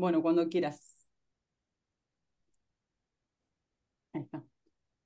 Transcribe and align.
Bueno, 0.00 0.22
cuando 0.22 0.48
quieras. 0.48 1.06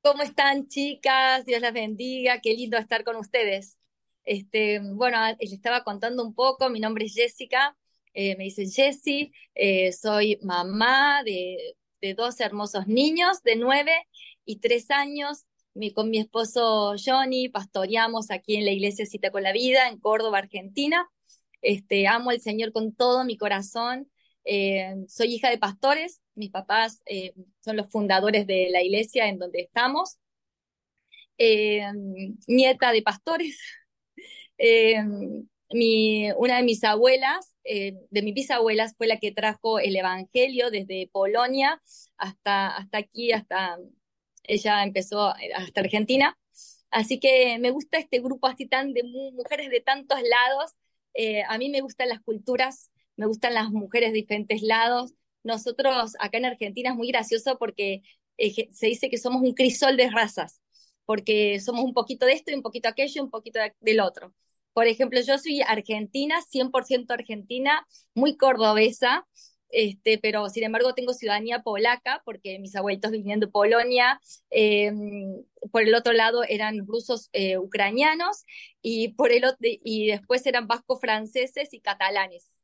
¿Cómo 0.03 0.23
están, 0.23 0.69
chicas? 0.69 1.45
Dios 1.45 1.61
las 1.61 1.73
bendiga. 1.73 2.41
Qué 2.41 2.55
lindo 2.55 2.77
estar 2.79 3.03
con 3.03 3.17
ustedes. 3.17 3.77
Este, 4.25 4.79
bueno, 4.81 5.19
les 5.41 5.53
estaba 5.53 5.83
contando 5.83 6.25
un 6.25 6.33
poco. 6.33 6.71
Mi 6.71 6.79
nombre 6.79 7.07
es 7.07 7.15
Jessica. 7.15 7.77
Eh, 8.13 8.37
me 8.37 8.45
dicen 8.45 8.71
Jessie. 8.71 9.33
Eh, 9.57 9.93
soy 9.93 10.39
mamá 10.43 11.25
de, 11.25 11.77
dos 12.17 12.39
hermosos 12.39 12.87
niños 12.87 13.43
de 13.43 13.57
nueve 13.57 13.93
y 14.45 14.61
tres 14.61 14.93
años. 14.93 15.45
Con 15.97 16.09
mi 16.09 16.19
esposo 16.21 16.95
Johnny 17.05 17.49
pastoreamos 17.49 18.31
aquí 18.31 18.55
en 18.55 18.65
la 18.65 18.71
iglesia 18.71 19.07
Cita 19.07 19.33
con 19.33 19.43
la 19.43 19.53
Vida, 19.53 19.89
en 19.89 19.99
Córdoba, 19.99 20.39
Argentina. 20.39 21.11
Este, 21.63 22.07
amo 22.07 22.31
al 22.31 22.41
Señor 22.41 22.71
con 22.71 22.95
todo 22.95 23.25
mi 23.25 23.37
corazón. 23.37 24.09
Eh, 24.45 24.95
soy 25.09 25.35
hija 25.35 25.49
de 25.51 25.59
pastores, 25.59 26.21
mis 26.35 26.51
papás 26.51 27.03
eh, 27.07 27.33
son 27.61 27.77
los 27.77 27.91
fundadores 27.91 28.47
de 28.47 28.69
la 28.71 28.83
iglesia 28.83 29.29
en 29.29 29.39
donde 29.39 29.63
estamos. 29.63 30.19
Eh, 31.39 31.85
nieta 32.47 32.93
de 32.93 33.03
pastores. 33.03 33.59
Mi, 35.71 36.31
una 36.37 36.59
de 36.59 36.63
mis 36.63 36.85
abuelas, 36.85 37.55
de 37.65 38.23
mis 38.23 38.35
bisabuelas, 38.35 38.95
fue 38.97 39.09
la 39.09 39.19
que 39.19 39.33
trajo 39.33 39.81
el 39.81 39.97
Evangelio 39.97 40.71
desde 40.71 41.09
Polonia 41.11 41.83
hasta, 42.17 42.69
hasta 42.77 42.99
aquí, 42.99 43.33
hasta 43.33 43.79
ella 44.45 44.85
empezó 44.85 45.35
hasta 45.57 45.81
Argentina. 45.81 46.39
Así 46.91 47.19
que 47.19 47.59
me 47.59 47.71
gusta 47.71 47.99
este 47.99 48.21
grupo 48.21 48.47
así 48.47 48.67
tan 48.67 48.93
de 48.93 49.03
mujeres 49.33 49.71
de 49.71 49.81
tantos 49.81 50.21
lados. 50.23 50.73
a 51.49 51.59
mí 51.59 51.71
me 51.71 51.81
gustan 51.81 52.09
las 52.09 52.21
culturas 52.21 52.93
me 53.17 53.27
gustan 53.27 53.55
las 53.55 53.71
mujeres 53.71 54.11
de 54.13 54.19
diferentes 54.19 54.63
lados. 54.63 55.15
Nosotros 55.43 56.15
acá 56.21 56.39
en 56.39 56.47
Argentina 56.47 56.91
es 56.91 56.97
muy 56.97 57.09
gracioso 57.09 57.59
porque 57.59 58.03
se 58.73 58.87
dice 58.87 59.11
que 59.11 59.19
somos 59.19 59.43
un 59.43 59.55
crisol 59.55 59.97
de 59.97 60.11
razas, 60.11 60.61
porque 61.05 61.61
somos 61.61 61.85
un 61.85 61.95
poquito 61.95 62.27
de 62.27 62.33
esto 62.33 62.51
y 62.51 62.55
un 62.55 62.63
poquito 62.63 62.89
aquello 62.89 63.13
y 63.17 63.21
un 63.21 63.31
poquito 63.31 63.61
del 63.81 64.01
otro. 64.01 64.35
Por 64.73 64.89
ejemplo, 64.89 65.21
yo 65.21 65.39
soy 65.39 65.61
argentina, 65.63 66.41
100% 66.43 67.15
argentina, 67.15 67.87
muy 68.15 68.37
cordobesa, 68.37 69.27
este, 69.69 70.19
pero 70.19 70.49
sin 70.51 70.65
embargo 70.65 70.95
tengo 70.95 71.13
ciudadanía 71.15 71.63
polaca 71.63 72.23
porque 72.25 72.59
mis 72.61 72.77
abuelitos 72.77 73.11
vinieron 73.11 73.41
de 73.41 73.49
Polonia, 73.49 74.21
em, 74.51 75.45
por 75.73 75.83
el 75.83 75.95
otro 75.95 76.13
lado 76.13 76.45
eran 76.45 76.87
rusos 76.87 77.29
eh, 77.33 77.59
ucranianos 77.59 78.45
y, 78.83 79.09
por 79.15 79.33
el, 79.33 79.45
y 79.61 80.09
después 80.09 80.47
eran 80.47 80.67
vasco 80.69 80.99
franceses 80.99 81.73
y 81.73 81.81
catalanes. 81.81 82.64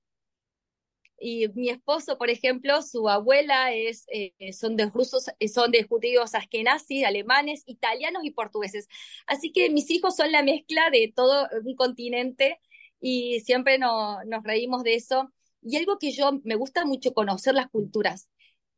Y 1.23 1.49
mi 1.49 1.69
esposo, 1.69 2.17
por 2.17 2.31
ejemplo, 2.31 2.81
su 2.81 3.09
abuela 3.09 3.73
es, 3.75 4.07
eh, 4.09 4.53
son 4.55 4.77
de 4.77 4.87
rusos, 4.87 5.27
eh, 5.39 5.49
son 5.49 5.71
de 5.71 5.83
judíos 5.85 6.35
askenazis, 6.35 7.05
alemanes, 7.05 7.63
italianos 7.67 8.25
y 8.25 8.31
portugueses. 8.31 8.89
Así 9.27 9.53
que 9.53 9.69
mis 9.69 9.91
hijos 9.91 10.17
son 10.17 10.33
la 10.33 10.43
mezcla 10.43 10.89
de 10.91 11.13
todo 11.15 11.47
un 11.63 11.77
continente 11.77 12.59
y 13.01 13.41
siempre 13.41 13.79
nos 13.79 14.43
reímos 14.45 14.83
de 14.83 14.95
eso. 14.95 15.31
Y 15.63 15.77
algo 15.77 15.99
que 15.99 16.13
yo 16.13 16.41
me 16.45 16.55
gusta 16.55 16.87
mucho 16.87 17.13
conocer 17.13 17.55
las 17.55 17.69
culturas 17.69 18.29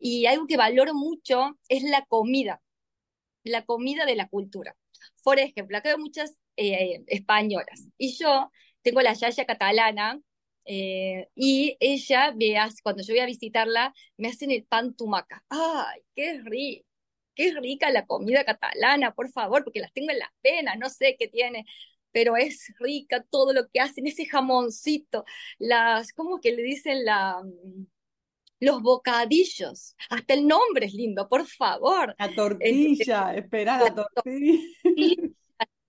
y 0.00 0.26
algo 0.26 0.46
que 0.48 0.56
valoro 0.56 0.94
mucho 0.94 1.56
es 1.68 1.84
la 1.84 2.04
comida, 2.06 2.60
la 3.44 3.64
comida 3.64 4.04
de 4.04 4.16
la 4.16 4.28
cultura. 4.28 4.76
Por 5.22 5.38
ejemplo, 5.38 5.78
acá 5.78 5.90
hay 5.90 5.98
muchas 5.98 6.34
eh, 6.56 7.04
españolas 7.06 7.88
y 7.98 8.16
yo 8.18 8.50
tengo 8.82 9.00
la 9.00 9.14
yaya 9.14 9.46
catalana 9.46 10.20
eh, 10.64 11.28
y 11.34 11.77
ella, 11.80 12.32
veas, 12.34 12.80
cuando 12.82 13.02
yo 13.02 13.14
voy 13.14 13.20
a 13.20 13.27
visitarla, 13.27 13.94
me 14.16 14.28
hacen 14.28 14.50
el 14.50 14.64
pan 14.64 14.94
tumaca. 14.94 15.44
¡Ay, 15.48 16.02
qué 16.14 16.41
rico! 16.44 16.86
Qué 17.34 17.52
rica 17.52 17.91
la 17.91 18.06
comida 18.06 18.44
catalana, 18.44 19.14
por 19.14 19.31
favor, 19.31 19.64
porque 19.64 19.81
las 19.81 19.92
tengo 19.94 20.10
en 20.10 20.19
las 20.19 20.28
venas, 20.42 20.76
no 20.78 20.91
sé 20.91 21.16
qué 21.19 21.28
tiene, 21.28 21.64
pero 22.10 22.37
es 22.37 22.75
rica 22.78 23.25
todo 23.31 23.54
lo 23.54 23.69
que 23.70 23.81
hacen, 23.81 24.06
ese 24.06 24.26
jamoncito, 24.26 25.25
las, 25.59 26.12
¿cómo 26.12 26.41
que 26.41 26.53
le 26.53 26.62
dicen 26.62 27.06
la 27.06 27.42
mm, 27.42 27.87
los 28.62 28.81
bocadillos, 28.81 29.97
hasta 30.08 30.34
el 30.34 30.47
nombre 30.47 30.87
es 30.87 30.94
lindo, 30.94 31.28
por 31.28 31.44
favor. 31.47 32.14
La 32.16 32.32
tortilla, 32.32 33.34
espera 33.34 33.78
la 33.81 33.92
tortilla. 33.92 34.62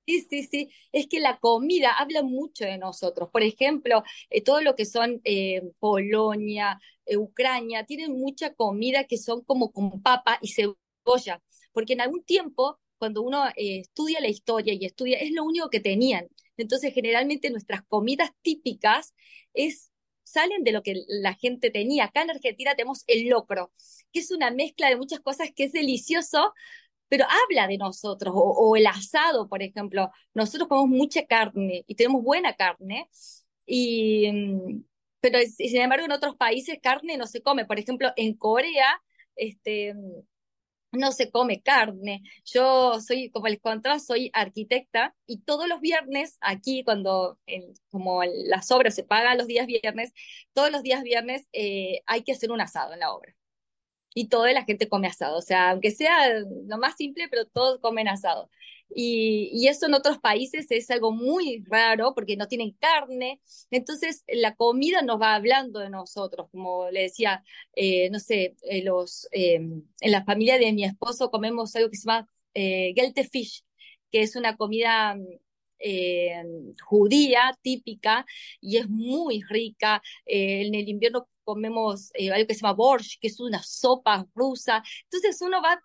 Sí, 0.05 0.19
sí, 0.29 0.43
sí, 0.43 0.69
es 0.91 1.07
que 1.07 1.21
la 1.21 1.37
comida 1.39 1.91
habla 1.97 2.23
mucho 2.23 2.65
de 2.65 2.77
nosotros. 2.77 3.29
Por 3.31 3.41
ejemplo, 3.41 4.03
eh, 4.29 4.41
todo 4.43 4.59
lo 4.61 4.75
que 4.75 4.85
son 4.85 5.21
eh, 5.23 5.61
Polonia, 5.79 6.77
eh, 7.05 7.15
Ucrania, 7.15 7.85
tienen 7.85 8.11
mucha 8.11 8.53
comida 8.53 9.05
que 9.05 9.17
son 9.17 9.43
como 9.45 9.71
con 9.71 10.01
papa 10.01 10.39
y 10.41 10.49
cebolla, 10.49 11.41
porque 11.71 11.93
en 11.93 12.01
algún 12.01 12.21
tiempo, 12.25 12.79
cuando 12.97 13.21
uno 13.21 13.45
estudia 13.55 14.19
la 14.19 14.27
historia 14.27 14.73
y 14.73 14.85
estudia, 14.85 15.17
es 15.19 15.31
lo 15.31 15.45
único 15.45 15.69
que 15.69 15.79
tenían. 15.79 16.27
Entonces, 16.57 16.93
generalmente 16.93 17.49
nuestras 17.49 17.83
comidas 17.83 18.31
típicas 18.41 19.13
es, 19.53 19.89
salen 20.23 20.63
de 20.63 20.71
lo 20.73 20.83
que 20.83 20.95
la 21.07 21.33
gente 21.35 21.71
tenía. 21.71 22.05
Acá 22.05 22.23
en 22.23 22.31
Argentina 22.31 22.75
tenemos 22.75 23.03
el 23.07 23.29
locro, 23.29 23.71
que 24.11 24.19
es 24.19 24.31
una 24.31 24.51
mezcla 24.51 24.89
de 24.89 24.97
muchas 24.97 25.21
cosas 25.21 25.49
que 25.55 25.63
es 25.65 25.71
delicioso, 25.73 26.53
pero 27.13 27.25
habla 27.29 27.67
de 27.67 27.77
nosotros, 27.77 28.33
o, 28.35 28.75
el 28.75 28.87
asado, 28.87 29.47
por 29.47 29.61
ejemplo. 29.61 30.09
Nosotros 30.33 30.67
comemos 30.67 30.89
mucha 30.89 31.23
carne 31.27 31.83
y 31.85 31.93
tenemos 31.93 32.23
buena 32.23 32.55
carne, 32.55 33.07
y, 33.67 34.31
mm, 34.31 34.83
pero 35.21 35.37
sin 35.41 35.77
embargo 35.79 36.05
en 36.05 36.11
otros 36.11 36.35
países 36.37 36.79
carne 36.81 37.17
no 37.17 37.27
se 37.27 37.43
come. 37.43 37.65
Por 37.65 37.77
ejemplo, 37.77 38.11
en 38.15 38.33
Corea, 38.35 38.99
este, 39.35 39.93
no 40.91 41.11
se 41.11 41.29
come 41.29 41.61
carne. 41.61 42.23
Yo 42.45 42.99
soy, 42.99 43.29
como 43.29 43.47
les 43.47 43.61
contaba, 43.61 43.99
soy 43.99 44.31
arquitecta 44.33 45.15
y 45.27 45.41
todos 45.41 45.67
los 45.67 45.81
viernes 45.81 46.37
aquí, 46.41 46.83
cuando 46.83 47.37
como 47.91 48.23
las 48.23 48.71
obras 48.71 48.95
se 48.95 49.03
pagan 49.03 49.37
los 49.37 49.45
días 49.47 49.67
viernes, 49.67 50.13
todos 50.53 50.71
los 50.71 50.81
días 50.81 51.03
viernes 51.03 51.47
eh, 51.53 52.01
hay 52.07 52.23
que 52.23 52.31
hacer 52.31 52.51
un 52.51 52.61
asado 52.61 52.93
en 52.93 53.01
la 53.01 53.13
obra 53.13 53.35
y 54.15 54.27
toda 54.29 54.51
la 54.53 54.63
gente 54.65 54.87
come 54.89 55.07
asado. 55.07 55.37
O 55.37 55.41
sea, 55.41 55.71
aunque 55.71 55.91
sea 55.91 56.29
lo 56.67 56.77
más 56.77 56.95
simple, 56.97 57.27
pero 57.29 57.45
todos 57.45 57.79
comen 57.79 58.07
asado. 58.07 58.49
Y, 58.95 59.49
y, 59.53 59.67
eso 59.67 59.87
en 59.87 59.95
otros 59.95 60.19
países 60.19 60.67
es 60.69 60.89
algo 60.91 61.11
muy 61.11 61.63
raro 61.67 62.13
porque 62.13 62.37
no 62.37 62.47
tienen 62.47 62.71
carne. 62.73 63.41
Entonces, 63.71 64.23
la 64.27 64.55
comida 64.55 65.01
nos 65.01 65.19
va 65.21 65.35
hablando 65.35 65.79
de 65.79 65.89
nosotros. 65.89 66.47
Como 66.51 66.89
le 66.91 67.03
decía, 67.03 67.43
eh, 67.75 68.09
no 68.11 68.19
sé, 68.19 68.55
eh, 68.63 68.83
los, 68.83 69.27
eh, 69.31 69.55
en 69.55 70.11
la 70.11 70.23
familia 70.23 70.57
de 70.59 70.71
mi 70.73 70.83
esposo 70.85 71.31
comemos 71.31 71.75
algo 71.75 71.89
que 71.89 71.97
se 71.97 72.07
llama 72.07 72.27
gelte 72.53 73.23
fish, 73.23 73.63
que 74.11 74.21
es 74.21 74.35
una 74.35 74.55
comida 74.57 75.17
judía 76.85 77.57
típica 77.61 78.25
y 78.61 78.77
es 78.77 78.87
muy 78.89 79.41
rica. 79.49 80.01
en 80.25 80.75
el 80.75 80.87
invierno 80.87 81.27
comemos 81.43 82.11
eh, 82.13 82.31
algo 82.31 82.47
que 82.47 82.53
se 82.53 82.61
llama 82.61 82.73
borscht, 82.73 83.19
que 83.19 83.27
es 83.27 83.39
una 83.39 83.61
sopa 83.63 84.25
rusa. 84.35 84.83
Entonces 85.03 85.41
uno 85.41 85.61
va 85.61 85.81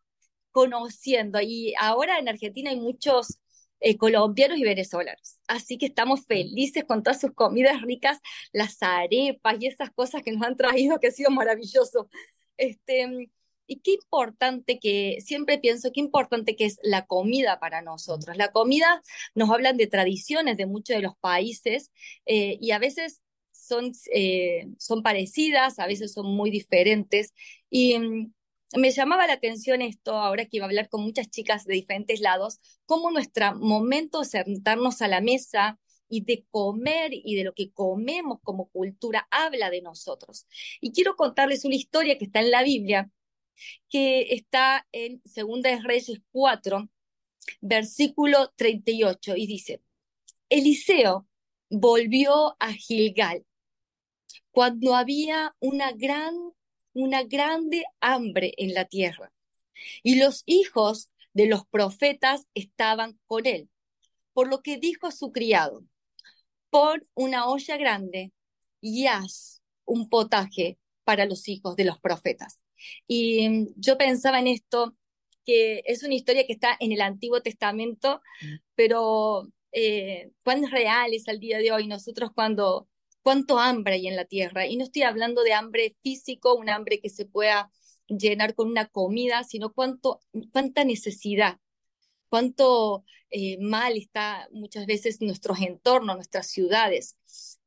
conociendo 0.51 1.41
y 1.41 1.75
ahora 1.79 2.19
en 2.19 2.29
Argentina 2.29 2.71
hay 2.71 2.81
muchos 2.81 3.39
eh, 3.81 3.97
colombianos 3.97 4.59
y 4.59 4.65
venezolanos. 4.65 5.39
Así 5.47 5.79
que 5.79 5.87
estamos 5.87 6.27
felices 6.27 6.85
con 6.85 7.03
todas 7.03 7.21
sus 7.21 7.33
comidas 7.33 7.81
ricas, 7.83 8.19
las 8.53 8.83
arepas 8.83 9.57
y 9.61 9.67
esas 9.67 9.91
cosas 9.93 10.23
que 10.23 10.33
nos 10.33 10.43
han 10.43 10.57
traído, 10.57 10.99
que 10.99 11.09
ha 11.09 11.13
sido 11.13 11.31
maravilloso. 11.31 12.09
Este, 12.57 13.31
y 13.69 13.81
qué 13.81 13.93
importante 13.93 14.81
que, 14.81 15.19
siempre 15.21 15.59
pienso, 15.59 15.93
qué 15.93 16.01
importante 16.01 16.57
que 16.57 16.65
es 16.65 16.79
la 16.83 17.07
comida 17.07 17.61
para 17.61 17.83
nosotros. 17.83 18.37
La 18.37 18.51
comida 18.51 19.03
nos 19.35 19.51
hablan 19.51 19.77
de 19.77 19.87
tradiciones 19.87 20.57
de 20.57 20.67
muchos 20.67 20.97
de 20.97 21.03
los 21.03 21.17
países 21.19 21.93
eh, 22.27 22.59
y 22.61 22.73
a 22.73 22.79
veces 22.79 23.21
son, 23.69 23.93
eh, 24.13 24.69
son 24.79 25.03
parecidas, 25.03 25.79
a 25.79 25.87
veces 25.87 26.13
son 26.13 26.27
muy 26.35 26.51
diferentes. 26.51 27.35
Y 27.71 27.99
mm, 27.99 28.33
me 28.77 28.91
llamaba 28.91 29.27
la 29.27 29.35
atención 29.35 29.83
esto, 29.83 30.15
ahora 30.15 30.45
que 30.47 30.59
iba 30.59 30.67
a 30.67 30.69
hablar 30.69 30.89
con 30.89 31.03
muchas 31.03 31.31
chicas 31.31 31.65
de 31.65 31.75
diferentes 31.75 32.21
lados, 32.21 32.61
cómo 32.87 33.11
nuestro 33.11 33.55
momento 33.57 34.21
de 34.21 34.27
sentarnos 34.27 35.01
a 35.03 35.09
la 35.09 35.21
mesa 35.21 35.79
y 36.09 36.25
de 36.25 36.47
comer 36.51 37.11
y 37.13 37.37
de 37.37 37.45
lo 37.45 37.55
que 37.55 37.71
comemos 37.73 38.39
como 38.43 38.69
cultura 38.69 39.27
habla 39.31 39.71
de 39.71 39.83
nosotros. 39.83 40.47
Y 40.81 40.93
quiero 40.93 41.17
contarles 41.17 41.65
una 41.65 41.75
historia 41.77 42.19
que 42.19 42.27
está 42.27 42.41
en 42.41 42.51
la 42.51 42.63
Biblia, 42.63 43.11
que 43.89 44.35
está 44.35 44.87
en 44.93 45.23
Segunda 45.25 45.71
Reyes 45.83 46.21
4, 46.33 46.89
versículo 47.61 48.53
38, 48.57 49.37
y 49.37 49.47
dice, 49.47 49.83
Eliseo 50.49 51.27
volvió 51.71 52.57
a 52.61 52.73
Gilgal 52.73 53.45
cuando 54.51 54.95
había 54.95 55.55
una 55.61 55.93
gran, 55.93 56.35
una 56.93 57.23
grande 57.23 57.85
hambre 58.01 58.55
en 58.57 58.75
la 58.75 58.85
tierra. 58.87 59.33
Y 60.03 60.17
los 60.17 60.43
hijos 60.47 61.11
de 61.33 61.47
los 61.47 61.67
profetas 61.67 62.47
estaban 62.55 63.19
con 63.27 63.47
él. 63.47 63.69
Por 64.33 64.49
lo 64.49 64.63
que 64.63 64.77
dijo 64.77 65.07
a 65.07 65.13
su 65.13 65.33
criado, 65.33 65.85
pon 66.71 67.03
una 67.15 67.49
olla 67.49 67.77
grande 67.77 68.33
y 68.81 69.07
haz 69.07 69.63
un 69.85 70.09
potaje 70.09 70.79
para 71.05 71.27
los 71.27 71.49
hijos 71.49 71.77
de 71.77 71.85
los 71.85 71.99
profetas. 72.01 72.61
Y 73.07 73.49
mm, 73.49 73.69
yo 73.77 73.99
pensaba 73.99 74.39
en 74.41 74.49
esto, 74.49 74.95
que 75.45 75.83
es 75.87 76.03
una 76.03 76.15
historia 76.15 76.47
que 76.47 76.53
está 76.53 76.77
en 76.81 76.93
el 76.93 77.01
Antiguo 77.01 77.41
Testamento, 77.41 78.21
pero 78.75 79.49
eh, 79.73 80.31
cuán 80.45 80.71
real 80.71 81.15
es 81.15 81.29
al 81.29 81.41
día 81.41 81.59
de 81.59 81.73
hoy 81.73 81.87
nosotros 81.87 82.31
cuando, 82.35 82.89
cuánto 83.23 83.59
hambre 83.59 83.95
hay 83.95 84.09
en 84.09 84.17
la 84.17 84.25
tierra. 84.25 84.67
Y 84.67 84.77
no 84.77 84.85
estoy 84.85 85.03
hablando 85.03 85.43
de 85.43 85.53
hambre 85.53 85.97
físico, 86.03 86.55
un 86.55 86.69
hambre 86.71 87.01
que 87.01 87.11
se 87.11 87.27
pueda 87.27 87.71
llenar 88.09 88.55
con 88.55 88.69
una 88.69 88.87
comida, 88.87 89.45
sino 89.45 89.73
cuánto, 89.73 90.21
cuánta 90.53 90.85
necesidad, 90.85 91.59
cuánto 92.29 93.05
eh, 93.31 93.59
mal 93.61 93.97
está 93.97 94.49
muchas 94.53 94.87
veces 94.87 95.21
nuestros 95.21 95.61
entornos, 95.61 96.17
nuestras 96.17 96.49
ciudades, 96.49 97.17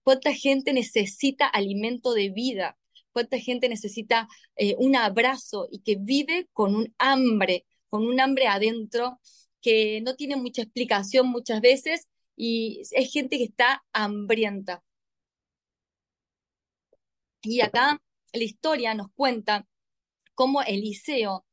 cuánta 0.03 0.33
gente 0.33 0.74
necesita 0.74 1.48
alimento 1.48 2.13
de 2.13 2.30
vida, 2.30 2.77
cuánta 3.12 3.38
gente 3.38 3.69
necesita 3.69 4.27
eh, 4.56 4.75
un 4.80 4.95
abrazo 4.95 5.68
y 5.71 5.80
que 5.80 5.98
vive 6.00 6.48
con 6.53 6.75
un 6.75 6.94
hambre, 6.98 7.65
con 7.89 8.06
un 8.07 8.19
hambre 8.19 8.48
adentro 8.48 9.19
que 9.62 10.01
no 10.01 10.15
tiene 10.15 10.36
mucha 10.36 10.63
explicación 10.63 11.27
muchas 11.27 11.62
veces 11.62 12.07
y 12.36 12.81
es 12.92 13.12
gente 13.12 13.38
que 13.38 13.44
está 13.44 13.83
hambrienta. 13.94 14.83
Y 17.43 17.61
acá 17.61 18.01
la 18.33 18.43
historia 18.43 18.93
nos 18.93 19.11
cuenta 19.13 19.67
cómo 20.35 20.61
Eliseo 20.61 21.45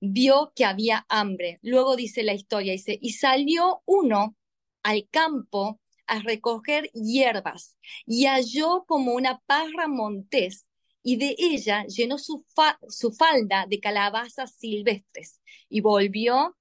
vio 0.00 0.52
que 0.54 0.64
había 0.64 1.06
hambre. 1.08 1.58
Luego 1.62 1.96
dice 1.96 2.22
la 2.22 2.34
historia, 2.34 2.72
dice, 2.72 2.98
y 3.00 3.12
salió 3.12 3.82
uno 3.86 4.36
al 4.82 5.08
campo 5.10 5.80
a 6.06 6.20
recoger 6.20 6.90
hierbas 6.92 7.76
y 8.06 8.26
halló 8.26 8.84
como 8.86 9.14
una 9.14 9.38
parra 9.46 9.88
montés 9.88 10.66
y 11.02 11.16
de 11.16 11.34
ella 11.38 11.84
llenó 11.86 12.18
su, 12.18 12.44
su 12.88 13.12
falda 13.12 13.66
de 13.68 13.80
calabazas 13.80 14.54
silvestres 14.54 15.40
y 15.68 15.80
volvió 15.80 16.56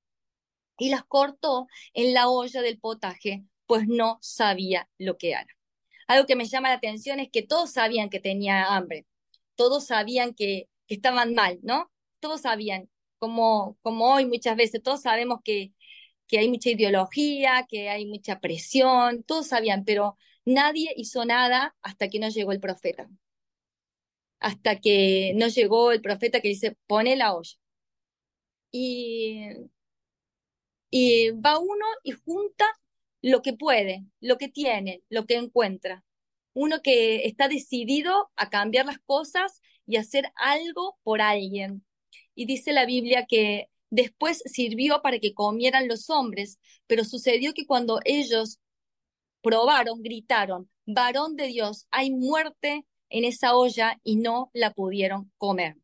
y 0.77 0.89
las 0.89 1.03
cortó 1.05 1.67
en 1.93 2.13
la 2.13 2.29
olla 2.29 2.61
del 2.61 2.79
potaje, 2.79 3.45
pues 3.67 3.87
no 3.87 4.17
sabía 4.21 4.89
lo 4.97 5.17
que 5.17 5.31
era. 5.31 5.47
Algo 6.07 6.25
que 6.27 6.35
me 6.35 6.45
llama 6.45 6.69
la 6.69 6.75
atención 6.75 7.19
es 7.19 7.29
que 7.31 7.41
todos 7.43 7.71
sabían 7.71 8.09
que 8.09 8.19
tenía 8.19 8.75
hambre, 8.75 9.05
todos 9.55 9.87
sabían 9.87 10.33
que, 10.33 10.69
estaban 10.87 11.33
mal, 11.35 11.59
¿no? 11.63 11.89
Todos 12.19 12.41
sabían, 12.41 12.89
como, 13.19 13.77
como 13.81 14.13
hoy 14.13 14.25
muchas 14.25 14.57
veces, 14.57 14.83
todos 14.83 15.01
sabemos 15.01 15.39
que, 15.43 15.73
que 16.27 16.39
hay 16.39 16.49
mucha 16.49 16.69
ideología, 16.71 17.65
que 17.69 17.89
hay 17.89 18.05
mucha 18.05 18.39
presión, 18.41 19.23
todos 19.23 19.47
sabían, 19.47 19.85
pero 19.85 20.17
nadie 20.45 20.93
hizo 20.97 21.25
nada 21.25 21.75
hasta 21.81 22.09
que 22.09 22.19
no 22.19 22.29
llegó 22.29 22.51
el 22.51 22.59
profeta. 22.59 23.09
Hasta 24.39 24.79
que 24.79 25.33
no 25.35 25.47
llegó 25.47 25.91
el 25.93 26.01
profeta 26.01 26.41
que 26.41 26.49
dice, 26.49 26.75
pone 26.87 27.15
la 27.15 27.33
olla. 27.33 27.57
Y 28.71 29.71
y 30.91 31.31
va 31.31 31.57
uno 31.57 31.85
y 32.03 32.11
junta 32.11 32.65
lo 33.21 33.41
que 33.41 33.53
puede, 33.53 34.05
lo 34.19 34.37
que 34.37 34.49
tiene, 34.49 35.03
lo 35.09 35.25
que 35.25 35.35
encuentra. 35.35 36.03
Uno 36.53 36.81
que 36.81 37.25
está 37.25 37.47
decidido 37.47 38.31
a 38.35 38.49
cambiar 38.49 38.85
las 38.85 38.99
cosas 38.99 39.61
y 39.85 39.97
hacer 39.97 40.31
algo 40.35 40.97
por 41.03 41.21
alguien. 41.21 41.85
Y 42.35 42.45
dice 42.45 42.73
la 42.73 42.85
Biblia 42.85 43.25
que 43.27 43.69
después 43.89 44.41
sirvió 44.45 45.01
para 45.01 45.19
que 45.19 45.33
comieran 45.33 45.87
los 45.87 46.09
hombres, 46.09 46.59
pero 46.87 47.03
sucedió 47.05 47.53
que 47.53 47.65
cuando 47.65 47.99
ellos 48.05 48.59
probaron, 49.41 50.01
gritaron, 50.01 50.69
varón 50.85 51.35
de 51.35 51.47
Dios, 51.47 51.87
hay 51.91 52.11
muerte 52.11 52.85
en 53.09 53.25
esa 53.25 53.55
olla 53.55 53.99
y 54.03 54.15
no 54.17 54.49
la 54.53 54.71
pudieron 54.73 55.31
comer. 55.37 55.77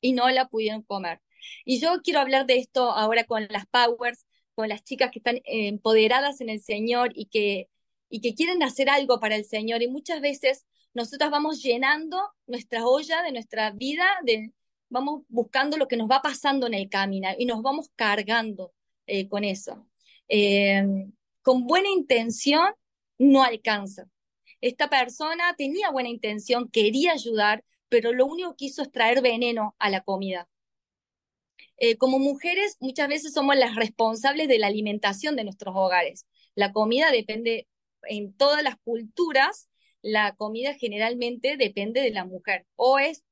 Y 0.00 0.12
no 0.12 0.28
la 0.30 0.48
pudieron 0.48 0.82
comer. 0.82 1.20
Y 1.64 1.80
yo 1.80 2.00
quiero 2.02 2.20
hablar 2.20 2.46
de 2.46 2.58
esto 2.58 2.90
ahora 2.90 3.24
con 3.24 3.46
las 3.50 3.66
powers, 3.66 4.24
con 4.58 4.68
las 4.68 4.82
chicas 4.82 5.12
que 5.12 5.20
están 5.20 5.40
empoderadas 5.44 6.40
en 6.40 6.48
el 6.48 6.60
Señor 6.60 7.12
y 7.14 7.26
que, 7.26 7.68
y 8.10 8.20
que 8.20 8.34
quieren 8.34 8.60
hacer 8.64 8.90
algo 8.90 9.20
para 9.20 9.36
el 9.36 9.44
Señor. 9.44 9.82
Y 9.82 9.86
muchas 9.86 10.20
veces 10.20 10.66
nosotras 10.94 11.30
vamos 11.30 11.62
llenando 11.62 12.18
nuestra 12.48 12.84
olla 12.84 13.22
de 13.22 13.30
nuestra 13.30 13.70
vida, 13.70 14.04
de, 14.24 14.50
vamos 14.88 15.22
buscando 15.28 15.76
lo 15.76 15.86
que 15.86 15.96
nos 15.96 16.10
va 16.10 16.22
pasando 16.22 16.66
en 16.66 16.74
el 16.74 16.88
camino 16.88 17.28
y 17.38 17.46
nos 17.46 17.62
vamos 17.62 17.92
cargando 17.94 18.72
eh, 19.06 19.28
con 19.28 19.44
eso. 19.44 19.86
Eh, 20.26 20.84
con 21.42 21.64
buena 21.68 21.90
intención 21.90 22.74
no 23.16 23.44
alcanza. 23.44 24.08
Esta 24.60 24.90
persona 24.90 25.54
tenía 25.56 25.92
buena 25.92 26.08
intención, 26.08 26.68
quería 26.68 27.12
ayudar, 27.12 27.62
pero 27.88 28.12
lo 28.12 28.26
único 28.26 28.56
que 28.56 28.64
hizo 28.64 28.82
es 28.82 28.90
traer 28.90 29.22
veneno 29.22 29.76
a 29.78 29.88
la 29.88 30.00
comida. 30.00 30.48
Eh, 31.78 31.96
como 31.96 32.18
mujeres 32.18 32.76
muchas 32.80 33.08
veces 33.08 33.32
somos 33.32 33.56
las 33.56 33.76
responsables 33.76 34.48
de 34.48 34.58
la 34.58 34.66
alimentación 34.66 35.36
de 35.36 35.44
nuestros 35.44 35.74
hogares. 35.76 36.26
La 36.54 36.72
comida 36.72 37.10
depende, 37.12 37.68
en 38.02 38.32
todas 38.36 38.62
las 38.62 38.76
culturas, 38.78 39.68
la 40.02 40.34
comida 40.34 40.74
generalmente 40.74 41.56
depende 41.56 42.00
de 42.00 42.10
la 42.10 42.24
mujer. 42.24 42.66
O 42.76 42.98
es, 42.98 43.22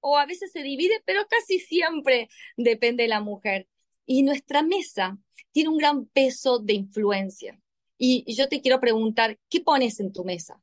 o 0.00 0.16
a 0.16 0.26
veces 0.26 0.52
se 0.52 0.62
divide, 0.62 1.02
pero 1.04 1.26
casi 1.28 1.58
siempre 1.58 2.28
depende 2.56 3.02
de 3.04 3.08
la 3.10 3.20
mujer. 3.20 3.68
Y 4.06 4.22
nuestra 4.22 4.62
mesa 4.62 5.18
tiene 5.52 5.68
un 5.68 5.78
gran 5.78 6.06
peso 6.06 6.58
de 6.58 6.74
influencia. 6.74 7.60
Y, 7.98 8.24
yo 8.34 8.48
te 8.48 8.62
quiero 8.62 8.80
preguntar, 8.80 9.38
¿qué 9.50 9.60
pones 9.60 10.00
en 10.00 10.12
tu 10.12 10.24
mesa? 10.24 10.62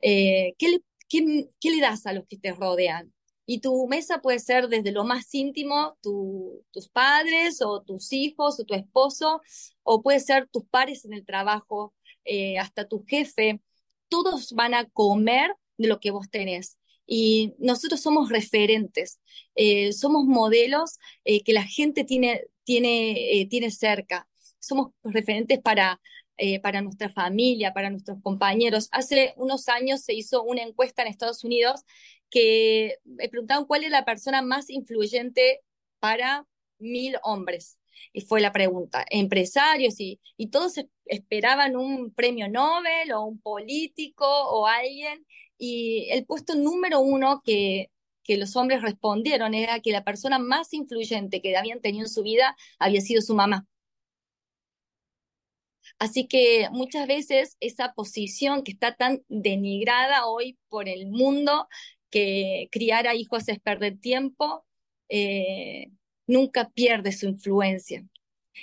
Eh, 0.00 0.54
¿qué, 0.58 0.78
¿Qué 1.08 1.70
le 1.70 1.80
das 1.80 2.06
a 2.06 2.14
los 2.14 2.26
que 2.26 2.38
te 2.38 2.52
rodean? 2.52 3.12
Y 3.52 3.58
tu 3.58 3.88
mesa 3.88 4.20
puede 4.22 4.38
ser 4.38 4.68
desde 4.68 4.92
lo 4.92 5.02
más 5.02 5.34
íntimo, 5.34 5.98
tus 6.02 6.88
padres 6.88 7.60
o 7.62 7.82
tus 7.82 8.12
hijos 8.12 8.60
o 8.60 8.64
tu 8.64 8.74
esposo, 8.74 9.42
o 9.82 10.02
puede 10.02 10.20
ser 10.20 10.46
tus 10.46 10.64
pares 10.66 11.04
en 11.04 11.14
el 11.14 11.24
trabajo, 11.26 11.92
eh, 12.24 12.58
hasta 12.58 12.86
tu 12.86 13.04
jefe. 13.04 13.60
Todos 14.08 14.52
van 14.52 14.74
a 14.74 14.84
comer 14.84 15.52
de 15.78 15.88
lo 15.88 15.98
que 15.98 16.12
vos 16.12 16.30
tenés. 16.30 16.78
Y 17.08 17.54
nosotros 17.58 18.00
somos 18.00 18.28
referentes, 18.28 19.18
eh, 19.56 19.92
somos 19.94 20.26
modelos 20.26 21.00
eh, 21.24 21.42
que 21.42 21.52
la 21.52 21.64
gente 21.64 22.04
tiene, 22.04 22.44
tiene, 22.62 23.48
tiene 23.50 23.72
cerca. 23.72 24.28
Somos 24.60 24.92
referentes 25.02 25.58
para, 25.58 26.00
para 26.62 26.82
nuestra 26.82 27.08
familia, 27.10 27.72
para 27.74 27.90
nuestros 27.90 28.22
compañeros. 28.22 28.88
Hace 28.92 29.34
unos 29.36 29.68
años 29.68 30.02
se 30.02 30.14
hizo 30.14 30.44
una 30.44 30.62
encuesta 30.62 31.02
en 31.02 31.08
Estados 31.08 31.42
Unidos 31.42 31.84
que 32.30 32.96
me 33.04 33.28
preguntaban 33.28 33.66
cuál 33.66 33.84
es 33.84 33.90
la 33.90 34.04
persona 34.04 34.42
más 34.42 34.70
influyente 34.70 35.60
para 35.98 36.46
mil 36.78 37.16
hombres. 37.22 37.78
Y 38.12 38.22
fue 38.22 38.40
la 38.40 38.52
pregunta, 38.52 39.04
empresarios 39.10 40.00
y, 40.00 40.20
y 40.36 40.48
todos 40.48 40.74
esperaban 41.04 41.76
un 41.76 42.12
premio 42.14 42.48
Nobel 42.48 43.12
o 43.12 43.24
un 43.24 43.40
político 43.40 44.26
o 44.26 44.66
alguien. 44.66 45.26
Y 45.58 46.08
el 46.10 46.24
puesto 46.24 46.54
número 46.54 47.00
uno 47.00 47.42
que, 47.44 47.90
que 48.22 48.36
los 48.36 48.56
hombres 48.56 48.82
respondieron 48.82 49.54
era 49.54 49.80
que 49.80 49.92
la 49.92 50.04
persona 50.04 50.38
más 50.38 50.72
influyente 50.72 51.42
que 51.42 51.56
habían 51.56 51.80
tenido 51.80 52.04
en 52.04 52.10
su 52.10 52.22
vida 52.22 52.56
había 52.78 53.00
sido 53.00 53.22
su 53.22 53.34
mamá. 53.34 53.66
Así 55.98 56.26
que 56.26 56.68
muchas 56.70 57.06
veces 57.06 57.56
esa 57.60 57.92
posición 57.92 58.62
que 58.62 58.72
está 58.72 58.94
tan 58.94 59.22
denigrada 59.28 60.26
hoy 60.26 60.58
por 60.68 60.88
el 60.88 61.06
mundo 61.08 61.68
que 62.10 62.68
criar 62.70 63.06
a 63.06 63.14
hijos 63.14 63.48
es 63.48 63.60
perder 63.60 63.98
tiempo, 63.98 64.66
eh, 65.08 65.90
nunca 66.26 66.70
pierde 66.70 67.12
su 67.12 67.26
influencia. 67.26 68.06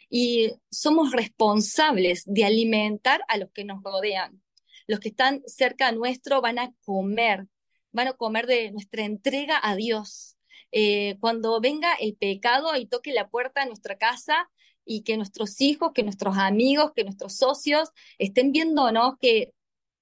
Y 0.09 0.51
somos 0.69 1.11
responsables 1.11 2.23
de 2.25 2.45
alimentar 2.45 3.21
a 3.27 3.37
los 3.37 3.51
que 3.51 3.63
nos 3.63 3.83
rodean. 3.83 4.41
Los 4.87 4.99
que 4.99 5.09
están 5.09 5.41
cerca 5.45 5.91
nuestro 5.91 6.41
van 6.41 6.59
a 6.59 6.73
comer, 6.85 7.47
van 7.91 8.07
a 8.07 8.13
comer 8.13 8.47
de 8.47 8.71
nuestra 8.71 9.03
entrega 9.03 9.59
a 9.61 9.75
Dios. 9.75 10.37
Eh, 10.71 11.17
cuando 11.19 11.59
venga 11.61 11.93
el 11.95 12.15
pecado 12.15 12.75
y 12.75 12.85
toque 12.87 13.13
la 13.13 13.29
puerta 13.29 13.61
de 13.61 13.67
nuestra 13.67 13.97
casa 13.97 14.49
y 14.85 15.03
que 15.03 15.17
nuestros 15.17 15.59
hijos, 15.61 15.91
que 15.93 16.03
nuestros 16.03 16.37
amigos, 16.37 16.91
que 16.95 17.03
nuestros 17.03 17.35
socios 17.35 17.89
estén 18.17 18.51
viéndonos 18.51 19.15
que 19.19 19.53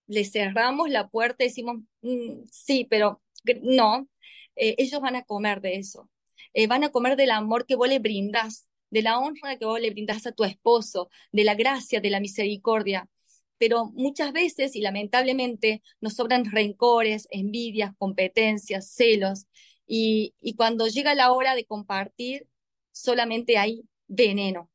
le 0.08 0.24
cerramos 0.26 0.90
la 0.90 1.08
puerta 1.08 1.44
y 1.44 1.48
decimos, 1.48 1.78
mm, 2.02 2.44
sí, 2.52 2.86
pero 2.90 3.22
no, 3.62 4.08
eh, 4.56 4.76
ellos 4.78 5.02
van 5.02 5.16
a 5.16 5.24
comer 5.24 5.62
de 5.62 5.76
eso. 5.78 6.10
Eh, 6.54 6.68
van 6.68 6.84
a 6.84 6.92
comer 6.92 7.18
del 7.18 7.32
amor 7.32 7.66
que 7.66 7.76
vos 7.76 7.90
le 7.90 8.00
brindás, 8.00 8.68
de 8.90 9.02
la 9.02 9.20
honra 9.20 9.58
que 9.58 9.66
vos 9.66 9.80
le 9.80 9.90
brindás 9.92 10.26
a 10.28 10.32
tu 10.32 10.44
esposo, 10.46 11.10
de 11.32 11.44
la 11.44 11.56
gracia, 11.56 12.00
de 12.02 12.10
la 12.10 12.20
misericordia. 12.20 13.10
Pero 13.58 13.88
muchas 13.94 14.34
veces, 14.34 14.76
y 14.76 14.82
lamentablemente, 14.82 15.82
nos 16.02 16.16
sobran 16.16 16.46
rencores, 16.52 17.28
envidias, 17.32 17.94
competencias, 17.98 18.92
celos. 18.92 19.48
Y, 19.88 20.34
cuando 20.58 20.88
llega 20.88 21.16
la 21.16 21.32
hora 21.34 21.56
de 21.56 21.66
compartir, 21.66 22.48
solamente 22.92 23.58
hay 23.58 23.84
veneno. 24.08 24.72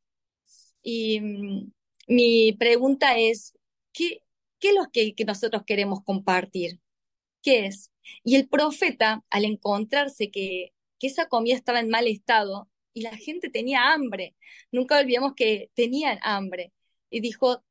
Y 0.82 1.20
mm, 1.20 1.72
mi 2.08 2.52
pregunta 2.54 3.18
es, 3.18 3.56
¿qué, 3.92 4.22
qué 4.58 4.68
es 4.70 4.74
lo 4.74 4.90
que 4.92 5.14
nosotros 5.26 5.62
queremos 5.66 6.02
compartir? 6.04 6.80
¿Qué 7.42 7.66
es? 7.66 7.89
Y 8.24 8.36
el 8.36 8.48
profeta, 8.48 9.24
al 9.30 9.44
encontrarse 9.44 10.30
que, 10.30 10.72
que 10.98 11.06
esa 11.06 11.28
comida 11.28 11.56
estaba 11.56 11.80
en 11.80 11.88
mal 11.88 12.06
estado 12.06 12.68
y 12.92 13.02
la 13.02 13.16
gente 13.16 13.50
tenía 13.50 13.92
hambre, 13.92 14.36
nunca 14.72 14.98
olvidemos 14.98 15.34
que 15.34 15.70
tenían 15.74 16.18
hambre, 16.22 16.72
y 17.10 17.20
dijo, 17.20 17.62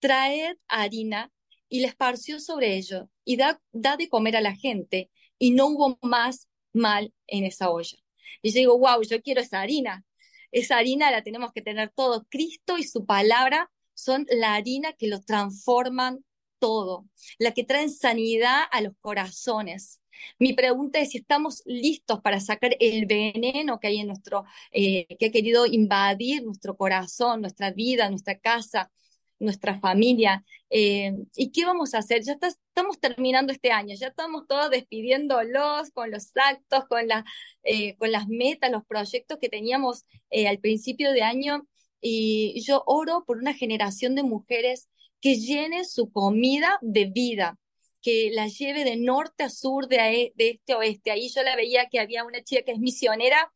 traed 0.00 0.56
harina 0.68 1.32
y 1.68 1.80
le 1.80 1.86
esparció 1.86 2.40
sobre 2.40 2.76
ello 2.76 3.08
y 3.24 3.36
da, 3.36 3.62
da 3.72 3.96
de 3.96 4.08
comer 4.08 4.36
a 4.36 4.40
la 4.40 4.54
gente 4.54 5.10
y 5.38 5.52
no 5.52 5.68
hubo 5.68 5.98
más 6.02 6.48
mal 6.72 7.14
en 7.26 7.44
esa 7.44 7.70
olla. 7.70 7.98
Y 8.42 8.50
yo 8.50 8.56
digo, 8.56 8.78
wow, 8.78 9.02
yo 9.02 9.22
quiero 9.22 9.40
esa 9.40 9.60
harina. 9.60 10.04
Esa 10.50 10.76
harina 10.76 11.10
la 11.10 11.22
tenemos 11.22 11.52
que 11.52 11.62
tener 11.62 11.90
todo. 11.90 12.26
Cristo 12.28 12.78
y 12.78 12.84
su 12.84 13.06
palabra 13.06 13.70
son 13.94 14.26
la 14.30 14.54
harina 14.54 14.92
que 14.92 15.08
lo 15.08 15.20
transforman 15.20 16.24
todo, 16.64 17.04
la 17.38 17.52
que 17.52 17.62
traen 17.62 17.90
sanidad 17.90 18.62
a 18.72 18.80
los 18.80 18.94
corazones. 19.02 20.00
Mi 20.38 20.54
pregunta 20.54 20.98
es 20.98 21.10
si 21.10 21.18
estamos 21.18 21.62
listos 21.66 22.22
para 22.22 22.40
sacar 22.40 22.74
el 22.80 23.04
veneno 23.04 23.78
que 23.78 23.88
hay 23.88 23.98
en 23.98 24.06
nuestro, 24.06 24.44
eh, 24.72 25.06
que 25.18 25.26
ha 25.26 25.30
querido 25.30 25.66
invadir 25.66 26.42
nuestro 26.42 26.74
corazón, 26.74 27.42
nuestra 27.42 27.70
vida, 27.70 28.08
nuestra 28.08 28.38
casa, 28.38 28.90
nuestra 29.38 29.78
familia. 29.78 30.42
Eh, 30.70 31.12
¿Y 31.36 31.52
qué 31.52 31.66
vamos 31.66 31.92
a 31.92 31.98
hacer? 31.98 32.22
Ya 32.22 32.38
estamos 32.40 32.98
terminando 32.98 33.52
este 33.52 33.70
año, 33.70 33.94
ya 33.94 34.06
estamos 34.06 34.46
todos 34.48 34.70
despidiéndolos 34.70 35.90
con 35.90 36.10
los 36.10 36.30
actos, 36.34 36.86
con, 36.88 37.06
la, 37.08 37.26
eh, 37.62 37.94
con 37.96 38.10
las 38.10 38.26
metas, 38.26 38.70
los 38.70 38.86
proyectos 38.86 39.38
que 39.38 39.50
teníamos 39.50 40.06
al 40.48 40.58
principio 40.60 41.12
de 41.12 41.20
año. 41.20 41.66
Y 42.00 42.62
yo 42.62 42.82
oro 42.86 43.24
por 43.26 43.36
una 43.36 43.52
generación 43.52 44.14
de 44.14 44.22
mujeres 44.22 44.88
que 45.24 45.36
llene 45.36 45.86
su 45.86 46.10
comida 46.12 46.78
de 46.82 47.06
vida, 47.06 47.58
que 48.02 48.30
la 48.34 48.46
lleve 48.46 48.84
de 48.84 48.98
norte 48.98 49.44
a 49.44 49.48
sur, 49.48 49.88
de, 49.88 49.96
e, 49.96 50.32
de 50.36 50.50
este 50.50 50.74
a 50.74 50.76
oeste. 50.76 51.10
Ahí 51.10 51.30
yo 51.30 51.42
la 51.42 51.56
veía 51.56 51.88
que 51.88 51.98
había 51.98 52.24
una 52.24 52.42
chica 52.44 52.60
que 52.62 52.72
es 52.72 52.78
misionera 52.78 53.50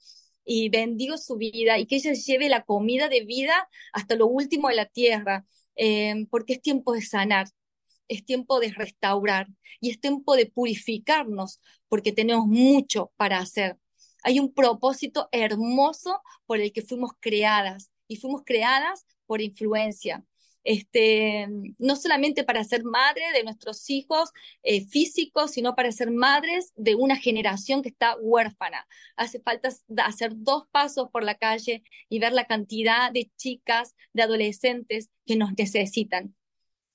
y 0.47 0.71
bendigo 0.71 1.19
su 1.19 1.37
vida 1.37 1.79
y 1.79 1.85
que 1.85 1.97
ella 1.97 2.15
lleve 2.15 2.49
la 2.49 2.65
comida 2.65 3.11
de 3.11 3.21
vida 3.27 3.69
hasta 3.93 4.15
lo 4.15 4.29
último 4.29 4.71
de 4.71 4.77
la 4.77 4.87
tierra. 4.87 5.45
Eh, 5.77 6.27
porque 6.31 6.55
es 6.55 6.63
tiempo 6.63 6.95
de 6.95 7.03
sanar, 7.03 7.49
es 8.09 8.25
tiempo 8.25 8.61
de 8.61 8.73
restaurar 8.73 9.49
y 9.79 9.91
es 9.91 10.01
tiempo 10.01 10.37
de 10.37 10.47
purificarnos, 10.47 11.61
porque 11.89 12.13
tenemos 12.13 12.47
mucho 12.47 13.13
para 13.17 13.41
hacer. 13.41 13.77
Hay 14.23 14.41
un 14.41 14.55
propósito 14.55 15.29
hermoso 15.33 16.23
por 16.47 16.61
el 16.61 16.73
que 16.73 16.81
fuimos 16.81 17.11
creadas 17.21 17.91
y 18.07 18.17
fuimos 18.17 18.41
creadas 18.47 19.05
por 19.27 19.43
influencia. 19.43 20.25
Este, 20.69 21.49
no 21.79 21.97
solamente 21.97 22.45
para 22.45 22.63
ser 22.63 22.85
madre 22.85 23.23
de 23.33 23.43
nuestros 23.43 23.89
hijos 23.89 24.33
eh, 24.63 24.85
físicos, 24.85 25.53
sino 25.53 25.75
para 25.75 25.91
ser 25.93 26.11
madres 26.11 26.75
de 26.77 26.95
una 26.95 27.17
generación 27.17 27.81
que 27.81 27.89
está 27.89 28.17
huérfana. 28.21 28.87
Hace 29.17 29.41
falta 29.41 29.71
hacer 30.05 30.33
dos 30.35 30.65
pasos 30.71 31.09
por 31.11 31.25
la 31.25 31.37
calle 31.37 31.83
y 32.11 32.19
ver 32.19 32.35
la 32.35 32.45
cantidad 32.45 33.11
de 33.11 33.31
chicas, 33.39 33.97
de 34.13 34.25
adolescentes 34.25 35.09
que 35.25 35.37
nos 35.37 35.53
necesitan. 35.57 36.37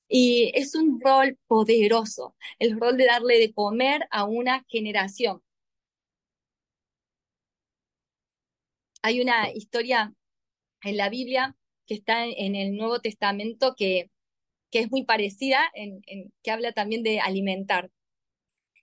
Y 0.07 0.51
es 0.53 0.75
un 0.75 1.01
rol 1.01 1.39
poderoso, 1.47 2.35
el 2.59 2.79
rol 2.79 2.95
de 2.95 3.07
darle 3.07 3.39
de 3.39 3.53
comer 3.53 4.07
a 4.11 4.25
una 4.25 4.63
generación. 4.69 5.41
Hay 9.01 9.19
una 9.19 9.51
historia 9.51 10.13
en 10.83 10.97
la 10.97 11.09
Biblia 11.09 11.57
que 11.87 11.95
está 11.95 12.25
en 12.25 12.55
el 12.55 12.75
Nuevo 12.75 12.99
Testamento 12.99 13.75
que, 13.75 14.09
que 14.71 14.79
es 14.79 14.91
muy 14.91 15.03
parecida, 15.05 15.71
en, 15.75 16.01
que 16.43 16.51
habla 16.51 16.73
también 16.73 17.03
de 17.03 17.19
alimentar. 17.19 17.91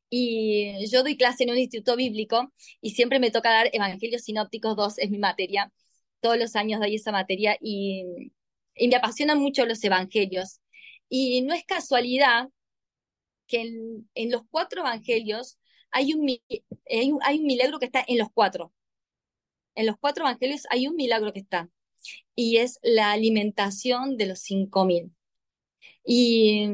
Y 0.08 0.86
yo 0.90 1.02
doy 1.02 1.16
clase 1.16 1.44
en 1.44 1.50
un 1.50 1.58
instituto 1.58 1.96
bíblico 1.96 2.52
y 2.80 2.90
siempre 2.92 3.20
me 3.20 3.30
toca 3.30 3.50
dar 3.50 3.70
Evangelios 3.72 4.22
Sinópticos 4.22 4.76
2, 4.76 4.98
es 4.98 5.10
mi 5.10 5.18
materia. 5.18 5.72
Todos 6.20 6.38
los 6.38 6.56
años 6.56 6.80
doy 6.80 6.96
esa 6.96 7.12
materia 7.12 7.56
y, 7.60 8.04
me 8.88 8.96
apasionan 8.96 9.38
mucho 9.38 9.66
los 9.66 9.82
evangelios. 9.84 10.60
Y 11.08 11.42
no 11.42 11.54
es 11.54 11.64
casualidad 11.64 12.48
que 13.46 13.62
en, 13.62 14.10
en 14.14 14.30
los 14.30 14.42
cuatro 14.50 14.82
evangelios 14.82 15.58
hay 15.90 16.14
un, 16.14 16.28
hay, 16.28 17.12
un, 17.12 17.20
hay 17.22 17.38
un 17.40 17.46
milagro 17.46 17.78
que 17.78 17.86
está 17.86 18.04
en 18.06 18.18
los 18.18 18.28
cuatro. 18.32 18.72
En 19.74 19.86
los 19.86 19.96
cuatro 19.98 20.24
evangelios 20.24 20.66
hay 20.70 20.86
un 20.86 20.96
milagro 20.96 21.32
que 21.32 21.40
está 21.40 21.68
y 22.40 22.56
es 22.56 22.78
la 22.82 23.12
alimentación 23.12 24.16
de 24.16 24.24
los 24.24 24.40
5.000. 24.40 25.10
Y, 26.06 26.70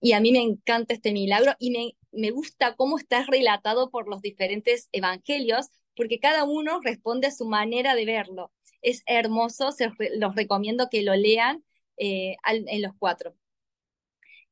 y 0.00 0.12
a 0.12 0.20
mí 0.20 0.30
me 0.30 0.42
encanta 0.42 0.92
este 0.92 1.10
milagro 1.12 1.54
y 1.58 1.70
me, 1.70 1.96
me 2.12 2.30
gusta 2.30 2.76
cómo 2.76 2.98
está 2.98 3.24
relatado 3.24 3.90
por 3.90 4.08
los 4.08 4.20
diferentes 4.20 4.90
evangelios, 4.92 5.70
porque 5.96 6.20
cada 6.20 6.44
uno 6.44 6.80
responde 6.82 7.28
a 7.28 7.30
su 7.30 7.46
manera 7.46 7.94
de 7.94 8.04
verlo. 8.04 8.52
Es 8.82 9.02
hermoso, 9.06 9.72
se, 9.72 9.90
los 10.16 10.34
recomiendo 10.34 10.88
que 10.90 11.00
lo 11.00 11.14
lean 11.16 11.64
eh, 11.96 12.36
en 12.46 12.82
los 12.82 12.92
cuatro. 12.98 13.34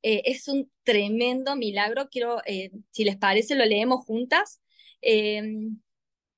Eh, 0.02 0.22
es 0.24 0.48
un 0.48 0.72
tremendo 0.82 1.56
milagro. 1.56 2.08
Quiero, 2.10 2.38
eh, 2.46 2.70
si 2.90 3.04
les 3.04 3.18
parece, 3.18 3.54
lo 3.54 3.66
leemos 3.66 4.06
juntas. 4.06 4.62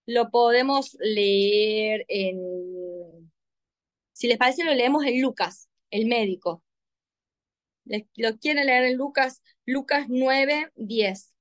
lo 0.07 0.31
podemos 0.31 0.97
leer 1.01 2.05
en 2.09 2.94
si 4.15 4.29
les 4.29 4.39
parece, 4.39 4.65
lo 4.65 4.73
leemos 4.75 5.05
en 5.05 5.21
Lucas, 5.21 5.69
el 5.91 6.07
médico. 6.07 6.63
¿Lo 8.17 8.39
quieren 8.39 8.67
leer 8.67 8.85
en 8.85 8.97
Lucas? 8.97 9.43
Lucas 9.67 10.07
9, 10.09 10.73
10. 10.77 11.35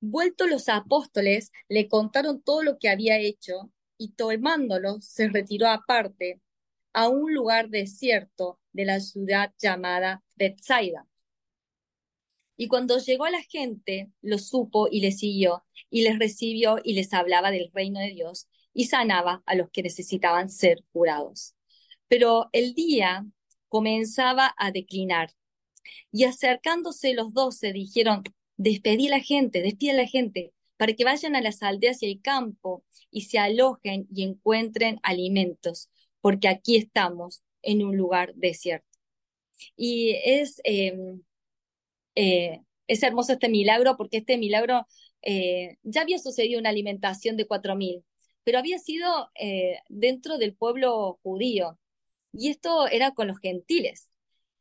Vueltos 0.00 0.48
los 0.48 0.68
apóstoles, 0.68 1.52
le 1.68 1.88
contaron 1.88 2.42
todo 2.42 2.62
lo 2.62 2.78
que 2.78 2.88
había 2.88 3.18
hecho 3.18 3.70
y 3.98 4.12
tomándolo 4.12 5.00
se 5.00 5.28
retiró 5.28 5.68
aparte 5.68 6.40
a 6.92 7.08
un 7.08 7.34
lugar 7.34 7.68
desierto 7.68 8.58
de 8.72 8.84
la 8.86 9.00
ciudad 9.00 9.52
llamada 9.58 10.22
Bethsaida. 10.36 11.06
Y 12.60 12.68
cuando 12.68 12.98
llegó 12.98 13.26
la 13.28 13.42
gente, 13.42 14.10
lo 14.20 14.36
supo 14.36 14.86
y 14.90 15.00
le 15.00 15.12
siguió, 15.12 15.64
y 15.88 16.02
les 16.02 16.18
recibió 16.18 16.76
y 16.84 16.92
les 16.92 17.14
hablaba 17.14 17.50
del 17.50 17.70
reino 17.72 18.00
de 18.00 18.10
Dios, 18.10 18.48
y 18.74 18.84
sanaba 18.84 19.42
a 19.46 19.54
los 19.54 19.70
que 19.70 19.82
necesitaban 19.82 20.50
ser 20.50 20.84
curados. 20.92 21.54
Pero 22.06 22.50
el 22.52 22.74
día 22.74 23.24
comenzaba 23.68 24.54
a 24.58 24.72
declinar, 24.72 25.30
y 26.12 26.24
acercándose 26.24 27.14
los 27.14 27.32
doce 27.32 27.72
dijeron, 27.72 28.24
despedí 28.58 29.06
a 29.06 29.12
la 29.12 29.20
gente, 29.20 29.62
despide 29.62 29.92
a 29.92 29.94
la 29.94 30.06
gente, 30.06 30.52
para 30.76 30.92
que 30.92 31.04
vayan 31.04 31.36
a 31.36 31.40
las 31.40 31.62
aldeas 31.62 32.02
y 32.02 32.12
al 32.12 32.20
campo, 32.20 32.84
y 33.10 33.22
se 33.22 33.38
alojen 33.38 34.06
y 34.14 34.22
encuentren 34.22 35.00
alimentos, 35.02 35.88
porque 36.20 36.48
aquí 36.48 36.76
estamos 36.76 37.42
en 37.62 37.82
un 37.82 37.96
lugar 37.96 38.34
desierto. 38.34 38.98
Y 39.76 40.10
es... 40.26 40.60
Em, 40.64 41.22
eh, 42.14 42.60
es 42.86 43.02
hermoso 43.02 43.32
este 43.32 43.48
milagro 43.48 43.96
porque 43.96 44.18
este 44.18 44.38
milagro 44.38 44.86
eh, 45.22 45.76
ya 45.82 46.02
había 46.02 46.18
sucedido 46.18 46.60
una 46.60 46.70
alimentación 46.70 47.36
de 47.36 47.46
4.000, 47.46 48.04
pero 48.44 48.58
había 48.58 48.78
sido 48.78 49.30
eh, 49.40 49.78
dentro 49.88 50.38
del 50.38 50.54
pueblo 50.56 51.20
judío 51.22 51.78
y 52.32 52.50
esto 52.50 52.88
era 52.88 53.12
con 53.12 53.28
los 53.28 53.38
gentiles. 53.40 54.08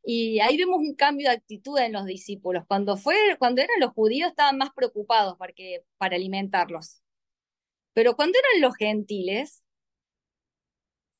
Y 0.03 0.39
ahí 0.39 0.57
vemos 0.57 0.79
un 0.79 0.95
cambio 0.95 1.29
de 1.29 1.35
actitud 1.35 1.77
en 1.79 1.93
los 1.93 2.05
discípulos. 2.05 2.63
Cuando, 2.67 2.97
fue, 2.97 3.15
cuando 3.39 3.61
eran 3.61 3.79
los 3.79 3.91
judíos 3.93 4.29
estaban 4.29 4.57
más 4.57 4.71
preocupados 4.75 5.35
porque, 5.37 5.83
para 5.97 6.15
alimentarlos. 6.15 7.01
Pero 7.93 8.15
cuando 8.15 8.37
eran 8.39 8.61
los 8.61 8.75
gentiles, 8.77 9.63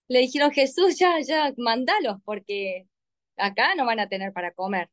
le 0.08 0.20
dijeron, 0.20 0.52
Jesús, 0.52 0.98
ya, 1.00 1.20
ya, 1.22 1.54
mandalos 1.58 2.18
porque 2.26 2.88
acá 3.38 3.76
no 3.76 3.86
van 3.86 4.00
a 4.00 4.10
tener 4.10 4.34
para 4.34 4.52
comer. 4.54 4.90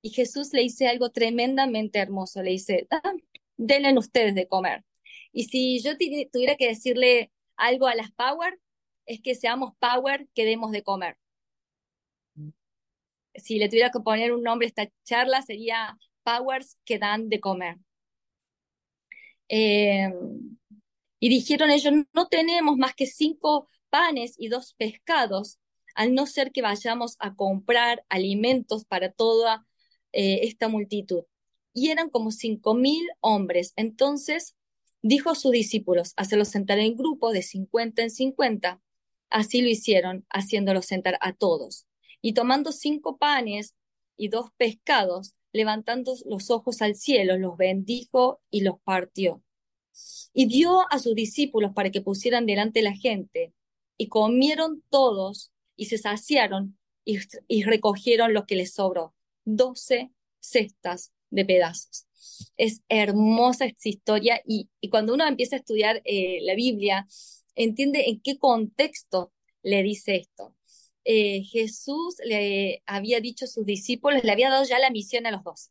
Y 0.00 0.10
Jesús 0.10 0.52
le 0.52 0.62
dice 0.62 0.86
algo 0.88 1.10
tremendamente 1.10 1.98
hermoso, 1.98 2.42
le 2.42 2.52
dice, 2.52 2.86
ah, 2.90 3.12
denle 3.56 3.96
ustedes 3.98 4.34
de 4.34 4.46
comer. 4.46 4.84
Y 5.32 5.44
si 5.44 5.80
yo 5.82 5.96
tuviera 6.32 6.56
que 6.56 6.68
decirle 6.68 7.32
algo 7.56 7.86
a 7.86 7.94
las 7.94 8.10
Power, 8.12 8.58
es 9.06 9.20
que 9.20 9.34
seamos 9.34 9.74
Power 9.78 10.28
que 10.34 10.44
demos 10.44 10.70
de 10.70 10.82
comer. 10.82 11.16
Si 13.34 13.58
le 13.58 13.68
tuviera 13.68 13.90
que 13.90 14.00
poner 14.00 14.32
un 14.32 14.42
nombre 14.42 14.66
a 14.66 14.68
esta 14.68 14.92
charla, 15.04 15.42
sería 15.42 15.96
Powers 16.22 16.76
que 16.84 16.98
dan 16.98 17.28
de 17.28 17.40
comer. 17.40 17.76
Em, 19.48 20.58
y 21.20 21.28
dijeron 21.28 21.70
ellos, 21.70 21.92
no 22.12 22.28
tenemos 22.28 22.76
más 22.76 22.94
que 22.94 23.06
cinco 23.06 23.68
panes 23.90 24.34
y 24.38 24.48
dos 24.48 24.74
pescados, 24.74 25.58
al 25.94 26.14
no 26.14 26.26
ser 26.26 26.52
que 26.52 26.62
vayamos 26.62 27.16
a 27.18 27.34
comprar 27.34 28.04
alimentos 28.08 28.84
para 28.84 29.10
toda 29.10 29.66
eh, 30.12 30.40
esta 30.42 30.68
multitud. 30.68 31.24
Y 31.72 31.90
eran 31.90 32.10
como 32.10 32.30
cinco 32.30 32.74
mil 32.74 33.06
hombres. 33.20 33.72
Entonces 33.76 34.56
dijo 35.02 35.30
a 35.30 35.34
sus 35.34 35.52
discípulos, 35.52 36.12
hacerlos 36.16 36.48
sentar 36.48 36.78
en 36.78 36.96
grupo 36.96 37.32
de 37.32 37.42
cincuenta 37.42 38.02
en 38.02 38.10
cincuenta. 38.10 38.80
Así 39.30 39.60
lo 39.60 39.68
hicieron, 39.68 40.26
haciéndolos 40.30 40.86
sentar 40.86 41.18
a 41.20 41.32
todos. 41.32 41.86
Y 42.20 42.32
tomando 42.32 42.72
cinco 42.72 43.18
panes 43.18 43.74
y 44.16 44.28
dos 44.28 44.50
pescados, 44.56 45.34
levantando 45.52 46.14
los 46.26 46.50
ojos 46.50 46.82
al 46.82 46.96
cielo, 46.96 47.36
los 47.36 47.56
bendijo 47.56 48.40
y 48.50 48.62
los 48.62 48.80
partió. 48.82 49.42
Y 50.32 50.46
dio 50.46 50.90
a 50.90 50.98
sus 50.98 51.14
discípulos 51.14 51.72
para 51.74 51.90
que 51.90 52.00
pusieran 52.00 52.46
delante 52.46 52.82
la 52.82 52.94
gente. 52.94 53.52
Y 53.96 54.08
comieron 54.08 54.82
todos 54.90 55.52
y 55.76 55.86
se 55.86 55.98
saciaron 55.98 56.78
y, 57.04 57.18
y 57.46 57.62
recogieron 57.64 58.32
lo 58.32 58.46
que 58.46 58.56
les 58.56 58.74
sobró, 58.74 59.14
doce 59.56 60.10
cestas 60.40 61.12
de 61.30 61.44
pedazos. 61.44 62.06
Es 62.56 62.82
hermosa 62.88 63.66
esta 63.66 63.88
historia 63.88 64.40
y, 64.46 64.68
cuando 64.90 65.14
uno 65.14 65.26
empieza 65.26 65.56
a 65.56 65.58
estudiar 65.60 66.02
eh, 66.04 66.38
la 66.42 66.54
Biblia, 66.54 67.06
entiende 67.54 68.08
en 68.08 68.20
qué 68.20 68.38
contexto 68.38 69.32
le 69.62 69.82
dice 69.82 70.16
esto. 70.16 70.54
Eh, 71.04 71.42
Jesús 71.44 72.16
le 72.24 72.82
había 72.86 73.20
dicho 73.20 73.46
a 73.46 73.48
sus 73.48 73.64
discípulos, 73.64 74.24
le 74.24 74.32
había 74.32 74.50
dado 74.50 74.64
ya 74.64 74.78
la 74.78 74.90
misión 74.90 75.26
a 75.26 75.30
los 75.30 75.42
dos. 75.42 75.70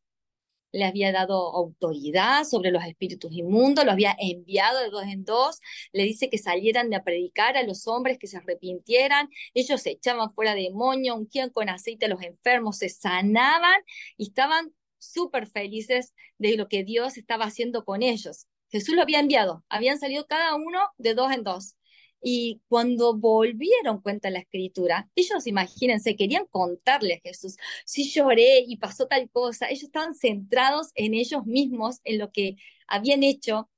Le 0.72 0.86
había 0.86 1.12
dado 1.12 1.56
autoridad 1.56 2.44
sobre 2.44 2.72
los 2.72 2.84
espíritus 2.84 3.32
inmundos, 3.32 3.86
lo 3.86 3.92
había 3.92 4.16
enviado 4.20 4.80
de 4.82 4.90
dos 4.90 5.04
en 5.04 5.24
dos, 5.26 5.60
le 5.94 6.04
dice 6.04 6.30
que 6.30 6.38
salieran 6.38 6.94
a 6.94 7.04
predicar 7.04 7.58
a 7.58 7.64
los 7.64 7.88
hombres 7.88 8.18
que 8.18 8.28
se 8.28 8.38
arrepintieran, 8.38 9.30
ellos 9.54 9.82
se 9.82 9.92
echaban 9.92 10.34
fuera 10.34 10.56
demonios, 10.56 11.18
ungían 11.18 11.50
con 11.50 11.70
aceite 11.70 12.06
a 12.06 12.10
los 12.10 12.22
enfermos, 12.22 12.78
se 12.78 12.90
sanaban 12.90 13.82
y 14.18 14.28
estaban 14.28 14.74
súper 14.98 15.48
felices 15.48 16.14
de 16.38 16.58
lo 16.58 16.68
que 16.68 16.84
Dios 16.84 17.18
estaba 17.18 17.46
haciendo 17.46 17.86
con 17.86 18.04
ellos. 18.04 18.48
Jesús 18.70 18.96
lo 18.96 19.02
había 19.02 19.20
enviado, 19.20 19.64
habían 19.70 20.00
salido 20.00 20.28
cada 20.28 20.56
uno 20.56 20.80
de 20.98 21.14
dos 21.14 21.32
en 21.32 21.44
dos. 21.44 21.76
Y 22.22 22.62
cuando 22.68 23.16
volvieron, 23.16 24.02
cuenta 24.02 24.30
la 24.30 24.40
escritura, 24.40 25.10
ellos, 25.16 25.48
imagínense, 25.48 26.16
querían 26.16 26.46
contarle 26.48 27.16
a 27.16 27.20
Jesús, 27.22 27.58
si 27.86 28.10
lloré 28.10 28.60
y 28.68 28.78
pasó 28.78 29.08
tal 29.08 29.30
cosa, 29.30 29.70
ellos 29.70 29.84
estaban 29.84 30.16
centrados 30.16 30.90
en 30.96 31.14
ellos 31.14 31.46
mismos, 31.46 32.00
en 32.04 32.18
lo 32.18 32.32
que 32.32 32.56
habían 32.88 33.24
hecho, 33.24 33.70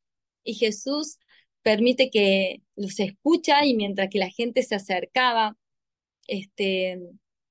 y 0.43 0.55
Jesús 0.55 1.19
permite 1.61 2.09
que 2.09 2.61
los 2.75 2.99
escucha 2.99 3.65
y 3.65 3.75
mientras 3.75 4.09
que 4.09 4.19
la 4.19 4.29
gente 4.29 4.63
se 4.63 4.75
acercaba, 4.75 5.57
este, 6.27 6.99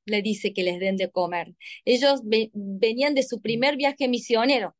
le 0.07 0.23
dice 0.23 0.52
que 0.54 0.62
les 0.62 0.80
den 0.80 0.97
de 0.97 1.11
comer. 1.11 1.54
Ellos 1.85 2.23
venían 2.25 3.14
de 3.14 3.23
su 3.23 3.40
primer 3.40 3.76
viaje 3.76 4.09
misionero 4.09 4.76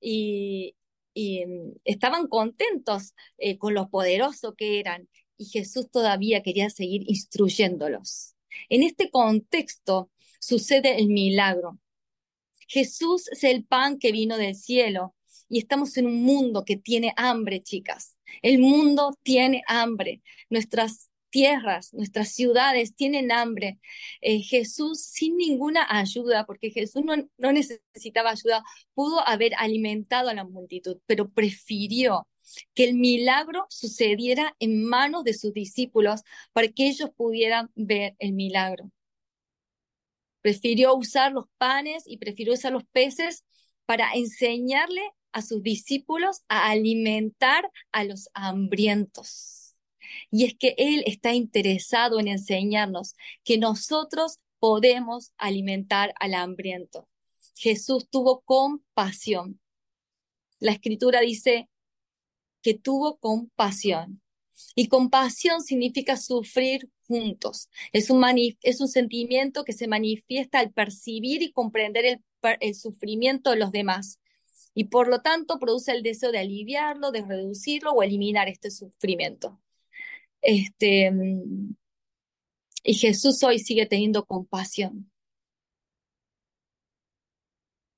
y, 0.00 0.74
mm, 1.14 1.72
estaban 1.84 2.28
contentos 2.28 3.14
eh, 3.38 3.58
con 3.58 3.74
lo 3.74 3.88
poderoso 3.90 4.54
que 4.54 4.80
eran 4.80 5.08
y 5.38 5.46
Jesús 5.46 5.90
todavía 5.90 6.42
quería 6.42 6.68
seguir 6.68 7.04
instruyéndolos. 7.08 8.34
En 8.68 8.82
este 8.82 9.10
contexto 9.10 10.10
sucede 10.40 10.98
el 10.98 11.08
milagro. 11.08 11.78
Jesús 12.66 13.28
es 13.28 13.44
el 13.44 13.64
pan 13.64 13.98
que 13.98 14.12
vino 14.12 14.36
del 14.36 14.54
cielo 14.54 15.14
y 15.48 15.58
estamos 15.58 15.96
en 15.96 16.06
un 16.06 16.22
mundo 16.22 16.64
que 16.64 16.76
tiene 16.76 17.14
hambre, 17.16 17.62
chicas. 17.62 18.16
El 18.42 18.58
mundo 18.58 19.16
tiene 19.22 19.62
hambre. 19.66 20.22
Nuestras 20.50 21.08
tierras, 21.30 21.94
nuestras 21.94 22.30
ciudades 22.34 22.94
tienen 22.94 23.32
hambre. 23.32 23.78
Eh, 24.20 24.40
Jesús, 24.40 25.00
sin 25.00 25.36
ninguna 25.36 25.86
ayuda, 25.88 26.44
porque 26.46 26.70
Jesús 26.70 27.02
no, 27.04 27.14
no 27.38 27.52
necesitaba 27.52 28.30
ayuda, 28.30 28.62
pudo 28.94 29.26
haber 29.26 29.52
alimentado 29.56 30.28
a 30.28 30.34
la 30.34 30.44
multitud, 30.44 30.98
pero 31.06 31.30
prefirió 31.30 32.26
que 32.74 32.84
el 32.84 32.94
milagro 32.94 33.66
sucediera 33.70 34.56
en 34.58 34.84
manos 34.84 35.24
de 35.24 35.34
sus 35.34 35.52
discípulos 35.52 36.22
para 36.52 36.68
que 36.68 36.88
ellos 36.88 37.10
pudieran 37.16 37.70
ver 37.74 38.16
el 38.18 38.32
milagro. 38.32 38.90
Prefirió 40.40 40.94
usar 40.94 41.32
los 41.32 41.46
panes 41.58 42.04
y 42.06 42.18
prefirió 42.18 42.54
usar 42.54 42.72
los 42.72 42.84
peces 42.84 43.44
para 43.86 44.12
enseñarle 44.12 45.02
a 45.32 45.42
sus 45.42 45.62
discípulos 45.62 46.42
a 46.48 46.70
alimentar 46.70 47.70
a 47.92 48.04
los 48.04 48.28
hambrientos. 48.34 49.74
Y 50.30 50.44
es 50.44 50.54
que 50.54 50.74
Él 50.78 51.02
está 51.06 51.34
interesado 51.34 52.18
en 52.18 52.28
enseñarnos 52.28 53.14
que 53.44 53.58
nosotros 53.58 54.38
podemos 54.58 55.32
alimentar 55.36 56.14
al 56.18 56.34
hambriento. 56.34 57.08
Jesús 57.54 58.08
tuvo 58.08 58.40
compasión. 58.40 59.60
La 60.60 60.72
escritura 60.72 61.20
dice, 61.20 61.68
que 62.62 62.74
tuvo 62.74 63.18
compasión. 63.18 64.20
Y 64.74 64.88
compasión 64.88 65.62
significa 65.62 66.16
sufrir 66.16 66.88
juntos. 67.06 67.68
Es 67.92 68.10
un, 68.10 68.24
es 68.62 68.80
un 68.80 68.88
sentimiento 68.88 69.64
que 69.64 69.72
se 69.72 69.88
manifiesta 69.88 70.58
al 70.58 70.72
percibir 70.72 71.42
y 71.42 71.52
comprender 71.52 72.04
el, 72.04 72.24
el 72.60 72.74
sufrimiento 72.74 73.50
de 73.50 73.56
los 73.56 73.72
demás. 73.72 74.20
Y 74.74 74.84
por 74.84 75.08
lo 75.08 75.20
tanto 75.22 75.58
produce 75.58 75.92
el 75.92 76.02
deseo 76.02 76.32
de 76.32 76.38
aliviarlo, 76.38 77.10
de 77.10 77.22
reducirlo 77.22 77.92
o 77.92 78.02
eliminar 78.02 78.48
este 78.48 78.70
sufrimiento. 78.70 79.60
Este, 80.40 81.12
y 82.84 82.94
Jesús 82.94 83.42
hoy 83.42 83.58
sigue 83.58 83.86
teniendo 83.86 84.24
compasión. 84.24 85.10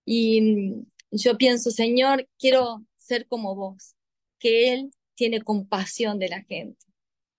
Y 0.05 0.87
yo 1.11 1.37
pienso, 1.39 1.71
Señor, 1.71 2.29
quiero 2.39 2.85
ser 2.97 3.27
como 3.29 3.55
vos 3.55 3.95
que 4.41 4.73
Él 4.73 4.91
tiene 5.15 5.43
compasión 5.43 6.19
de 6.19 6.29
la 6.29 6.43
gente, 6.43 6.85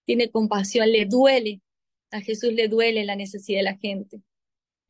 tiene 0.05 0.31
compasión, 0.31 0.91
le 0.91 1.05
duele, 1.05 1.61
a 2.11 2.21
Jesús 2.21 2.53
le 2.53 2.67
duele 2.69 3.05
la 3.05 3.15
necesidad 3.15 3.59
de 3.59 3.63
la 3.63 3.77
gente. 3.77 4.21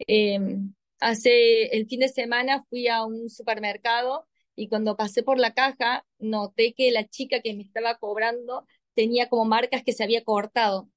Em, 0.07 0.73
hace 0.99 1.65
el 1.75 1.87
fin 1.87 2.01
de 2.01 2.09
semana 2.09 2.65
fui 2.69 2.87
a 2.87 3.05
un 3.05 3.29
supermercado 3.29 4.27
y 4.55 4.67
cuando 4.67 4.97
pasé 4.97 5.23
por 5.23 5.39
la 5.39 5.53
caja 5.53 6.05
noté 6.19 6.73
que 6.73 6.91
la 6.91 7.07
chica 7.07 7.41
que 7.41 7.53
me 7.53 7.63
estaba 7.63 7.97
cobrando 7.97 8.65
tenía 8.95 9.29
como 9.29 9.45
marcas 9.45 9.83
que 9.83 9.93
se 9.93 10.03
había 10.03 10.23
cortado. 10.23 10.89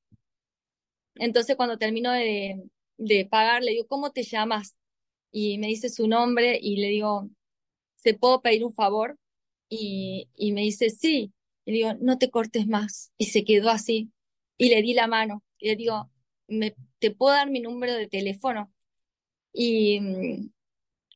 Entonces 1.16 1.56
cuando 1.56 1.78
termino 1.78 2.12
de, 2.12 2.62
de 2.98 3.26
pagar, 3.26 3.62
le 3.62 3.72
digo, 3.72 3.86
¿cómo 3.86 4.12
te 4.12 4.22
llamas? 4.22 4.76
Y 5.30 5.58
me 5.58 5.68
dice 5.68 5.88
su 5.88 6.08
nombre 6.08 6.58
y 6.60 6.76
le 6.76 6.88
digo, 6.88 7.28
¿te 8.02 8.14
puedo 8.14 8.40
pedir 8.42 8.64
un 8.64 8.74
favor? 8.74 9.18
Y, 9.68 10.28
me 10.52 10.62
dice, 10.62 10.90
sí. 10.90 11.32
Y 11.64 11.72
le 11.72 11.76
digo, 11.78 11.94
no 12.00 12.18
te 12.18 12.30
cortes 12.30 12.66
más. 12.66 13.12
Y 13.18 13.26
se 13.26 13.44
quedó 13.44 13.70
así. 13.70 14.12
Y 14.58 14.68
le 14.70 14.82
di 14.82 14.94
la 14.94 15.06
mano. 15.06 15.42
Y 15.58 15.68
le 15.68 15.76
digo, 15.76 16.10
¿me, 16.48 16.74
¿te 16.98 17.10
puedo 17.10 17.34
dar 17.34 17.50
mi 17.50 17.60
número 17.60 17.94
de 17.94 18.08
teléfono? 18.08 18.72
Y, 19.52 20.00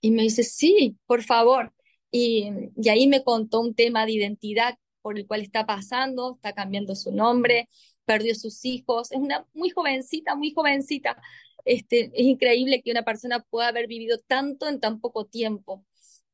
y 0.01 0.11
me 0.11 0.23
dice, 0.23 0.43
sí, 0.45 0.97
por 1.07 1.23
favor. 1.23 1.75
Y, 2.11 2.51
y 2.77 2.89
ahí 2.89 3.07
me 3.07 3.25
contó 3.25 3.61
un 3.61 3.75
tema 3.75 4.07
de 4.07 4.13
identidad 4.13 4.79
por 5.03 5.19
el 5.19 5.27
cual 5.27 5.43
está 5.43 5.67
pasando, 5.67 6.37
está 6.37 6.55
cambiando 6.55 6.95
su 6.95 7.13
nombre, 7.13 7.69
perdió 8.05 8.35
sus 8.35 8.65
hijos, 8.65 9.13
es 9.13 9.19
una 9.19 9.47
muy 9.55 9.71
jovencita, 9.71 10.35
muy 10.35 10.53
jovencita. 10.53 11.21
Este, 11.65 12.11
es 12.15 12.27
increíble 12.27 12.83
que 12.83 12.91
una 12.91 13.05
persona 13.05 13.41
pueda 13.51 13.69
haber 13.69 13.87
vivido 13.87 14.19
tanto 14.27 14.69
en 14.69 14.81
tan 14.81 15.01
poco 15.01 15.27
tiempo. 15.27 15.85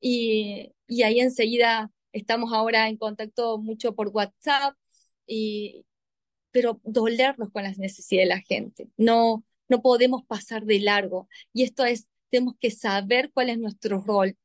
Y, 0.01 0.73
y 0.87 1.03
ahí 1.03 1.21
enseguida 1.21 1.91
estamos 2.15 2.53
ahora 2.53 2.89
en 2.89 2.97
contacto 2.97 3.59
mucho 3.59 3.95
por 3.95 4.09
WhatsApp, 4.09 4.77
y, 5.27 5.85
pero 6.53 6.81
dolernos 6.85 7.51
con 7.51 7.65
las 7.65 7.79
necesidades 7.79 8.29
de 8.29 8.35
la 8.35 8.41
gente. 8.41 8.89
No, 8.97 9.45
no 9.69 9.83
podemos 9.83 10.25
pasar 10.25 10.65
de 10.65 10.81
largo. 10.81 11.29
Y 11.53 11.65
esto 11.65 11.85
es, 11.85 12.07
tenemos 12.31 12.55
que 12.61 12.71
saber 12.71 13.31
cuál 13.35 13.51
es 13.51 13.59
nuestro 13.59 14.01
rol. 14.01 14.37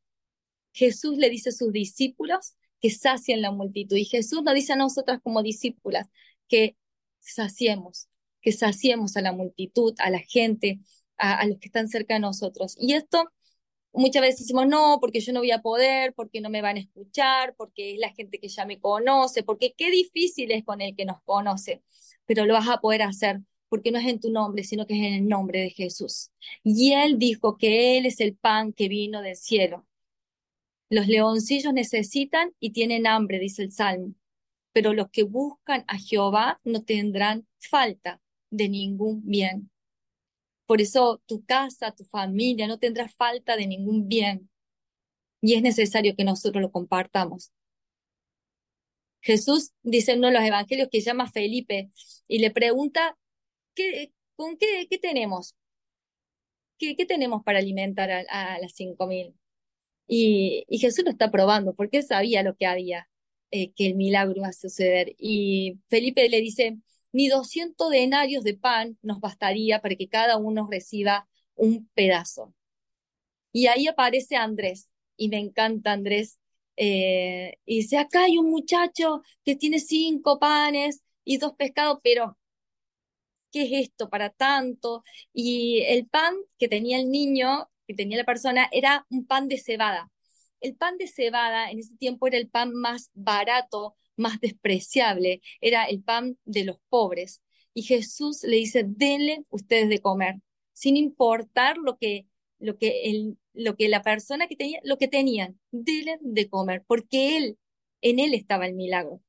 Jesús 0.73 1.17
le 1.17 1.29
dice 1.29 1.49
a 1.49 1.53
sus 1.53 1.71
discípulos 1.71 2.55
que 2.81 2.89
sacien 2.89 3.41
la 3.41 3.51
multitud. 3.51 3.95
Y 3.95 4.05
Jesús 4.05 4.41
nos 4.43 4.55
dice 4.55 4.73
a 4.73 4.77
nosotras 4.77 5.19
como 5.21 5.43
discípulas 5.43 6.07
que 6.47 6.75
saciemos, 7.19 8.07
que 8.41 8.51
saciemos 8.51 9.15
a 9.15 9.21
la 9.21 9.33
multitud, 9.33 9.93
a 9.99 10.09
la 10.09 10.19
gente, 10.19 10.79
a, 11.17 11.39
a 11.39 11.45
los 11.45 11.59
que 11.59 11.67
están 11.67 11.87
cerca 11.87 12.15
de 12.15 12.21
nosotros. 12.21 12.75
Y 12.79 12.93
esto 12.93 13.29
muchas 13.93 14.21
veces 14.21 14.41
decimos, 14.41 14.67
no, 14.67 14.97
porque 14.99 15.19
yo 15.19 15.33
no 15.33 15.39
voy 15.39 15.51
a 15.51 15.61
poder, 15.61 16.13
porque 16.13 16.41
no 16.41 16.49
me 16.49 16.61
van 16.61 16.77
a 16.77 16.79
escuchar, 16.79 17.55
porque 17.57 17.93
es 17.93 17.99
la 17.99 18.13
gente 18.13 18.39
que 18.39 18.47
ya 18.47 18.65
me 18.65 18.79
conoce, 18.79 19.43
porque 19.43 19.73
qué 19.77 19.89
difícil 19.91 20.51
es 20.51 20.63
con 20.63 20.81
el 20.81 20.95
que 20.95 21.05
nos 21.05 21.21
conoce, 21.23 21.81
pero 22.25 22.45
lo 22.45 22.53
vas 22.53 22.69
a 22.69 22.79
poder 22.79 23.01
hacer 23.03 23.41
porque 23.69 23.91
no 23.91 23.99
es 23.99 24.07
en 24.07 24.19
tu 24.19 24.31
nombre, 24.31 24.63
sino 24.63 24.85
que 24.85 24.95
es 24.95 25.05
en 25.05 25.13
el 25.13 25.27
nombre 25.27 25.61
de 25.61 25.69
Jesús. 25.69 26.31
Y 26.63 26.93
él 26.93 27.19
dijo 27.19 27.57
que 27.57 27.97
él 27.97 28.05
es 28.07 28.19
el 28.19 28.35
pan 28.35 28.73
que 28.73 28.89
vino 28.89 29.21
del 29.21 29.35
cielo. 29.35 29.85
Los 30.89 31.07
leoncillos 31.07 31.71
necesitan 31.71 32.51
y 32.59 32.71
tienen 32.71 33.05
hambre, 33.05 33.37
dice 33.37 33.61
el 33.61 33.71
Salmo, 33.71 34.15
pero 34.73 34.93
los 34.93 35.09
que 35.11 35.23
buscan 35.23 35.85
a 35.87 35.99
Jehová 35.99 36.59
no 36.63 36.83
tendrán 36.83 37.47
falta 37.59 38.21
de 38.49 38.69
ningún 38.69 39.21
bien. 39.23 39.69
Por 40.69 40.81
eso 40.81 41.19
tu 41.25 41.43
casa, 41.45 41.95
tu 41.95 42.03
familia 42.05 42.67
no 42.67 42.77
tendrá 42.77 43.09
falta 43.09 43.57
de 43.57 43.65
ningún 43.65 44.07
bien. 44.07 44.51
Y 45.41 45.55
es 45.55 45.63
necesario 45.63 46.15
que 46.15 46.23
nosotros 46.23 46.61
lo 46.61 46.71
compartamos. 46.71 47.51
Jesús 49.19 49.71
dice 49.81 50.11
en 50.11 50.19
uno 50.19 50.27
de 50.27 50.33
los 50.35 50.43
evangelios 50.43 50.89
que 50.91 51.01
llama 51.01 51.23
a 51.23 51.31
Felipe 51.31 51.89
y 52.27 52.37
le 52.37 52.51
pregunta, 52.51 53.17
¿qué, 53.73 54.13
¿con 54.35 54.57
qué, 54.57 54.85
qué 54.87 54.99
tenemos? 54.99 55.55
¿qué, 56.77 56.95
qué 56.95 57.07
tenemos 57.07 57.43
para 57.43 57.57
alimentar 57.57 58.11
a, 58.11 58.59
las 58.59 58.73
cinco 58.73 59.07
mil? 59.07 59.33
Y, 60.07 60.65
y, 60.69 60.77
Jesús 60.77 61.03
lo 61.03 61.09
está 61.09 61.31
probando 61.31 61.73
porque 61.73 61.97
él 61.97 62.03
sabía 62.03 62.43
lo 62.43 62.55
que 62.55 62.67
había, 62.67 63.09
eh, 63.49 63.71
que 63.73 63.87
el 63.87 63.95
milagro 63.95 64.35
iba 64.37 64.49
a 64.49 64.53
suceder. 64.53 65.15
Y 65.17 65.79
Felipe 65.89 66.29
le 66.29 66.41
dice, 66.41 66.77
ni 67.11 67.27
200 67.27 67.89
denarios 67.89 68.43
de 68.43 68.55
pan 68.55 68.97
nos 69.01 69.19
bastaría 69.19 69.81
para 69.81 69.95
que 69.95 70.09
cada 70.09 70.37
uno 70.37 70.67
reciba 70.69 71.27
un 71.55 71.89
pedazo. 71.93 72.53
Y 73.51 73.67
ahí 73.67 73.87
aparece 73.87 74.35
Andrés, 74.35 74.91
y 75.17 75.29
me 75.29 75.37
encanta 75.39 75.91
Andrés, 75.91 76.39
eh, 76.77 77.57
y 77.65 77.77
dice, 77.77 77.97
acá 77.97 78.23
hay 78.25 78.37
un 78.37 78.49
muchacho 78.49 79.21
que 79.43 79.55
tiene 79.55 79.79
cinco 79.79 80.39
panes 80.39 81.01
y 81.25 81.37
dos 81.37 81.53
pescados, 81.55 81.99
pero 82.03 82.37
¿qué 83.51 83.63
es 83.63 83.87
esto 83.89 84.09
para 84.09 84.29
tanto? 84.29 85.03
Y 85.33 85.81
el 85.87 86.07
pan 86.07 86.35
que 86.57 86.67
tenía 86.67 86.99
el 86.99 87.09
niño, 87.09 87.69
que 87.87 87.93
tenía 87.95 88.17
la 88.17 88.25
persona, 88.25 88.69
era 88.71 89.05
un 89.09 89.25
pan 89.25 89.47
de 89.47 89.57
cebada. 89.57 90.09
El 90.61 90.75
pan 90.75 90.97
de 90.97 91.07
cebada 91.07 91.71
en 91.71 91.79
ese 91.79 91.95
tiempo 91.97 92.27
era 92.27 92.37
el 92.37 92.49
pan 92.49 92.73
más 92.73 93.11
barato, 93.13 93.95
más 94.15 94.39
despreciable, 94.39 95.41
era 95.61 95.85
el 95.85 96.03
pan 96.03 96.37
de 96.45 96.65
los 96.65 96.77
pobres. 96.89 97.41
Y 97.73 97.83
Jesús 97.83 98.43
le 98.43 98.57
dice, 98.57 98.83
denle 98.85 99.45
ustedes 99.49 99.89
de 99.89 99.99
comer, 99.99 100.35
sin 100.73 100.97
importar 100.97 101.77
lo 101.77 101.97
que, 101.97 102.27
lo 102.59 102.77
que, 102.77 103.09
el, 103.09 103.37
lo 103.53 103.75
que 103.75 103.89
la 103.89 104.01
persona 104.01 104.47
que 104.47 104.55
tenía, 104.55 104.79
lo 104.83 104.97
que 104.97 105.07
tenían, 105.07 105.59
denle 105.71 106.17
de 106.21 106.49
comer, 106.49 106.83
porque 106.87 107.37
Él, 107.37 107.57
en 108.01 108.19
Él 108.19 108.33
estaba 108.33 108.67
el 108.67 108.75
milagro. 108.75 109.21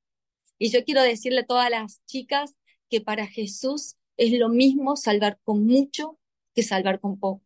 Y 0.58 0.70
yo 0.70 0.84
quiero 0.84 1.02
decirle 1.02 1.40
a 1.40 1.46
todas 1.46 1.70
las 1.70 2.04
chicas 2.06 2.56
que 2.88 3.00
para 3.00 3.26
Jesús 3.26 3.96
es 4.16 4.32
lo 4.38 4.48
mismo 4.48 4.96
salvar 4.96 5.38
con 5.44 5.64
mucho 5.66 6.18
que 6.54 6.62
salvar 6.62 7.00
con 7.00 7.18
poco. 7.18 7.42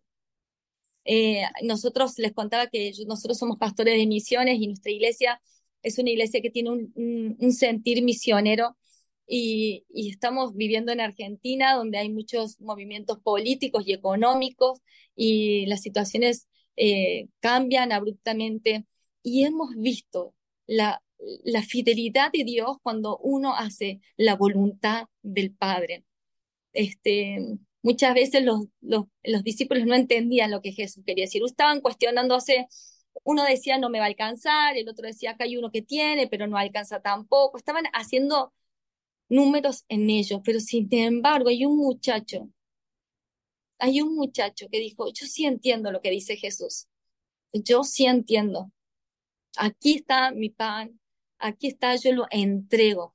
Eh, 1.04 1.42
nosotros 1.62 2.18
les 2.18 2.32
contaba 2.32 2.68
que 2.68 2.92
nosotros 3.06 3.38
somos 3.38 3.58
pastores 3.58 3.98
de 3.98 4.06
misiones 4.06 4.58
y 4.60 4.66
nuestra 4.68 4.92
iglesia 4.92 5.40
es 5.82 5.98
una 5.98 6.10
iglesia 6.10 6.40
que 6.40 6.50
tiene 6.50 6.70
un, 6.70 7.36
un, 7.38 7.52
sentir 7.52 8.02
misionero 8.02 8.76
y, 9.26 9.84
y, 9.92 10.10
estamos 10.10 10.54
viviendo 10.54 10.92
en 10.92 11.00
Argentina 11.00 11.74
donde 11.74 11.98
hay 11.98 12.10
muchos 12.10 12.60
movimientos 12.60 13.18
políticos 13.20 13.84
y 13.86 13.92
económicos 13.92 14.80
y 15.14 15.66
las 15.66 15.82
situaciones 15.82 16.48
eh, 16.76 17.28
cambian 17.40 17.92
abruptamente 17.92 18.86
y 19.22 19.44
hemos 19.44 19.70
visto 19.76 20.34
la, 20.66 21.02
la 21.44 21.62
fidelidad 21.62 22.32
de 22.32 22.44
Dios 22.44 22.76
cuando 22.82 23.18
uno 23.18 23.54
hace 23.54 24.00
la 24.16 24.36
voluntad 24.36 25.06
del 25.22 25.52
Padre. 25.54 26.04
Este, 26.72 27.38
muchas 27.84 28.14
veces 28.14 28.42
los, 28.42 28.62
los, 28.80 29.04
los, 29.22 29.44
discípulos 29.44 29.84
no 29.86 29.94
entendían 29.94 30.50
lo 30.50 30.62
que 30.62 30.72
Jesús 30.72 31.04
quería 31.06 31.24
decir, 31.26 31.42
estaban 31.44 31.80
cuestionándose, 31.82 32.66
uno 33.24 33.44
decía 33.44 33.78
no 33.78 33.90
me 33.90 33.98
va 33.98 34.06
a 34.06 34.08
alcanzar, 34.08 34.76
el 34.76 34.88
otro 34.88 35.06
decía 35.06 35.32
acá 35.32 35.44
hay 35.44 35.56
uno 35.58 35.70
que 35.70 35.82
tiene, 35.82 36.26
pero 36.26 36.46
no 36.46 36.56
alcanza 36.56 37.00
tampoco, 37.00 37.58
estaban 37.58 37.84
haciendo 37.92 38.54
números 39.28 39.84
en 39.88 40.10
ellos, 40.10 40.40
pero 40.44 40.60
sin 40.60 40.88
embargo 40.90 41.50
hay 41.50 41.66
un 41.66 41.76
muchacho, 41.76 42.48
hay 43.78 44.00
un 44.00 44.16
muchacho 44.16 44.66
que 44.70 44.78
dijo, 44.78 45.12
yo 45.12 45.26
sí 45.26 45.44
entiendo 45.46 45.92
lo 45.92 46.00
que 46.00 46.10
dice 46.10 46.36
Jesús, 46.36 46.88
yo 47.52 47.84
sí 47.84 48.06
entiendo, 48.06 48.72
aquí 49.56 49.96
está 49.96 50.32
mi 50.32 50.48
pan, 50.48 50.98
aquí 51.38 51.68
está, 51.68 51.96
yo 51.96 52.12
lo 52.12 52.26
entrego. 52.30 53.13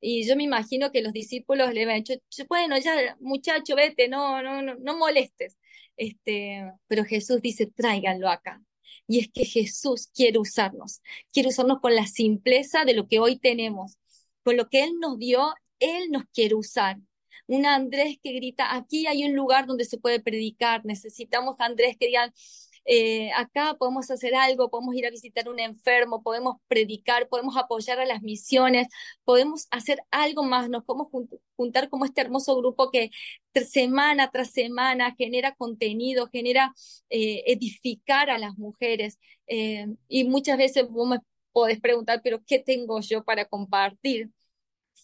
Y 0.00 0.26
yo 0.26 0.36
me 0.36 0.44
imagino 0.44 0.92
que 0.92 1.02
los 1.02 1.12
discípulos 1.12 1.72
le 1.74 1.82
habían 1.82 2.02
dicho, 2.02 2.14
bueno, 2.48 2.78
ya 2.78 3.16
muchacho, 3.20 3.74
vete, 3.76 4.08
no, 4.08 4.42
no, 4.42 4.62
no, 4.62 4.76
no 4.76 4.96
molestes. 4.96 5.56
Este, 5.96 6.70
pero 6.86 7.04
Jesús 7.04 7.42
dice, 7.42 7.66
tráiganlo 7.66 8.28
acá. 8.28 8.62
Y 9.06 9.20
es 9.20 9.28
que 9.32 9.44
Jesús 9.44 10.08
quiere 10.14 10.38
usarnos, 10.38 11.00
quiere 11.32 11.48
usarnos 11.48 11.80
con 11.80 11.94
la 11.94 12.06
simpleza 12.06 12.84
de 12.84 12.94
lo 12.94 13.08
que 13.08 13.18
hoy 13.18 13.38
tenemos, 13.38 13.98
con 14.44 14.56
lo 14.56 14.68
que 14.68 14.84
Él 14.84 14.92
nos 15.00 15.18
dio, 15.18 15.54
Él 15.80 16.10
nos 16.10 16.24
quiere 16.32 16.54
usar. 16.54 16.98
Un 17.46 17.66
Andrés 17.66 18.18
que 18.22 18.32
grita, 18.32 18.74
aquí 18.76 19.06
hay 19.06 19.24
un 19.24 19.34
lugar 19.34 19.66
donde 19.66 19.86
se 19.86 19.98
puede 19.98 20.20
predicar, 20.20 20.84
necesitamos 20.84 21.56
Andrés 21.58 21.96
que 21.98 22.06
digan, 22.06 22.32
eh, 22.90 23.30
acá 23.36 23.76
podemos 23.78 24.10
hacer 24.10 24.34
algo, 24.34 24.70
podemos 24.70 24.94
ir 24.94 25.06
a 25.06 25.10
visitar 25.10 25.48
un 25.50 25.60
enfermo, 25.60 26.22
podemos 26.22 26.56
predicar, 26.68 27.28
podemos 27.28 27.54
apoyar 27.58 28.00
a 28.00 28.06
las 28.06 28.22
misiones, 28.22 28.88
podemos 29.24 29.68
hacer 29.70 30.00
algo 30.10 30.42
más, 30.42 30.70
nos 30.70 30.84
podemos 30.84 31.08
juntar 31.54 31.90
como 31.90 32.06
este 32.06 32.22
hermoso 32.22 32.56
grupo 32.56 32.90
que 32.90 33.10
semana 33.70 34.30
tras 34.30 34.52
semana 34.52 35.14
genera 35.18 35.54
contenido, 35.54 36.28
genera 36.32 36.72
eh, 37.10 37.44
edificar 37.46 38.30
a 38.30 38.38
las 38.38 38.56
mujeres. 38.56 39.18
Eh, 39.48 39.86
y 40.08 40.24
muchas 40.24 40.56
veces 40.56 40.88
vos 40.88 41.08
me 41.08 41.18
podés 41.52 41.80
preguntar, 41.80 42.22
pero 42.24 42.42
¿qué 42.46 42.58
tengo 42.58 43.00
yo 43.00 43.22
para 43.24 43.44
compartir? 43.44 44.30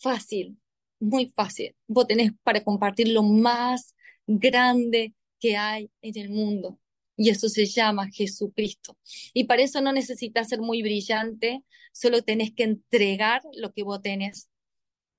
Fácil, 0.00 0.58
muy 1.00 1.32
fácil. 1.36 1.76
Vos 1.86 2.06
tenés 2.06 2.32
para 2.42 2.64
compartir 2.64 3.08
lo 3.08 3.22
más 3.22 3.94
grande 4.26 5.14
que 5.38 5.56
hay 5.56 5.90
en 6.02 6.18
el 6.18 6.30
mundo 6.30 6.78
y 7.16 7.30
eso 7.30 7.48
se 7.48 7.66
llama 7.66 8.10
Jesucristo. 8.10 8.96
Y 9.32 9.44
para 9.44 9.62
eso 9.62 9.80
no 9.80 9.92
necesitas 9.92 10.48
ser 10.48 10.60
muy 10.60 10.82
brillante, 10.82 11.62
solo 11.92 12.22
tenés 12.22 12.52
que 12.52 12.64
entregar 12.64 13.42
lo 13.54 13.72
que 13.72 13.82
vos 13.82 14.02
tenés. 14.02 14.48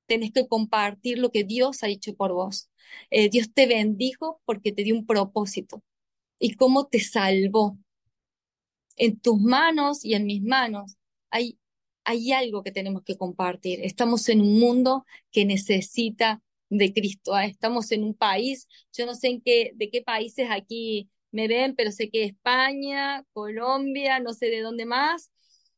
Tenés 0.05 0.31
que 0.31 0.47
compartir 0.47 1.17
lo 1.17 1.31
que 1.31 1.43
Dios 1.43 1.84
ha 1.84 1.88
hecho 1.88 2.15
por 2.15 2.34
vos. 2.34 2.69
Eh, 3.10 3.29
Dios 3.29 3.51
te 3.53 3.65
bendijo 3.65 4.41
porque 4.45 4.71
te 4.71 4.84
dio 4.84 4.95
un 4.95 5.05
propósito. 5.05 5.84
Y 6.39 6.55
cómo 6.55 6.88
te 6.88 6.99
salvó. 6.99 7.77
En 8.97 9.19
tus 9.19 9.39
manos 9.41 10.05
y 10.05 10.13
en 10.13 10.25
mis 10.25 10.41
manos 10.41 10.95
hay, 11.29 11.58
hay 12.05 12.31
algo 12.31 12.63
que 12.63 12.71
tenemos 12.71 13.03
que 13.03 13.17
compartir. 13.17 13.81
Estamos 13.84 14.29
en 14.29 14.41
un 14.41 14.60
mundo 14.60 15.05
que 15.31 15.45
necesita 15.45 16.41
de 16.69 16.93
Cristo. 16.93 17.34
¿ah? 17.34 17.45
Estamos 17.45 17.91
en 17.91 18.03
un 18.03 18.13
país, 18.13 18.67
yo 18.93 19.05
no 19.05 19.15
sé 19.15 19.29
en 19.29 19.41
qué, 19.41 19.71
de 19.75 19.89
qué 19.89 20.01
países 20.01 20.47
aquí 20.49 21.10
me 21.36 21.48
ven, 21.50 21.76
pero 21.76 21.91
sé 21.93 22.10
que 22.12 22.26
España, 22.26 23.26
Colombia, 23.34 24.19
no 24.21 24.34
sé 24.34 24.48
de 24.48 24.62
dónde 24.62 24.86
más, 24.88 25.32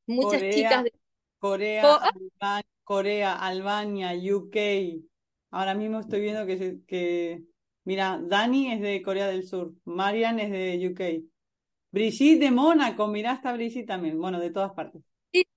muchas 0.08 0.48
Corea, 0.48 0.50
chicas 0.50 0.86
de... 0.86 0.94
Corea, 1.40 1.94
ah, 2.02 2.12
Alba- 2.42 2.64
Corea, 2.84 3.36
Albania, 3.36 4.14
UK. 4.34 5.02
Ahora 5.52 5.74
mismo 5.76 6.00
estoy 6.00 6.22
viendo 6.22 6.46
que, 6.46 6.58
se- 6.58 6.86
que, 6.86 7.44
mira, 7.86 8.20
Dani 8.22 8.72
es 8.74 8.82
de 8.82 9.02
Corea 9.02 9.28
del 9.28 9.48
Sur, 9.48 9.74
Marian 9.86 10.40
es 10.40 10.52
de 10.52 10.88
UK, 10.90 11.02
Brigitte 11.92 12.40
de 12.46 12.52
Mónaco, 12.52 13.08
mira, 13.08 13.34
está 13.34 13.54
Brigitte 13.54 13.88
también, 13.88 14.20
bueno, 14.20 14.40
de 14.40 14.52
todas 14.52 14.74
partes. 14.74 15.04
sí, 15.32 15.48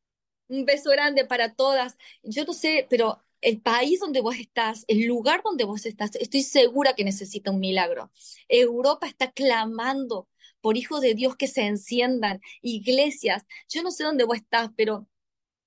un 0.49 0.65
beso 0.67 0.91
grande 0.91 1.27
para 1.27 1.55
todas. 1.55 1.97
Yo 2.23 2.45
no 2.45 2.53
sé, 2.53 2.87
pero 2.91 3.23
el 3.41 3.61
país 3.61 4.01
donde 4.01 4.21
vos 4.21 4.37
estás, 4.37 4.85
el 4.89 5.07
lugar 5.07 5.43
donde 5.45 5.65
vos 5.65 5.87
estás, 5.87 6.11
estoy 6.17 6.43
segura 6.43 6.95
que 6.95 7.05
necesita 7.05 7.51
un 7.51 7.61
milagro. 7.61 8.11
Europa 8.49 9.07
está 9.07 9.31
clamando 9.33 10.29
por 10.61 10.77
hijos 10.77 11.01
de 11.01 11.15
Dios 11.15 11.37
que 11.37 11.47
se 11.49 11.63
enciendan, 11.63 12.41
iglesias. 12.63 13.45
Yo 13.69 13.83
no 13.83 13.91
sé 13.91 14.05
dónde 14.05 14.25
vos 14.25 14.37
estás, 14.37 14.71
pero 14.77 15.09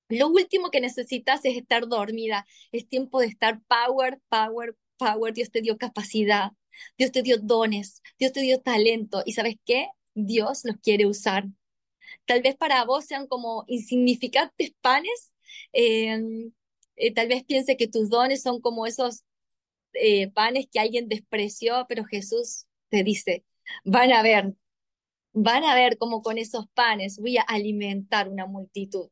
lo 0.09 0.27
último 0.29 0.69
que 0.71 0.81
necesitas 0.81 1.43
es 1.45 1.57
estar 1.57 1.87
dormida. 1.87 2.45
Es 2.71 2.87
tiempo 2.87 3.19
de 3.19 3.27
estar 3.27 3.61
power, 3.67 4.19
power, 4.29 4.75
power. 4.97 5.33
Dios 5.33 5.49
te 5.51 5.61
dio 5.61 5.77
capacidad, 5.77 6.51
Dios 6.97 7.11
te 7.11 7.23
dio 7.23 7.37
dones, 7.39 8.01
Dios 8.19 8.31
te 8.33 8.41
dio 8.41 8.61
talento. 8.61 9.23
¿Y 9.25 9.33
sabes 9.33 9.55
qué? 9.65 9.87
Dios 10.13 10.61
los 10.65 10.77
quiere 10.77 11.05
usar. 11.07 11.45
Tal 12.25 12.41
vez 12.41 12.55
para 12.55 12.83
vos 12.85 13.05
sean 13.05 13.27
como 13.27 13.65
insignificantes 13.67 14.73
panes. 14.81 15.33
eh, 15.73 16.19
eh, 16.95 17.13
tal 17.13 17.27
vez 17.27 17.43
piense 17.43 17.77
que 17.77 17.87
tus 17.87 18.09
dones 18.09 18.41
son 18.41 18.61
como 18.61 18.85
esos 18.85 19.23
eh, 19.93 20.31
panes 20.31 20.67
que 20.71 20.79
alguien 20.79 21.07
despreció, 21.07 21.85
pero 21.87 22.05
Jesús 22.05 22.65
te 22.89 23.03
dice, 23.03 23.45
van 23.83 24.11
a 24.11 24.21
ver, 24.21 24.53
van 25.33 25.63
a 25.63 25.75
ver 25.75 25.97
cómo 25.97 26.21
con 26.21 26.37
esos 26.37 26.67
panes 26.73 27.19
voy 27.19 27.37
a 27.37 27.43
alimentar 27.43 28.29
una 28.29 28.45
multitud. 28.45 29.09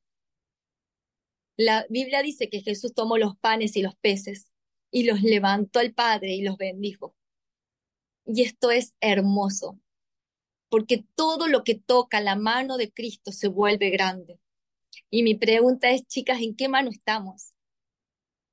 La 1.58 1.86
Biblia 1.89 2.24
dice 2.24 2.50
que 2.50 2.62
Jesús 2.62 2.94
tomó 2.94 3.17
los 3.17 3.38
panes 3.38 3.76
y 3.76 3.82
los 3.82 3.96
peces 3.96 4.48
y 4.91 5.04
los 5.04 5.22
levantó 5.22 5.80
al 5.80 5.94
Padre 5.94 6.34
y 6.34 6.41
los 6.41 6.58
bendijo. 6.58 7.15
Y 8.26 8.44
esto 8.44 8.72
es 8.72 8.94
hermoso, 9.00 9.80
porque 10.70 11.04
todo 11.15 11.48
lo 11.48 11.63
que 11.63 11.76
toca 11.76 12.22
la 12.22 12.36
mano 12.36 12.78
de 12.78 12.91
Cristo 12.91 13.32
se 13.32 13.48
vuelve 13.48 13.89
grande. 13.89 14.39
Y 15.10 15.24
mi 15.24 15.36
pregunta 15.36 15.91
es, 15.91 16.06
chicas, 16.08 16.41
¿en 16.41 16.56
qué 16.56 16.67
mano 16.67 16.89
estamos? 16.89 17.54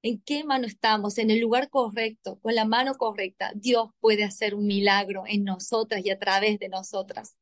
¿En 0.03 0.21
qué 0.23 0.45
mano 0.45 0.67
estamos? 0.67 1.19
En 1.19 1.31
el 1.31 1.41
lugar 1.41 1.71
correcto, 1.71 2.39
con 2.41 2.55
la 2.55 2.65
mano 2.65 2.95
correcta. 2.97 3.53
Dios 3.55 3.91
puede 4.01 4.25
hacer 4.25 4.55
un 4.55 4.67
milagro 4.67 5.25
en 5.27 5.45
nosotras 5.45 6.05
y 6.05 6.11
a 6.11 6.19
través 6.19 6.59
de 6.59 6.69
nosotras. 6.69 7.37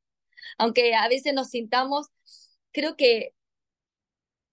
Aunque 0.59 0.95
a 0.95 1.09
veces 1.09 1.35
nos 1.35 1.51
sintamos, 1.51 2.09
creo 2.73 2.97
que 2.97 3.33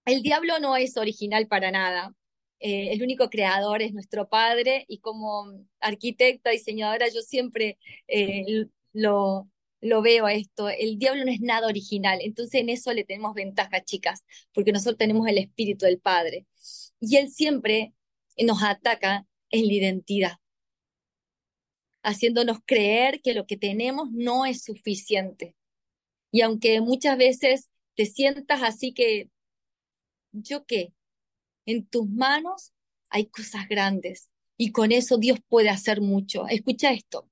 el 0.04 0.22
diablo 0.22 0.58
no 0.60 0.76
es 0.76 0.96
original 0.96 1.46
para 1.48 1.70
nada. 1.70 2.14
Eh, 2.60 2.92
el 2.92 3.02
único 3.02 3.30
creador 3.30 3.82
es 3.82 3.92
nuestro 3.92 4.28
Padre 4.28 4.84
y 4.88 4.98
como 4.98 5.66
arquitecta, 5.80 6.50
diseñadora, 6.50 7.08
yo 7.08 7.20
siempre 7.22 7.78
eh, 8.08 8.66
lo, 8.92 9.48
lo 9.80 10.02
veo 10.02 10.28
esto. 10.28 10.68
El 10.68 10.98
diablo 10.98 11.24
no 11.24 11.30
es 11.30 11.40
nada 11.40 11.66
original, 11.66 12.20
entonces 12.22 12.60
en 12.60 12.68
eso 12.70 12.92
le 12.92 13.04
tenemos 13.04 13.34
ventaja, 13.34 13.82
chicas, 13.82 14.24
porque 14.52 14.72
nosotros 14.72 14.98
tenemos 14.98 15.26
el 15.28 15.38
espíritu 15.38 15.86
del 15.86 16.00
Padre. 16.00 16.46
Y 17.06 17.16
él 17.18 17.30
siempre 17.30 17.92
nos 18.38 18.62
ataca 18.62 19.26
en 19.50 19.66
la 19.66 19.74
identidad, 19.74 20.38
haciéndonos 22.02 22.60
creer 22.64 23.20
que 23.20 23.34
lo 23.34 23.46
que 23.46 23.58
tenemos 23.58 24.10
no 24.10 24.46
es 24.46 24.64
suficiente. 24.64 25.54
Y 26.32 26.40
aunque 26.40 26.80
muchas 26.80 27.18
veces 27.18 27.68
te 27.94 28.06
sientas 28.06 28.62
así 28.62 28.94
que, 28.94 29.28
¿yo 30.32 30.64
qué? 30.64 30.94
En 31.66 31.86
tus 31.86 32.08
manos 32.08 32.72
hay 33.10 33.26
cosas 33.26 33.68
grandes 33.68 34.30
y 34.56 34.72
con 34.72 34.90
eso 34.90 35.18
Dios 35.18 35.40
puede 35.46 35.68
hacer 35.68 36.00
mucho. 36.00 36.48
Escucha 36.48 36.90
esto. 36.94 37.28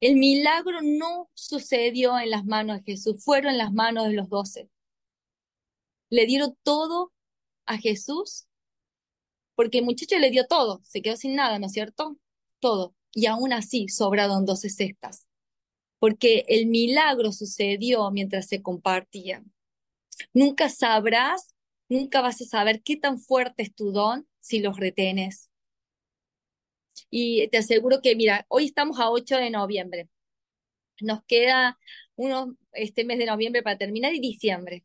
El 0.00 0.16
milagro 0.16 0.80
no 0.82 1.28
sucedió 1.34 2.18
en 2.18 2.30
las 2.30 2.46
manos 2.46 2.78
de 2.78 2.92
Jesús, 2.92 3.22
fueron 3.22 3.52
en 3.52 3.58
las 3.58 3.72
manos 3.72 4.06
de 4.06 4.14
los 4.14 4.30
doce. 4.30 4.70
Le 6.08 6.24
dieron 6.24 6.56
todo 6.62 7.12
a 7.66 7.76
Jesús 7.76 8.46
porque 9.54 9.78
el 9.78 9.84
muchacho 9.84 10.18
le 10.18 10.30
dio 10.30 10.46
todo, 10.46 10.80
se 10.84 11.02
quedó 11.02 11.16
sin 11.16 11.34
nada, 11.34 11.58
¿no 11.58 11.66
es 11.66 11.72
cierto? 11.72 12.18
Todo. 12.60 12.94
Y 13.12 13.26
aún 13.26 13.52
así 13.52 13.88
sobraron 13.88 14.46
doce 14.46 14.70
cestas, 14.70 15.26
porque 15.98 16.44
el 16.48 16.66
milagro 16.66 17.32
sucedió 17.32 18.10
mientras 18.10 18.48
se 18.48 18.62
compartían. 18.62 19.52
Nunca 20.32 20.68
sabrás, 20.68 21.54
nunca 21.88 22.20
vas 22.22 22.40
a 22.40 22.44
saber 22.46 22.82
qué 22.82 22.96
tan 22.96 23.18
fuerte 23.18 23.62
es 23.62 23.74
tu 23.74 23.92
don 23.92 24.28
si 24.40 24.60
los 24.60 24.78
retenes. 24.78 25.50
Y 27.10 27.48
te 27.48 27.58
aseguro 27.58 28.00
que, 28.02 28.16
mira, 28.16 28.46
hoy 28.48 28.66
estamos 28.66 28.98
a 28.98 29.10
8 29.10 29.36
de 29.36 29.50
noviembre. 29.50 30.08
Nos 31.00 31.22
queda 31.24 31.78
uno, 32.16 32.56
este 32.72 33.04
mes 33.04 33.18
de 33.18 33.26
noviembre 33.26 33.62
para 33.62 33.78
terminar 33.78 34.14
y 34.14 34.20
diciembre. 34.20 34.84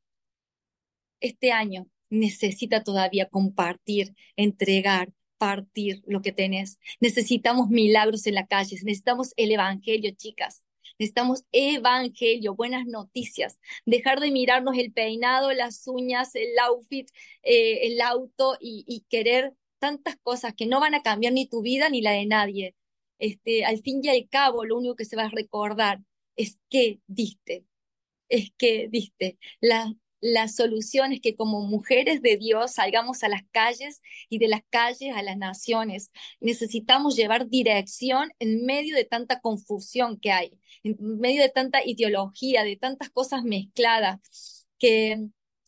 Este 1.20 1.52
año 1.52 1.88
necesita 2.10 2.84
todavía 2.84 3.28
compartir, 3.30 4.16
entregar, 4.36 5.12
partir 5.38 6.04
lo 6.08 6.22
que 6.22 6.32
tenés. 6.32 6.80
Necesitamos 7.00 7.70
milagros 7.70 8.28
en 8.28 8.36
la 8.36 8.48
calle, 8.48 8.76
necesitamos 8.84 9.34
el 9.38 9.52
evangelio, 9.52 10.12
chicas. 10.12 10.64
Necesitamos 11.00 11.44
evangelio, 11.52 12.56
buenas 12.56 12.88
noticias. 12.88 13.60
Dejar 13.86 14.20
de 14.20 14.32
mirarnos 14.32 14.78
el 14.78 14.92
peinado, 14.92 15.52
las 15.54 15.88
uñas, 15.88 16.34
el 16.34 16.58
outfit, 16.60 17.10
eh, 17.44 17.88
el 17.88 18.02
auto 18.02 18.58
y, 18.60 18.84
y, 18.88 19.02
querer 19.10 19.54
tantas 19.80 20.16
cosas 20.18 20.54
que 20.56 20.66
no 20.66 20.80
van 20.80 20.96
a 20.96 21.04
cambiar 21.04 21.34
ni 21.34 21.46
tu 21.46 21.62
vida 21.62 21.90
ni 21.90 22.02
la 22.02 22.12
de 22.12 22.26
nadie. 22.26 22.76
Este, 23.20 23.66
al 23.66 23.80
fin 23.82 24.02
y 24.04 24.10
al 24.10 24.28
cabo, 24.30 24.66
lo 24.66 24.78
único 24.78 24.96
que 24.96 25.06
se 25.06 25.16
va 25.16 25.26
a 25.26 25.30
recordar 25.30 26.00
es 26.36 26.58
que 26.70 27.00
diste, 27.08 27.66
es 28.30 28.52
que 28.58 28.88
diste. 28.90 29.38
La, 29.62 29.94
la 30.20 30.48
solución 30.48 31.14
es 31.14 31.22
que 31.22 31.36
como 31.36 31.62
mujeres 31.62 32.22
de 32.22 32.38
Dios 32.38 32.74
salgamos 32.74 33.24
a 33.24 33.30
las 33.30 33.44
calles 33.52 34.02
y 34.30 34.40
de 34.40 34.48
las 34.48 34.62
calles 34.70 35.16
a 35.16 35.22
las 35.24 35.38
naciones. 35.38 36.12
Necesitamos 36.40 37.16
llevar 37.16 37.48
dirección 37.48 38.32
en 38.40 38.66
medio 38.66 38.96
de 38.96 39.06
tanta 39.06 39.40
confusión 39.40 40.20
que 40.20 40.32
hay, 40.32 40.60
en 40.84 40.98
medio 41.20 41.42
de 41.42 41.50
tanta 41.50 41.86
ideología, 41.86 42.64
de 42.64 42.78
tantas 42.78 43.10
cosas 43.12 43.44
mezcladas, 43.44 44.68
que 44.80 45.28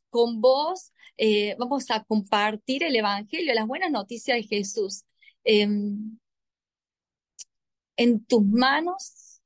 con 0.10 0.42
vos 0.42 0.94
eh, 1.18 1.56
vamos 1.60 1.92
a 1.92 2.04
compartir 2.04 2.84
el 2.84 2.96
Evangelio, 2.96 3.54
las 3.54 3.68
buenas 3.68 3.92
noticias 3.92 4.38
de 4.38 4.44
Jesús. 4.44 5.04
Em, 5.44 6.18
en 7.98 8.26
tus 8.26 8.44
manos, 8.44 9.42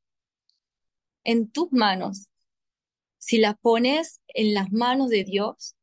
en 1.24 1.50
tus 1.52 1.72
manos 1.72 2.28
si 3.26 3.38
las 3.38 3.58
pones 3.58 4.20
en 4.28 4.54
las 4.54 4.74
manos 4.74 5.10
de 5.10 5.24
Dios, 5.24 5.78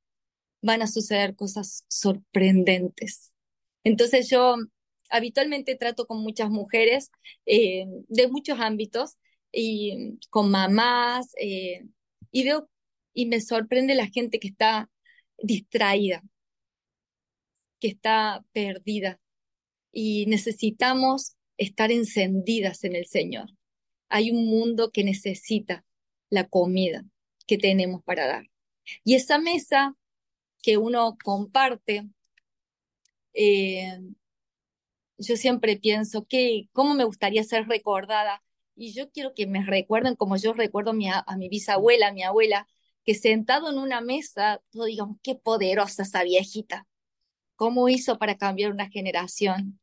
van 0.61 0.83
a 0.83 0.87
suceder 0.87 1.35
cosas 1.35 1.87
sorprendentes. 1.89 3.33
Entonces 3.83 4.29
yo 4.29 4.57
habitualmente 5.09 5.75
trato 5.75 6.07
con 6.07 6.23
muchas 6.23 6.51
mujeres 6.51 7.11
eh, 7.47 7.87
de 8.09 8.29
muchos 8.29 8.61
ámbitos 8.61 9.17
y 9.51 10.19
con 10.29 10.51
mamás 10.51 11.33
eh, 11.41 11.87
y 12.31 12.45
veo 12.45 12.69
y 13.15 13.25
me 13.25 13.41
sorprende 13.41 13.95
la 13.95 14.09
gente 14.09 14.39
que 14.39 14.49
está 14.49 14.91
distraída, 15.39 16.23
que 17.81 17.89
está 17.89 18.45
perdida 18.53 19.19
y 19.93 20.27
necesitamos 20.27 21.37
estar 21.57 21.91
encendidas 21.91 22.85
en 22.85 22.97
el 22.97 23.07
Señor. 23.07 23.49
Hay 24.11 24.31
un 24.31 24.45
mundo 24.45 24.91
que 24.91 25.05
necesita 25.05 25.87
la 26.29 26.47
comida, 26.47 27.07
que 27.51 27.59
tenemos 27.59 28.05
para 28.05 28.29
dar. 28.29 28.45
Y 29.03 29.17
esa 29.17 29.41
mesa 29.41 29.97
que 30.63 30.79
uno 30.79 31.19
comparte, 31.25 32.09
eh, 33.35 33.99
yo 35.19 35.37
siempre 35.37 35.77
pienso 35.77 36.27
que 36.27 36.69
cómo 36.73 36.95
me 36.95 37.03
gustaría 37.03 37.43
ser 37.43 37.67
recordada. 37.67 38.41
Y 38.77 38.93
yo 38.93 39.11
quiero 39.11 39.35
que 39.35 39.49
me 39.49 39.65
recuerden 39.65 40.15
como 40.15 40.37
yo 40.37 40.53
recuerdo 40.53 40.93
a 40.93 40.95
mi, 41.37 41.49
bisabuela, 41.49 42.09
a 42.09 42.13
mi 42.13 42.23
abuela, 42.23 42.69
que 43.05 43.17
sentado 43.17 43.69
en 43.69 43.79
una 43.79 44.01
mesa, 44.01 44.63
todos 44.71 44.87
digamos, 44.87 45.17
qué 45.21 45.35
poderosa 45.35 46.05
esa 46.05 46.23
viejita. 46.23 46.87
¿Cómo 47.57 47.89
hizo 47.89 48.17
para 48.19 48.37
cambiar 48.37 48.71
una 48.71 48.89
generación? 48.91 49.81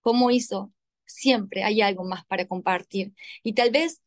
¿Cómo 0.00 0.30
hizo? 0.30 0.72
Siempre 1.04 1.64
hay 1.64 1.82
algo 1.82 2.04
más 2.04 2.24
para 2.24 2.46
compartir. 2.46 3.12
Y 3.42 3.52
tal 3.52 3.70
vez 3.72 4.00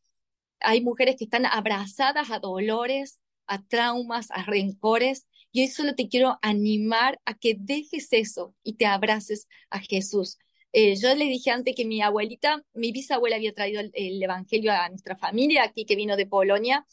hay 0.64 0.82
mujeres 0.82 1.16
que 1.16 1.24
están 1.24 1.46
abrazadas 1.46 2.30
a 2.30 2.38
dolores, 2.38 3.20
a 3.46 3.62
traumas, 3.62 4.30
a 4.30 4.42
rencores. 4.44 5.26
Y 5.52 5.62
hoy 5.62 5.68
solo 5.68 5.94
te 5.94 6.08
quiero 6.08 6.38
animar 6.42 7.20
a 7.24 7.34
que 7.34 7.56
dejes 7.58 8.08
eso 8.12 8.54
y 8.62 8.74
te 8.74 8.86
abraces 8.86 9.46
a 9.70 9.80
Jesús. 9.80 10.38
Eh, 10.72 10.96
yo 10.96 11.14
le 11.14 11.26
dije 11.26 11.50
antes 11.50 11.76
que 11.76 11.84
mi 11.84 12.02
abuelita, 12.02 12.64
mi 12.72 12.90
bisabuela 12.90 13.36
había 13.36 13.54
traído 13.54 13.80
el, 13.80 14.22
Evangelio 14.22 14.72
a 14.72 14.88
nuestra 14.88 15.16
familia, 15.16 15.62
aquí 15.62 15.84
que 15.84 15.94
vino 15.94 16.16
de 16.16 16.26
Polonia, 16.26 16.84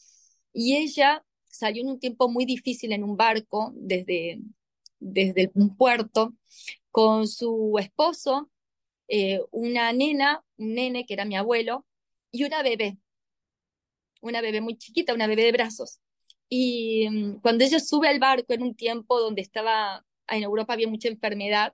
y 0.54 0.76
ella 0.76 1.26
salió 1.46 1.82
en 1.82 1.90
un 1.90 2.00
tiempo 2.00 2.30
muy 2.30 2.46
difícil 2.46 2.94
en 2.94 3.04
un 3.04 3.18
barco 3.18 3.74
desde, 3.76 4.40
desde 5.00 5.50
un 5.56 5.76
puerto 5.76 6.36
con 6.92 7.28
su 7.28 7.76
esposo, 7.80 8.52
eh, 9.08 9.42
una 9.50 9.92
nena, 9.94 10.44
un 10.58 10.76
nene 10.76 11.06
que 11.08 11.16
era 11.16 11.26
mi 11.26 11.36
abuelo, 11.36 11.86
y 12.32 12.44
una 12.44 12.62
bebé 12.62 12.98
una 14.22 14.42
bebé 14.42 14.62
muy 14.62 14.78
chiquita, 14.78 15.14
una 15.14 15.28
bebé 15.28 15.44
de 15.44 15.52
brazos. 15.52 16.00
Y 16.50 17.10
mm, 17.10 17.42
cuando 17.42 17.64
ella 17.64 17.80
sube 17.80 18.08
al 18.10 18.20
barco 18.20 18.54
en 18.54 18.64
un 18.64 18.76
tiempo 18.76 19.20
donde 19.20 19.42
estaba, 19.42 20.06
en 20.28 20.44
Europa 20.44 20.74
había 20.74 20.88
mucha 20.88 21.10
enfermedad, 21.10 21.74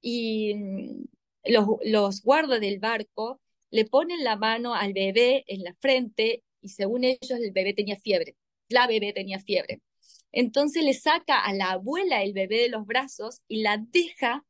y 0.00 0.54
mm, 0.54 1.04
los, 1.46 1.66
los 1.84 2.22
guardas 2.22 2.60
del 2.60 2.78
barco 2.80 3.40
le 3.70 3.84
ponen 3.86 4.24
la 4.24 4.36
mano 4.36 4.74
al 4.74 4.92
bebé 4.92 5.44
en 5.46 5.62
la 5.62 5.74
frente 5.80 6.42
y 6.60 6.68
según 6.70 7.04
ellos 7.04 7.30
el 7.30 7.52
bebé 7.52 7.74
tenía 7.74 7.96
fiebre, 7.96 8.36
la 8.68 8.86
bebé 8.86 9.12
tenía 9.12 9.40
fiebre. 9.40 9.80
Entonces 10.32 10.84
le 10.84 10.94
saca 10.94 11.40
a 11.44 11.52
la 11.54 11.72
abuela 11.72 12.22
el 12.22 12.32
bebé 12.32 12.62
de 12.62 12.68
los 12.68 12.86
brazos 12.86 13.42
y 13.48 13.62
la 13.62 13.78
deja 13.78 14.44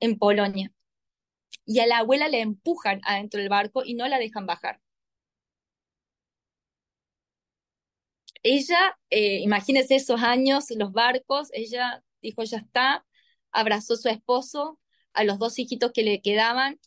en 0.00 0.18
Polonia. 0.18 0.72
Y 1.64 1.80
a 1.80 1.86
la 1.86 1.98
abuela 1.98 2.28
le 2.28 2.40
empujan 2.40 3.00
adentro 3.04 3.40
del 3.40 3.48
barco 3.48 3.82
y 3.84 3.94
no 3.94 4.08
la 4.08 4.18
dejan 4.18 4.46
bajar. 4.46 4.80
Ella, 8.46 8.96
eh, 9.10 9.40
imagínese 9.40 9.96
esos 9.96 10.22
años, 10.22 10.66
los 10.76 10.92
barcos, 10.92 11.48
ella 11.52 12.02
dijo, 12.22 12.44
ya 12.44 12.58
está, 12.58 13.04
abrazó 13.50 13.94
a 13.94 13.96
su 13.96 14.08
esposo, 14.08 14.78
a 15.12 15.24
los 15.24 15.38
dos 15.38 15.58
hijitos 15.58 15.92
que 15.92 16.02
le 16.04 16.22
quedaban 16.22 16.78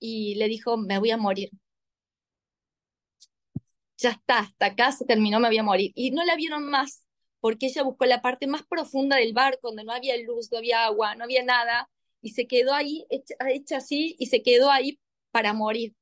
y 0.00 0.34
le 0.36 0.48
dijo, 0.48 0.76
me 0.76 0.98
voy 0.98 1.12
a 1.12 1.16
morir. 1.16 1.50
Ya 3.96 4.10
está, 4.10 4.40
hasta 4.40 4.66
acá 4.66 4.92
se 4.92 5.04
terminó, 5.04 5.38
me 5.40 5.48
voy 5.48 5.58
a 5.58 5.62
morir. 5.62 5.92
Y 5.94 6.10
no 6.10 6.24
la 6.24 6.34
vieron 6.36 6.64
más, 6.68 7.06
porque 7.40 7.66
ella 7.66 7.82
buscó 7.84 8.06
la 8.06 8.20
parte 8.20 8.46
más 8.48 8.64
profunda 8.66 9.16
del 9.16 9.32
barco, 9.32 9.68
donde 9.68 9.84
no 9.84 9.92
había 9.92 10.16
luz, 10.18 10.50
no 10.50 10.58
había 10.58 10.84
agua, 10.84 11.14
no 11.14 11.24
había 11.24 11.44
nada, 11.44 11.88
y 12.22 12.30
se 12.30 12.46
quedó 12.46 12.74
ahí, 12.74 13.06
hecha 13.08 13.76
así, 13.76 14.16
y 14.18 14.26
se 14.26 14.42
quedó 14.42 14.70
ahí 14.70 14.98
para 15.30 15.52
morir 15.52 15.94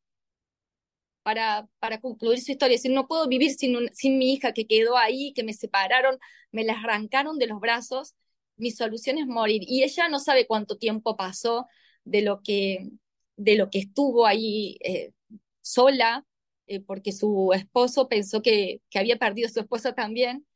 para, 1.22 1.68
para 1.78 2.00
concluir 2.00 2.40
su 2.40 2.52
historia. 2.52 2.78
Si 2.78 2.88
no 2.88 3.06
puedo 3.06 3.28
vivir 3.28 3.52
sin, 3.54 3.88
sin 3.94 4.18
mi 4.18 4.32
hija 4.32 4.52
que 4.52 4.66
quedó 4.66 4.96
ahí, 4.96 5.32
que 5.34 5.44
me 5.44 5.54
separaron, 5.54 6.18
me 6.50 6.64
la 6.64 6.74
arrancaron 6.74 7.38
de 7.38 7.46
los 7.46 7.60
brazos, 7.60 8.14
mi 8.56 8.70
solución 8.70 9.18
es 9.18 9.26
morir. 9.26 9.62
Y 9.66 9.82
ella 9.84 10.08
no 10.08 10.18
sabe 10.20 10.46
cuánto 10.46 10.78
tiempo 10.78 11.16
pasó 11.16 11.66
de 12.04 12.22
lo 12.22 12.42
que, 12.42 12.90
de 13.36 13.56
lo 13.56 13.70
que 13.70 13.80
estuvo 13.80 14.26
ahí 14.26 14.78
eh, 14.84 15.12
sola, 15.60 16.26
eh, 16.66 16.80
porque 16.80 17.12
su 17.12 17.52
esposo 17.54 18.08
pensó 18.08 18.42
que, 18.42 18.80
que 18.90 18.98
había 18.98 19.18
perdido 19.18 19.48
a 19.48 19.52
su 19.52 19.60
esposa 19.60 19.94
también, 19.94 20.46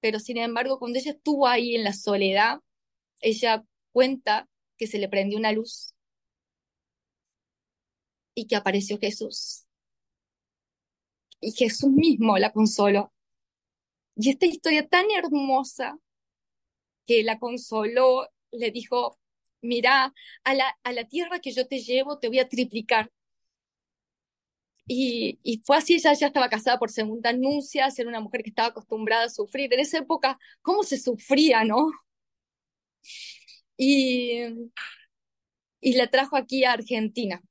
pero 0.00 0.18
sin 0.20 0.38
embargo, 0.38 0.78
cuando 0.78 0.98
ella 0.98 1.12
estuvo 1.12 1.46
ahí 1.46 1.76
en 1.76 1.84
la 1.84 1.92
soledad, 1.92 2.60
ella 3.20 3.64
cuenta 3.92 4.48
que 4.78 4.86
se 4.86 4.98
le 4.98 5.08
prendió 5.08 5.38
una 5.38 5.52
luz 5.52 5.94
y 8.34 8.46
que 8.46 8.56
apareció 8.56 8.98
Jesús 8.98 9.66
y 11.40 11.52
Jesús 11.52 11.90
mismo 11.90 12.38
la 12.38 12.52
consoló. 12.52 13.12
Y 14.16 14.30
esta 14.30 14.46
historia 14.46 14.86
tan 14.88 15.06
hermosa 15.10 15.98
que 17.06 17.22
la 17.22 17.38
consoló, 17.38 18.28
le 18.52 18.70
dijo, 18.70 19.18
mira, 19.62 20.14
a 20.44 20.54
la, 20.54 20.78
a 20.84 20.92
la 20.92 21.04
tierra 21.08 21.40
que 21.40 21.52
yo 21.52 21.66
te 21.66 21.80
llevo 21.80 22.18
te 22.18 22.28
voy 22.28 22.38
a 22.40 22.48
triplicar. 22.48 23.10
Y, 24.86 25.38
y, 25.44 25.62
fue 25.64 25.76
así, 25.76 25.94
ella 25.94 26.12
ya 26.14 26.26
estaba 26.26 26.48
casada 26.48 26.78
por 26.78 26.90
segunda 26.90 27.32
nupcias, 27.32 27.96
era 27.98 28.08
una 28.08 28.20
mujer 28.20 28.42
que 28.42 28.50
estaba 28.50 28.68
acostumbrada 28.68 29.24
a 29.26 29.28
sufrir. 29.28 29.72
En 29.72 29.80
esa 29.80 29.98
época, 29.98 30.38
¿cómo 30.62 30.82
se 30.82 30.98
sufría, 30.98 31.64
no? 31.64 31.90
Y, 33.76 34.70
y 35.80 35.94
la 35.94 36.08
trajo 36.10 36.36
aquí 36.36 36.64
a 36.64 36.72
Argentina. 36.72 37.42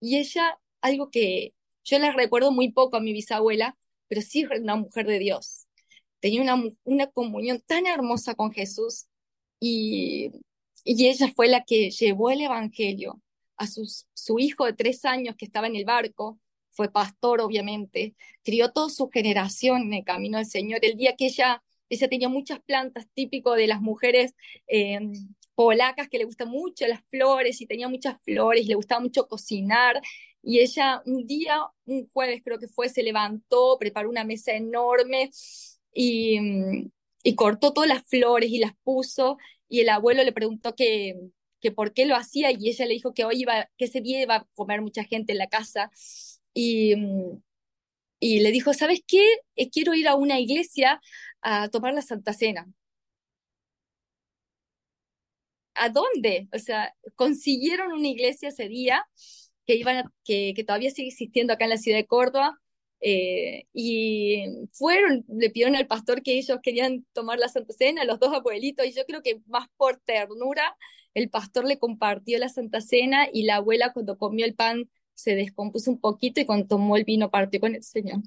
Y 0.00 0.18
ella, 0.18 0.58
algo 0.80 1.10
que 1.10 1.54
yo 1.90 1.98
le 1.98 2.12
recuerdo 2.12 2.52
muy 2.52 2.70
poco 2.70 2.96
a 2.96 3.00
mi 3.00 3.12
bisabuela, 3.12 3.76
pero 4.08 4.22
sí 4.22 4.44
una 4.44 4.76
mujer 4.76 5.06
de 5.06 5.18
Dios. 5.18 5.66
Tenía 6.20 6.42
una, 6.42 6.62
una 6.84 7.06
comunión 7.08 7.60
tan 7.66 7.86
hermosa 7.86 8.34
con 8.34 8.52
Jesús 8.52 9.06
y, 9.58 10.30
y 10.84 11.08
ella 11.08 11.32
fue 11.34 11.48
la 11.48 11.64
que 11.64 11.90
llevó 11.90 12.30
el 12.30 12.42
Evangelio 12.42 13.20
a 13.56 13.66
sus, 13.66 14.06
su 14.14 14.38
hijo 14.38 14.66
de 14.66 14.72
tres 14.72 15.04
años 15.04 15.34
que 15.36 15.44
estaba 15.44 15.66
en 15.66 15.76
el 15.76 15.84
barco, 15.84 16.38
fue 16.70 16.90
pastor 16.90 17.40
obviamente, 17.40 18.14
crió 18.42 18.70
toda 18.72 18.88
su 18.90 19.08
generación 19.10 19.82
en 19.82 19.94
el 19.94 20.04
camino 20.04 20.38
del 20.38 20.46
Señor. 20.46 20.80
El 20.82 20.96
día 20.96 21.16
que 21.16 21.26
ella, 21.26 21.62
ella 21.88 22.08
tenía 22.08 22.28
muchas 22.28 22.60
plantas, 22.60 23.08
típico 23.14 23.54
de 23.54 23.66
las 23.66 23.80
mujeres 23.80 24.34
eh, 24.68 24.98
polacas 25.54 26.08
que 26.08 26.18
le 26.18 26.24
gustan 26.24 26.48
mucho 26.48 26.86
las 26.86 27.02
flores 27.10 27.60
y 27.60 27.66
tenía 27.66 27.88
muchas 27.88 28.16
flores, 28.22 28.66
le 28.66 28.76
gustaba 28.76 29.00
mucho 29.00 29.26
cocinar. 29.28 30.00
Y 30.42 30.60
ella 30.60 31.02
un 31.06 31.26
día, 31.26 31.60
un 31.86 32.08
jueves 32.10 32.42
creo 32.44 32.58
que 32.58 32.68
fue, 32.68 32.88
se 32.88 33.02
levantó, 33.02 33.76
preparó 33.78 34.08
una 34.08 34.24
mesa 34.24 34.52
enorme 34.52 35.30
y, 35.94 36.38
y 37.22 37.34
cortó 37.34 37.72
todas 37.72 37.88
las 37.88 38.06
flores 38.06 38.50
y 38.50 38.58
las 38.58 38.72
puso. 38.82 39.38
Y 39.68 39.80
el 39.80 39.88
abuelo 39.90 40.22
le 40.24 40.32
preguntó 40.32 40.74
que, 40.74 41.14
por 41.76 41.92
qué 41.92 42.06
lo 42.06 42.16
hacía 42.16 42.50
y 42.50 42.68
ella 42.68 42.86
le 42.86 42.94
dijo 42.94 43.12
que 43.14 43.24
hoy 43.24 43.42
iba, 43.42 43.68
que 43.76 43.84
ese 43.86 44.00
día 44.00 44.22
iba 44.22 44.36
a 44.36 44.46
comer 44.54 44.80
mucha 44.82 45.04
gente 45.04 45.32
en 45.32 45.38
la 45.38 45.48
casa. 45.48 45.90
Y, 46.54 46.94
y 48.18 48.40
le 48.40 48.50
dijo, 48.52 48.72
¿sabes 48.74 49.00
qué? 49.06 49.22
Eh, 49.56 49.70
quiero 49.70 49.94
ir 49.94 50.08
a 50.08 50.14
una 50.16 50.38
iglesia 50.40 51.00
a 51.42 51.68
tomar 51.68 51.94
la 51.94 52.02
Santa 52.02 52.32
Cena. 52.32 52.66
¿A 55.74 55.88
dónde? 55.88 56.48
O 56.52 56.58
sea, 56.58 56.94
consiguieron 57.16 57.92
una 57.92 58.08
iglesia 58.08 58.50
ese 58.50 58.68
día 58.68 59.06
que, 59.66 59.76
iban 59.76 60.04
que, 60.24 60.52
que 60.54 60.64
todavía 60.64 60.90
sigue 60.90 61.08
existiendo 61.08 61.52
acá 61.52 61.64
en 61.64 61.70
la 61.70 61.78
ciudad 61.78 61.98
de 61.98 62.06
Córdoba. 62.06 62.58
Eh, 63.02 63.64
y 63.72 64.44
fueron, 64.72 65.24
le 65.28 65.48
pidieron 65.50 65.74
al 65.74 65.86
pastor 65.86 66.22
que 66.22 66.38
ellos 66.38 66.58
querían 66.62 67.06
tomar 67.12 67.38
la 67.38 67.48
Santa 67.48 67.72
Cena, 67.72 68.04
los 68.04 68.18
dos 68.18 68.34
abuelitos, 68.34 68.86
y 68.86 68.92
yo 68.92 69.04
creo 69.06 69.22
que 69.22 69.40
más 69.46 69.68
por 69.76 69.98
ternura, 70.04 70.76
el 71.14 71.30
pastor 71.30 71.64
le 71.66 71.78
compartió 71.78 72.38
la 72.38 72.48
Santa 72.48 72.80
Cena 72.80 73.28
y 73.32 73.44
la 73.44 73.56
abuela 73.56 73.92
cuando 73.92 74.18
comió 74.18 74.44
el 74.44 74.54
pan 74.54 74.90
se 75.14 75.34
descompuso 75.34 75.90
un 75.90 76.00
poquito 76.00 76.40
y 76.40 76.46
cuando 76.46 76.66
tomó 76.66 76.96
el 76.96 77.04
vino 77.04 77.30
partió 77.30 77.60
con 77.60 77.74
el 77.74 77.82
Señor. 77.82 78.20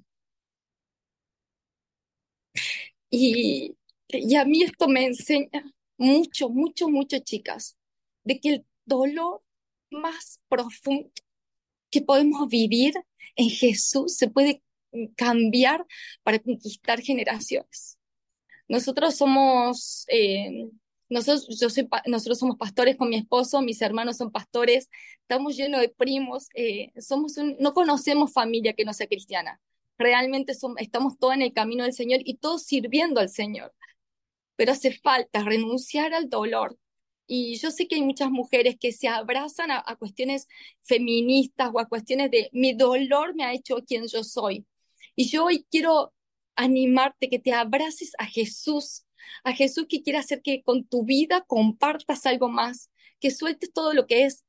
Y, 3.10 3.76
y 4.08 4.36
a 4.36 4.46
mí 4.46 4.64
esto 4.64 4.88
me 4.88 5.06
enseña 5.06 5.64
mucho, 5.98 6.50
mucho, 6.50 6.90
mucho, 6.90 7.20
chicas, 7.20 7.78
de 8.24 8.40
que 8.40 8.50
el 8.50 8.66
dolor 8.86 9.42
más 9.94 10.40
profundo 10.50 11.10
que 11.90 12.02
podemos 12.02 12.48
vivir 12.50 12.94
en 13.36 13.50
Jesús 13.50 14.16
se 14.16 14.30
puede 14.30 14.64
cambiar 15.16 15.86
para 16.24 16.40
conquistar 16.40 17.02
generaciones. 17.02 17.98
Nosotros 18.68 19.16
somos, 19.16 20.06
eh, 20.08 20.70
nosotros, 21.10 21.60
yo 21.60 21.70
soy, 21.70 21.88
nosotros 22.08 22.40
somos 22.40 22.58
pastores 22.58 22.96
con 22.96 23.10
mi 23.10 23.18
esposo, 23.18 23.62
mis 23.62 23.82
hermanos 23.82 24.18
son 24.18 24.32
pastores, 24.32 24.90
estamos 25.22 25.56
llenos 25.56 25.82
de 25.82 25.90
primos, 25.90 26.48
eh, 26.56 26.92
somos 27.00 27.36
no 27.60 27.74
conocemos 27.74 28.34
familia 28.34 28.74
que 28.74 28.86
no 28.86 28.94
sea 28.94 29.08
cristiana. 29.08 29.60
Realmente 29.98 30.54
somos, 30.56 30.78
estamos 30.80 31.18
todos 31.20 31.36
en 31.36 31.44
el 31.44 31.54
camino 31.54 31.84
del 31.84 31.94
Señor 31.94 32.22
y 32.24 32.36
todos 32.38 32.64
sirviendo 32.64 33.20
al 33.20 33.30
Señor 33.30 33.74
pero 34.56 34.72
hace 34.72 34.92
falta 34.94 35.44
renunciar 35.44 36.14
al 36.14 36.30
dolor. 36.30 36.78
Y 37.28 37.58
yo 37.58 37.72
sé 37.72 37.88
que 37.88 37.96
hay 37.96 38.02
muchas 38.02 38.30
mujeres 38.30 38.76
que 38.80 38.92
se 38.92 39.08
abrazan 39.08 39.72
a, 39.72 39.84
cuestiones 39.98 40.48
feministas 40.84 41.70
o 41.74 41.80
a 41.80 41.88
cuestiones 41.88 42.30
de 42.32 42.50
mi 42.54 42.74
dolor 42.74 43.36
me 43.36 43.44
ha 43.44 43.54
hecho 43.54 43.78
quien 43.88 44.08
yo 44.08 44.24
soy. 44.24 44.66
Y 45.16 45.30
yo 45.30 45.46
hoy 45.46 45.66
quiero 45.70 46.14
animarte 46.56 47.30
que 47.30 47.40
te 47.40 47.54
abraces 47.54 48.14
a 48.20 48.26
Jesús, 48.26 49.06
a 49.44 49.54
Jesús 49.54 49.86
que 49.90 50.04
quiere 50.04 50.20
hacer 50.20 50.42
que 50.42 50.64
con 50.64 50.86
tu 50.86 51.06
vida 51.06 51.46
compartas 51.48 52.26
algo 52.26 52.50
más, 52.50 52.92
que 53.20 53.32
sueltes 53.32 53.72
todo 53.72 53.94
lo 53.94 54.06
que 54.06 54.26
es 54.26 54.44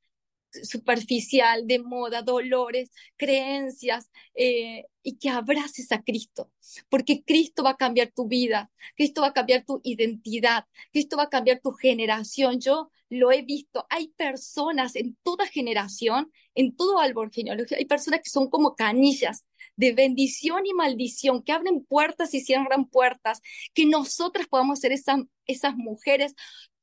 superficial, 0.63 1.67
de 1.67 1.79
moda, 1.79 2.23
dolores, 2.23 2.91
creencias, 3.17 4.11
eh, 4.35 4.87
y 5.03 5.19
que 5.19 5.29
abraces 5.29 5.93
a 5.93 6.03
Cristo, 6.03 6.51
porque 6.89 7.23
Cristo 7.25 7.63
va 7.63 7.71
a 7.71 7.77
cambiar 7.77 8.11
tu 8.13 8.27
vida, 8.27 8.71
Cristo 8.97 9.21
va 9.21 9.29
a 9.29 9.33
cambiar 9.33 9.65
tu 9.65 9.81
identidad, 9.85 10.65
Cristo 10.93 11.17
va 11.17 11.25
a 11.25 11.29
cambiar 11.29 11.61
tu 11.61 11.73
generación. 11.73 12.59
Yo 12.59 12.91
lo 13.11 13.31
he 13.31 13.43
visto, 13.43 13.87
hay 13.91 14.09
personas 14.09 14.97
en 14.97 15.17
toda 15.23 15.47
generación, 15.47 16.33
en 16.55 16.75
todo 16.75 16.99
árbol 16.99 17.31
genealógico, 17.31 17.77
hay 17.77 17.85
personas 17.85 18.21
que 18.21 18.31
son 18.31 18.49
como 18.49 18.75
canillas 18.75 19.45
de 19.77 19.93
bendición 19.93 20.67
y 20.67 20.73
maldición, 20.73 21.43
que 21.43 21.53
abren 21.53 21.85
puertas 21.85 22.33
y 22.35 22.41
cierran 22.41 22.87
puertas, 22.87 23.41
que 23.75 23.87
nosotras 23.87 24.47
podamos 24.47 24.81
ser 24.81 24.93
esas, 24.93 25.21
esas 25.47 25.77
mujeres 25.77 26.35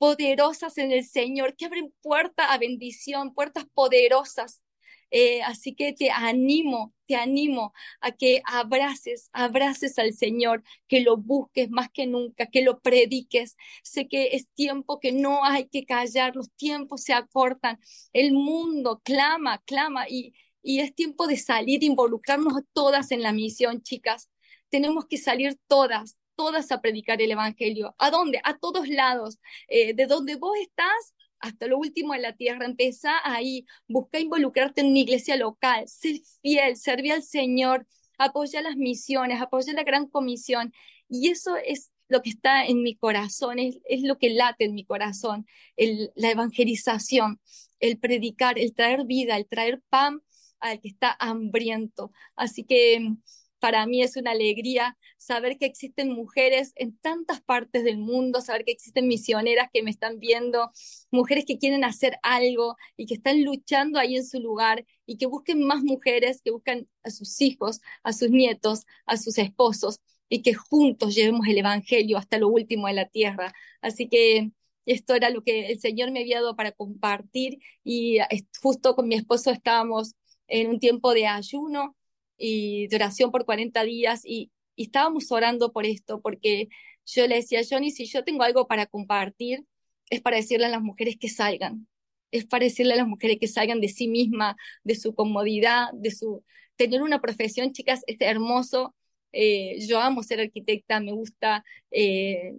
poderosas 0.01 0.79
en 0.79 0.91
el 0.91 1.05
Señor, 1.05 1.55
que 1.55 1.65
abren 1.65 1.93
puertas 2.01 2.47
a 2.49 2.57
bendición, 2.57 3.35
puertas 3.35 3.65
poderosas. 3.71 4.63
Eh, 5.11 5.43
así 5.43 5.75
que 5.75 5.93
te 5.93 6.09
animo, 6.09 6.95
te 7.05 7.15
animo 7.17 7.71
a 7.99 8.11
que 8.11 8.41
abraces, 8.45 9.29
abraces 9.31 9.99
al 9.99 10.13
Señor, 10.13 10.63
que 10.87 11.01
lo 11.01 11.17
busques 11.17 11.69
más 11.69 11.91
que 11.91 12.07
nunca, 12.07 12.47
que 12.47 12.63
lo 12.63 12.79
prediques. 12.79 13.55
Sé 13.83 14.07
que 14.07 14.29
es 14.35 14.47
tiempo 14.55 14.99
que 14.99 15.11
no 15.11 15.45
hay 15.45 15.67
que 15.67 15.85
callar, 15.85 16.35
los 16.35 16.49
tiempos 16.53 17.03
se 17.03 17.13
acortan, 17.13 17.79
el 18.11 18.33
mundo 18.33 19.01
clama, 19.03 19.61
clama 19.65 20.09
y, 20.09 20.33
y 20.63 20.79
es 20.79 20.95
tiempo 20.95 21.27
de 21.27 21.37
salir, 21.37 21.83
involucrarnos 21.83 22.55
todas 22.73 23.11
en 23.11 23.21
la 23.21 23.33
misión, 23.33 23.83
chicas. 23.83 24.31
Tenemos 24.69 25.05
que 25.05 25.17
salir 25.17 25.59
todas, 25.67 26.17
todas 26.35 26.71
a 26.71 26.81
predicar 26.81 27.21
el 27.21 27.31
Evangelio. 27.31 27.95
¿A 27.97 28.09
dónde? 28.11 28.41
A 28.43 28.57
todos 28.57 28.87
lados. 28.87 29.39
Eh, 29.67 29.93
de 29.93 30.05
donde 30.05 30.35
vos 30.35 30.57
estás 30.59 31.13
hasta 31.39 31.67
lo 31.67 31.77
último 31.77 32.13
de 32.13 32.19
la 32.19 32.33
tierra. 32.33 32.65
Empieza 32.65 33.13
ahí, 33.23 33.65
busca 33.87 34.19
involucrarte 34.19 34.81
en 34.81 34.87
una 34.87 34.99
iglesia 34.99 35.35
local, 35.35 35.87
sé 35.87 36.21
fiel, 36.41 36.77
serví 36.77 37.11
al 37.11 37.23
Señor, 37.23 37.87
apoya 38.17 38.61
las 38.61 38.77
misiones, 38.77 39.41
apoya 39.41 39.73
la 39.73 39.83
gran 39.83 40.07
comisión. 40.07 40.73
Y 41.09 41.29
eso 41.29 41.57
es 41.57 41.91
lo 42.07 42.21
que 42.21 42.29
está 42.29 42.65
en 42.65 42.83
mi 42.83 42.95
corazón, 42.95 43.57
es, 43.57 43.79
lo 44.03 44.17
que 44.17 44.29
late 44.31 44.65
en 44.65 44.75
mi 44.75 44.85
corazón, 44.85 45.45
la 45.77 46.31
evangelización, 46.31 47.39
el 47.79 47.97
predicar, 47.99 48.59
el 48.59 48.73
traer 48.75 49.05
vida, 49.05 49.37
el 49.37 49.47
traer 49.47 49.81
pan 49.89 50.21
al 50.59 50.79
que 50.81 50.89
está 50.89 51.15
hambriento. 51.19 52.11
Así 52.35 52.63
que 52.65 53.15
para 53.61 53.85
mí 53.85 54.01
es 54.01 54.17
una 54.17 54.31
alegría 54.31 54.97
saber 55.17 55.57
que 55.59 55.67
existen 55.67 56.11
mujeres 56.11 56.73
en 56.75 56.97
tantas 56.97 57.41
partes 57.41 57.83
del 57.83 57.99
mundo, 57.99 58.41
saber 58.41 58.65
que 58.65 58.71
existen 58.71 59.07
misioneras 59.07 59.69
que 59.71 59.83
me 59.83 59.91
están 59.91 60.19
viendo, 60.19 60.71
mujeres 61.11 61.45
que 61.45 61.59
quieren 61.59 61.83
hacer 61.83 62.17
algo 62.23 62.75
y 62.97 63.05
que 63.05 63.13
están 63.13 63.43
luchando 63.43 63.99
ahí 63.99 64.17
en 64.17 64.25
su 64.25 64.39
lugar 64.39 64.85
y 65.05 65.17
que 65.17 65.27
busquen 65.27 65.63
más 65.63 65.83
mujeres, 65.83 66.41
que 66.43 66.51
buscan 66.51 66.87
a 67.03 67.11
sus 67.11 67.39
hijos, 67.39 67.81
a 68.03 68.13
sus 68.13 68.31
nietos, 68.31 68.85
a 69.05 69.17
sus 69.17 69.37
esposos 69.37 69.99
y 70.27 70.41
que 70.41 70.55
juntos 70.55 71.13
llevemos 71.15 71.47
el 71.47 71.59
Evangelio 71.59 72.17
hasta 72.17 72.39
lo 72.39 72.49
último 72.49 72.87
de 72.87 72.93
la 72.93 73.07
tierra. 73.09 73.53
Así 73.81 74.09
que 74.09 74.51
esto 74.87 75.13
era 75.13 75.29
lo 75.29 75.43
que 75.43 75.67
el 75.67 75.79
Señor 75.79 76.11
me 76.11 76.21
había 76.21 76.37
dado 76.41 76.55
para 76.55 76.71
compartir 76.71 77.59
y 77.83 78.17
justo 78.61 78.95
con 78.95 79.07
mi 79.07 79.15
esposo 79.15 79.51
estábamos 79.51 80.15
en 80.47 80.69
un 80.69 80.79
tiempo 80.79 81.13
de 81.13 81.27
ayuno 81.27 81.95
y 82.37 82.87
de 82.87 82.95
oración 82.95 83.31
por 83.31 83.45
40 83.45 83.83
días 83.83 84.21
y, 84.25 84.51
estábamos 84.77 85.31
orando 85.31 85.71
por 85.71 85.85
esto, 85.85 86.21
porque 86.21 86.69
yo 87.05 87.27
le 87.27 87.35
decía, 87.35 87.61
Johnny, 87.69 87.91
si 87.91 88.05
yo 88.05 88.23
tengo 88.23 88.43
algo 88.43 88.67
para 88.67 88.87
compartir, 88.87 89.65
es 90.09 90.21
para 90.21 90.37
decirle 90.37 90.65
a 90.65 90.69
las 90.69 90.81
mujeres 90.81 91.17
que 91.19 91.29
salgan, 91.29 91.87
es 92.31 92.45
para 92.45 92.63
decirle 92.65 92.93
a 92.93 92.97
las 92.97 93.07
mujeres 93.07 93.37
que 93.39 93.47
salgan 93.47 93.79
de 93.81 93.89
sí 93.89 94.07
misma, 94.07 94.55
de 94.83 94.95
su 94.95 95.13
comodidad, 95.13 95.91
de 95.93 96.11
su... 96.11 96.43
Tener 96.77 97.03
una 97.03 97.21
profesión, 97.21 97.73
chicas, 97.73 98.01
es 98.07 98.17
hermoso. 98.21 98.95
Eh, 99.33 99.85
yo 99.87 99.99
amo 99.99 100.23
ser 100.23 100.39
arquitecta, 100.39 100.99
me 100.99 101.11
gusta, 101.11 101.63
eh, 101.91 102.53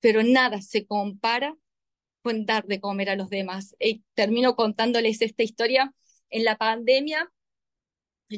pero 0.00 0.22
nada 0.22 0.62
se 0.62 0.86
compara 0.86 1.56
con 2.22 2.46
dar 2.46 2.66
de 2.66 2.80
comer 2.80 3.10
a 3.10 3.16
los 3.16 3.30
demás. 3.30 3.76
y 3.80 4.02
termino 4.14 4.56
contándoles 4.56 5.22
esta 5.22 5.42
historia. 5.42 5.94
En 6.30 6.44
la 6.44 6.56
pandemia, 6.56 7.30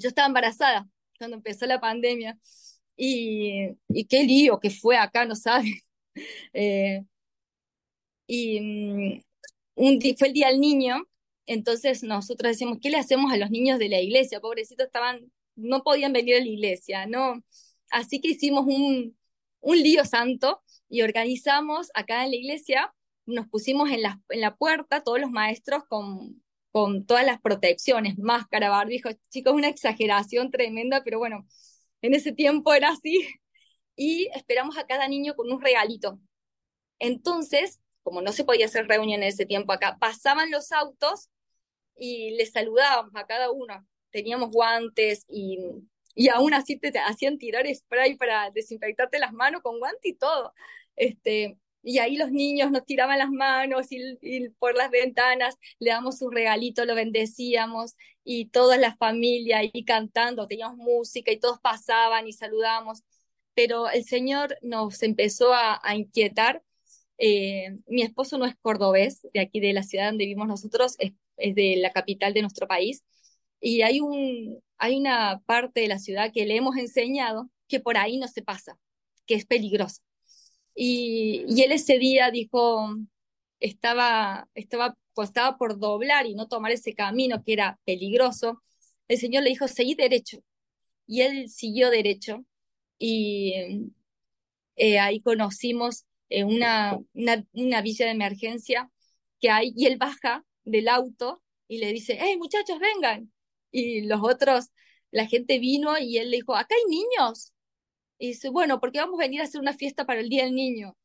yo 0.00 0.08
estaba 0.08 0.28
embarazada 0.28 0.88
cuando 1.18 1.36
empezó 1.36 1.66
la 1.66 1.80
pandemia. 1.80 2.38
Y, 2.96 3.76
qué 4.08 4.24
lío 4.24 4.60
que 4.60 4.70
fue 4.70 4.96
acá, 4.96 5.24
no 5.24 5.36
sabes. 5.36 5.72
Eh, 6.52 7.02
y 8.26 8.60
mm, 8.60 10.16
fue 10.18 10.28
el 10.28 10.34
Día 10.34 10.48
del 10.48 10.60
Niño, 10.60 11.08
entonces 11.46 12.02
nosotros 12.02 12.52
decimos, 12.52 12.78
¿qué 12.82 12.90
le 12.90 12.98
hacemos 12.98 13.32
a 13.32 13.36
los 13.36 13.50
niños 13.50 13.78
de 13.78 13.88
la 13.88 14.00
iglesia? 14.00 14.40
Pobrecitos 14.40 14.86
estaban, 14.86 15.32
no 15.56 15.82
podían 15.82 16.12
venir 16.12 16.36
a 16.36 16.40
la 16.40 16.46
iglesia, 16.46 17.06
¿no? 17.06 17.42
Así 17.90 18.20
que 18.20 18.28
hicimos 18.28 18.66
un, 18.66 19.16
un 19.60 19.82
lío 19.82 20.04
santo 20.04 20.62
y 20.88 21.02
organizamos 21.02 21.90
acá 21.94 22.24
en 22.24 22.30
la 22.32 22.36
iglesia, 22.36 22.94
nos 23.26 23.48
pusimos 23.48 23.90
en 23.90 24.02
la, 24.02 24.20
en 24.28 24.40
la 24.40 24.56
puerta 24.56 25.02
todos 25.02 25.20
los 25.20 25.30
maestros 25.30 25.84
con, 25.88 26.41
con 26.72 27.06
todas 27.06 27.24
las 27.24 27.40
protecciones, 27.40 28.18
máscara, 28.18 28.70
barbijo, 28.70 29.10
chicos, 29.30 29.52
una 29.54 29.68
exageración 29.68 30.50
tremenda, 30.50 31.02
pero 31.04 31.18
bueno, 31.18 31.46
en 32.02 32.14
ese 32.14 32.32
tiempo 32.32 32.74
era 32.74 32.90
así, 32.90 33.28
y 33.96 34.28
esperamos 34.34 34.78
a 34.78 34.86
cada 34.86 35.08
niño 35.08 35.34
con 35.34 35.50
un 35.52 35.60
regalito. 35.60 36.18
Entonces, 36.98 37.80
como 38.02 38.22
no 38.22 38.32
se 38.32 38.44
podía 38.44 38.66
hacer 38.66 38.88
reunión 38.88 39.22
en 39.22 39.28
ese 39.28 39.46
tiempo 39.46 39.72
acá, 39.72 39.98
pasaban 40.00 40.50
los 40.50 40.72
autos 40.72 41.28
y 41.96 42.32
les 42.36 42.52
saludábamos 42.52 43.12
a 43.14 43.26
cada 43.26 43.50
uno. 43.50 43.86
Teníamos 44.10 44.50
guantes 44.50 45.24
y, 45.28 45.58
y 46.14 46.28
aún 46.28 46.54
así 46.54 46.78
te, 46.78 46.92
hacían 46.98 47.38
tirar 47.38 47.66
spray 47.72 48.16
para 48.16 48.50
desinfectarte 48.50 49.18
las 49.18 49.32
manos 49.32 49.62
con 49.62 49.78
guante 49.78 50.08
y 50.08 50.14
todo. 50.14 50.52
Este, 50.96 51.58
y 51.82 51.98
ahí 51.98 52.16
los 52.16 52.30
niños 52.30 52.70
nos 52.70 52.84
tiraban 52.84 53.18
las 53.18 53.30
manos 53.30 53.88
y, 53.90 54.48
por 54.58 54.76
las 54.76 54.90
ventanas 54.90 55.56
le 55.78 55.90
damos 55.90 56.22
un 56.22 56.32
regalito, 56.32 56.84
lo 56.84 56.94
bendecíamos 56.94 57.96
y 58.24 58.46
toda 58.46 58.76
la 58.78 58.96
familia 58.96 59.58
ahí 59.58 59.84
cantando, 59.84 60.46
teníamos 60.46 60.76
música 60.78 61.32
y 61.32 61.40
todos 61.40 61.60
pasaban 61.60 62.28
y 62.28 62.32
saludábamos. 62.32 63.02
Pero 63.54 63.90
el 63.90 64.04
Señor 64.04 64.56
nos 64.62 65.02
empezó 65.02 65.52
a, 65.54 65.80
inquietar. 65.94 66.62
Eh, 67.18 67.78
mi 67.86 68.02
esposo 68.02 68.38
no 68.38 68.46
es 68.46 68.56
cordobés, 68.60 69.22
de 69.34 69.40
aquí 69.40 69.60
de 69.60 69.72
la 69.72 69.82
ciudad 69.82 70.06
donde 70.06 70.24
vivimos 70.24 70.48
nosotros, 70.48 70.96
es, 70.98 71.12
es 71.36 71.54
de 71.54 71.76
la 71.76 71.92
capital 71.92 72.34
de 72.34 72.42
nuestro 72.42 72.66
país. 72.68 73.04
Y 73.60 73.82
hay, 73.82 74.00
un, 74.00 74.62
hay 74.78 74.96
una 74.98 75.42
parte 75.46 75.80
de 75.80 75.88
la 75.88 75.98
ciudad 75.98 76.32
que 76.32 76.46
le 76.46 76.56
hemos 76.56 76.76
enseñado 76.76 77.50
que 77.68 77.80
por 77.80 77.96
ahí 77.98 78.18
no 78.18 78.28
se 78.28 78.42
pasa, 78.42 78.78
que 79.26 79.34
es 79.34 79.46
peligrosa 79.46 80.02
y, 80.74 81.62
él 81.62 81.72
ese 81.72 81.98
día 81.98 82.30
dijo, 82.30 82.96
estaba, 83.60 84.48
estaba, 84.54 84.96
pues 85.14 85.30
estaba 85.30 85.56
por 85.58 85.78
doblar 85.78 86.26
y 86.26 86.34
no 86.34 86.48
tomar 86.48 86.72
ese 86.72 86.94
camino 86.94 87.42
que 87.44 87.52
era 87.54 87.78
peligroso. 87.84 88.62
El 89.08 89.18
Señor 89.18 89.42
le 89.44 89.50
dijo, 89.50 89.68
seguí 89.68 89.94
derecho. 89.94 90.38
Y 91.06 91.22
él 91.22 91.48
siguió 91.50 91.90
derecho. 91.90 92.44
Y 92.98 93.90
eh, 94.76 94.98
ahí 94.98 95.20
conocimos 95.20 96.06
eh, 96.28 96.44
una, 96.44 96.98
una, 97.14 97.44
una, 97.52 97.82
villa 97.82 98.06
de 98.06 98.12
emergencia 98.12 98.90
que 99.40 99.50
hay, 99.50 99.72
y 99.76 99.86
él 99.86 99.98
baja 99.98 100.44
del 100.64 100.88
auto 100.88 101.42
y 101.68 101.78
le 101.78 101.92
dice, 101.92 102.18
hey 102.20 102.36
muchachos, 102.38 102.78
vengan. 102.78 103.32
Y 103.70 104.02
los 104.02 104.20
otros, 104.22 104.70
la 105.10 105.26
gente 105.26 105.58
vino 105.58 105.98
y 105.98 106.18
él 106.18 106.30
le 106.30 106.38
dijo, 106.38 106.54
acá 106.56 106.74
hay 106.74 106.84
niños. 106.90 107.52
Y 108.22 108.28
dice, 108.28 108.50
bueno, 108.50 108.78
porque 108.78 109.00
vamos 109.00 109.18
a 109.18 109.24
venir 109.24 109.40
a 109.40 109.44
hacer 109.44 109.60
una 109.60 109.74
fiesta 109.74 110.06
para 110.06 110.20
el 110.20 110.28
Día 110.28 110.44
del 110.44 110.54
Niño. 110.54 110.96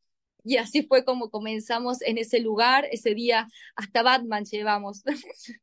Y 0.44 0.58
así 0.58 0.84
fue 0.84 1.04
como 1.04 1.32
comenzamos 1.32 2.00
en 2.04 2.20
ese 2.20 2.40
lugar. 2.40 2.88
Ese 2.92 3.16
día 3.16 3.48
hasta 3.76 4.04
Batman 4.04 4.46
llevamos. 4.46 5.02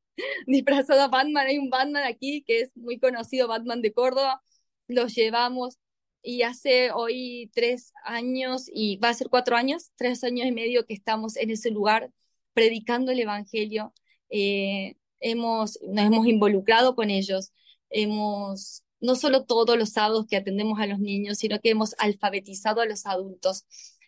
Disfrazado 0.48 1.02
a 1.02 1.08
Batman, 1.08 1.46
hay 1.46 1.58
un 1.58 1.70
Batman 1.70 2.02
aquí 2.04 2.42
que 2.44 2.62
es 2.62 2.76
muy 2.76 2.98
conocido, 2.98 3.46
Batman 3.46 3.82
de 3.82 3.92
Córdoba. 3.92 4.42
Lo 4.88 5.06
llevamos 5.06 5.78
y 6.22 6.42
hace 6.42 6.90
hoy 6.90 7.52
tres 7.54 7.92
años, 8.04 8.66
y 8.72 8.96
va 8.96 9.10
a 9.10 9.14
ser 9.14 9.28
cuatro 9.28 9.54
años, 9.56 9.92
tres 9.94 10.24
años 10.24 10.48
y 10.48 10.52
medio 10.52 10.86
que 10.86 10.94
estamos 10.94 11.36
en 11.36 11.50
ese 11.50 11.70
lugar 11.70 12.10
predicando 12.52 13.12
el 13.12 13.20
Evangelio. 13.20 13.94
Eh, 14.28 14.96
hemos, 15.20 15.78
nos 15.84 16.04
hemos 16.04 16.26
involucrado 16.26 16.96
con 16.96 17.10
ellos, 17.10 17.52
hemos 17.90 18.83
no 19.04 19.16
solo 19.16 19.44
todos 19.44 19.76
los 19.78 19.90
sábados 19.90 20.26
que 20.26 20.36
atendemos 20.36 20.80
a 20.80 20.86
los 20.86 20.98
niños, 20.98 21.38
sino 21.38 21.60
que 21.60 21.70
hemos 21.70 21.94
alfabetizado 21.98 22.80
a 22.80 22.86
los 22.86 23.04
adultos. 23.06 23.66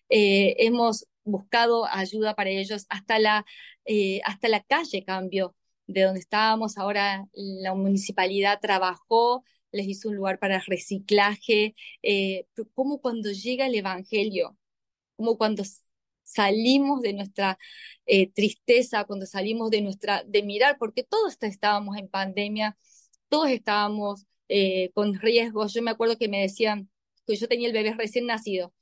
Eh, 0.08 0.56
hemos 0.58 1.06
buscado 1.24 1.84
ayuda 1.86 2.34
para 2.34 2.50
ellos, 2.50 2.86
hasta 2.88 3.18
la, 3.18 3.44
eh, 3.84 4.20
hasta 4.24 4.48
la 4.48 4.62
calle 4.62 5.04
cambió 5.04 5.54
de 5.86 6.02
donde 6.02 6.20
estábamos, 6.20 6.78
ahora 6.78 7.28
la 7.34 7.74
municipalidad 7.74 8.58
trabajó, 8.60 9.44
les 9.70 9.86
hizo 9.86 10.08
un 10.08 10.16
lugar 10.16 10.38
para 10.38 10.60
reciclaje, 10.66 11.74
eh, 12.02 12.46
como 12.74 13.00
cuando 13.00 13.30
llega 13.32 13.66
el 13.66 13.74
Evangelio, 13.74 14.56
como 15.16 15.36
cuando 15.36 15.62
salimos 16.22 17.02
de 17.02 17.12
nuestra 17.12 17.58
tristeza, 18.34 19.04
cuando 19.04 19.26
salimos 19.26 19.70
de 19.70 19.82
nuestra, 19.82 20.24
de 20.26 20.42
mirar, 20.42 20.78
porque 20.78 21.04
todos 21.04 21.36
estábamos 21.40 21.96
en 21.98 22.08
pandemia, 22.08 22.76
todos 23.28 23.50
estábamos 23.50 24.26
eh, 24.48 24.90
con 24.94 25.14
riesgos. 25.14 25.74
Yo 25.74 25.82
me 25.82 25.90
acuerdo 25.90 26.16
que 26.18 26.28
me 26.28 26.40
decían, 26.42 26.90
que 27.26 27.36
yo 27.36 27.48
tenía 27.48 27.68
el 27.68 27.74
bebé 27.74 27.94
recién 27.94 28.26
nacido, 28.26 28.72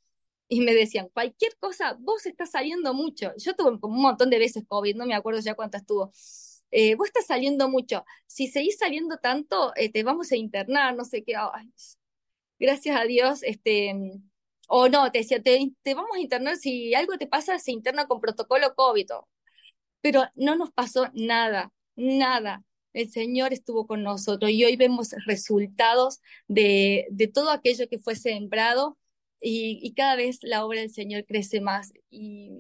y 0.49 0.61
me 0.61 0.75
decían, 0.75 1.09
cualquier 1.13 1.57
cosa, 1.59 1.97
vos 2.01 2.27
estás 2.27 2.51
saliendo 2.53 2.95
mucho. 2.95 3.33
Yo 3.39 3.55
tuve 3.57 3.81
como 3.81 3.97
un 3.97 4.03
montón 4.03 4.31
de 4.31 4.39
veces 4.39 4.65
COVID, 4.69 4.97
no 4.97 5.07
me 5.07 5.15
acuerdo 5.15 5.41
ya 5.41 5.55
cuántas 5.55 5.87
tuvo. 5.87 6.13
Eh, 6.71 6.97
vos 6.97 7.09
estás 7.09 7.27
saliendo 7.27 7.69
mucho. 7.69 8.05
Si 8.27 8.49
seguís 8.49 8.79
saliendo 8.79 9.19
tanto, 9.19 9.73
eh, 9.77 9.91
te 9.91 10.03
vamos 10.03 10.33
a 10.33 10.37
internar, 10.37 10.95
no 10.97 11.05
sé 11.05 11.25
qué. 11.25 11.35
gracias 12.59 12.97
a 12.97 13.05
Dios, 13.05 13.43
este, 13.43 13.95
o 14.69 14.89
no, 14.89 15.11
te 15.13 15.19
decía, 15.19 15.43
te, 15.43 15.73
te, 15.83 15.95
vamos 15.95 16.17
a 16.17 16.21
internar, 16.21 16.57
si 16.57 16.95
algo 16.95 17.17
te 17.19 17.27
pasa, 17.27 17.59
se 17.59 17.73
interna 17.73 18.07
con 18.07 18.21
protocolo 18.21 18.75
COVID. 18.75 19.07
Pero 20.01 20.25
no 20.35 20.57
nos 20.57 20.73
pasó 20.73 21.11
nada, 21.15 21.73
nada 21.97 22.65
el 22.95 23.11
Señor 23.11 23.53
estuvo 23.53 23.87
con 23.87 24.03
nosotros 24.03 24.51
y 24.51 24.65
hoy 24.65 24.77
vemos 24.77 25.11
resultados 25.27 26.21
de, 26.49 27.07
de 27.11 27.29
todo 27.29 27.51
aquello 27.51 27.89
que 27.89 27.99
fue 27.99 28.17
sembrado 28.17 28.99
y, 29.41 29.79
y, 29.83 29.95
cada 29.95 30.17
vez 30.17 30.39
la 30.43 30.65
obra 30.65 30.81
del 30.81 30.91
Señor 30.91 31.27
crece 31.27 31.61
más. 31.61 31.93
Y 32.11 32.51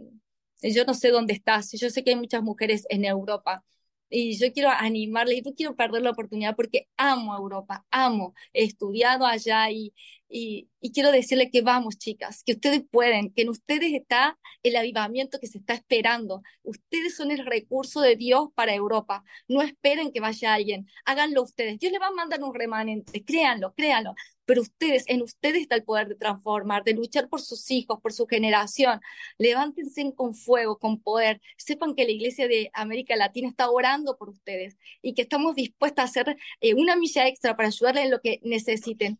yo 0.62 0.84
no 0.84 0.94
sé 0.94 1.10
dónde 1.10 1.32
estás, 1.34 1.72
yo 1.72 1.90
sé 1.90 2.04
que 2.04 2.10
hay 2.10 2.16
muchas 2.16 2.42
mujeres 2.42 2.86
en 2.90 3.04
Europa 3.04 3.64
y 4.10 4.36
yo 4.38 4.52
quiero 4.52 4.70
animarle 4.70 5.34
y 5.36 5.42
no 5.42 5.54
quiero 5.54 5.76
perder 5.76 6.02
la 6.02 6.10
oportunidad 6.10 6.54
porque 6.56 6.88
amo 6.96 7.36
Europa, 7.36 7.84
amo, 7.90 8.34
he 8.52 8.64
estudiado 8.64 9.26
allá 9.26 9.70
y, 9.70 9.92
y, 10.36 10.68
quiero 10.92 11.12
decirle 11.12 11.48
que 11.50 11.62
vamos, 11.62 11.96
chicas, 11.96 12.42
que 12.44 12.52
ustedes 12.54 12.82
pueden, 12.90 13.32
que 13.32 13.42
en 13.42 13.50
ustedes 13.50 13.92
está 13.94 14.36
el 14.64 14.74
avivamiento 14.74 15.38
que 15.38 15.46
se 15.46 15.58
está 15.58 15.74
esperando. 15.74 16.42
Ustedes 16.64 17.16
son 17.16 17.30
el 17.30 17.46
recurso 17.46 18.00
de 18.00 18.16
Dios 18.16 18.48
para 18.54 18.74
Europa. 18.74 19.22
No 19.46 19.62
esperen 19.62 20.10
que 20.10 20.18
vaya 20.18 20.54
alguien, 20.54 20.88
háganlo 21.04 21.42
ustedes. 21.42 21.78
Dios 21.78 21.92
le 21.92 22.00
va 22.00 22.08
a 22.08 22.10
mandar 22.10 22.42
un 22.42 22.52
remanente, 22.52 23.24
créanlo, 23.24 23.74
créanlo. 23.74 24.14
Pero 24.44 24.62
ustedes, 24.62 25.04
en 25.06 25.22
ustedes 25.22 25.62
está 25.62 25.76
el 25.76 25.84
poder 25.84 26.08
de 26.08 26.16
transformar, 26.16 26.82
de 26.82 26.94
luchar 26.94 27.28
por 27.28 27.40
sus 27.40 27.70
hijos, 27.70 28.00
por 28.02 28.12
su 28.12 28.26
generación. 28.26 29.00
Levántense 29.38 30.12
con 30.16 30.34
fuego, 30.34 30.78
con 30.78 31.00
poder. 31.00 31.40
Sepan 31.56 31.94
que 31.94 32.04
la 32.04 32.10
Iglesia 32.10 32.48
de 32.48 32.70
América 32.74 33.14
Latina 33.16 33.48
está 33.48 33.70
orando 33.70 34.16
por 34.18 34.30
ustedes 34.30 34.76
y 35.00 35.14
que 35.14 35.22
estamos 35.22 35.54
dispuestas 35.54 36.04
a 36.04 36.08
hacer 36.22 36.36
eh, 36.60 36.74
una 36.74 36.96
milla 36.96 37.26
extra 37.28 37.56
para 37.56 37.68
ayudarles 37.68 38.04
en 38.04 38.10
lo 38.10 38.20
que 38.20 38.40
necesiten 38.42 39.18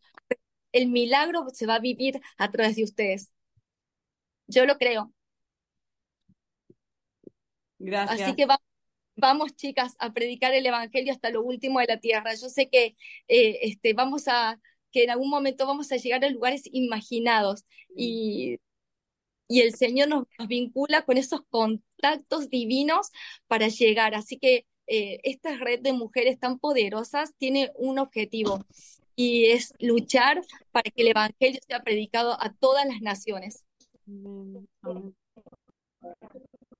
el 0.74 0.88
milagro 0.88 1.46
se 1.52 1.66
va 1.66 1.76
a 1.76 1.78
vivir 1.80 2.20
a 2.36 2.50
través 2.50 2.76
de 2.76 2.84
ustedes. 2.84 3.32
Yo 4.48 4.66
lo 4.66 4.76
creo. 4.76 5.12
Gracias. 7.78 8.20
Así 8.20 8.34
que 8.34 8.46
vamos, 9.16 9.54
chicas, 9.54 9.94
a 10.00 10.12
predicar 10.12 10.52
el 10.52 10.66
Evangelio 10.66 11.12
hasta 11.12 11.30
lo 11.30 11.42
último 11.42 11.78
de 11.78 11.86
la 11.86 12.00
tierra. 12.00 12.34
Yo 12.34 12.48
sé 12.48 12.68
que 12.68 12.96
eh, 13.28 13.58
este, 13.62 13.94
vamos 13.94 14.26
a, 14.26 14.60
que 14.90 15.04
en 15.04 15.10
algún 15.10 15.30
momento 15.30 15.64
vamos 15.64 15.92
a 15.92 15.96
llegar 15.96 16.24
a 16.24 16.28
lugares 16.28 16.62
imaginados 16.72 17.64
y, 17.96 18.58
y 19.46 19.60
el 19.60 19.76
Señor 19.76 20.08
nos, 20.08 20.26
vincula 20.48 21.04
con 21.04 21.18
esos 21.18 21.42
contactos 21.50 22.50
divinos 22.50 23.12
para 23.46 23.68
llegar. 23.68 24.16
Así 24.16 24.38
que 24.38 24.66
eh, 24.88 25.20
esta 25.22 25.56
red 25.56 25.80
de 25.80 25.92
mujeres 25.92 26.40
tan 26.40 26.58
poderosas 26.58 27.32
tiene 27.38 27.70
un 27.76 28.00
objetivo 28.00 28.66
y 29.16 29.46
es 29.46 29.72
luchar 29.78 30.42
para 30.72 30.90
que 30.90 31.02
el 31.02 31.08
Evangelio 31.08 31.60
sea 31.66 31.82
predicado 31.82 32.36
a 32.40 32.52
todas 32.54 32.86
las 32.86 33.00
naciones. 33.00 33.64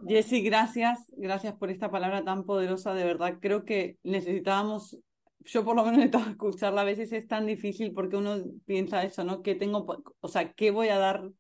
Jessy, 0.07 0.43
gracias, 0.43 0.99
gracias 1.17 1.55
por 1.55 1.71
esta 1.71 1.91
palabra 1.91 2.25
tan 2.25 2.45
poderosa, 2.45 2.93
de 2.95 3.05
verdad 3.05 3.39
creo 3.41 3.65
que 3.65 3.99
necesitábamos, 4.03 4.99
yo 5.41 5.65
por 5.65 5.77
lo 5.77 5.85
menos 5.85 5.99
necesitaba 5.99 6.31
escucharla, 6.31 6.83
a 6.83 6.85
veces 6.85 7.13
es 7.13 7.27
tan 7.27 7.47
difícil 7.47 7.93
porque 7.93 8.17
uno 8.17 8.43
piensa 8.67 9.03
eso, 9.05 9.25
¿no? 9.25 9.43
¿Qué 9.43 9.55
tengo, 9.55 9.87
o 10.21 10.29
sea, 10.29 10.53
qué 10.53 10.71
voy 10.71 10.89
a 10.89 10.99
dar, 10.99 11.31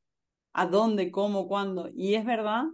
a 0.54 0.66
dónde, 0.66 1.10
cómo, 1.10 1.46
cuándo? 1.46 1.90
Y 1.94 2.14
es 2.14 2.24
verdad, 2.24 2.64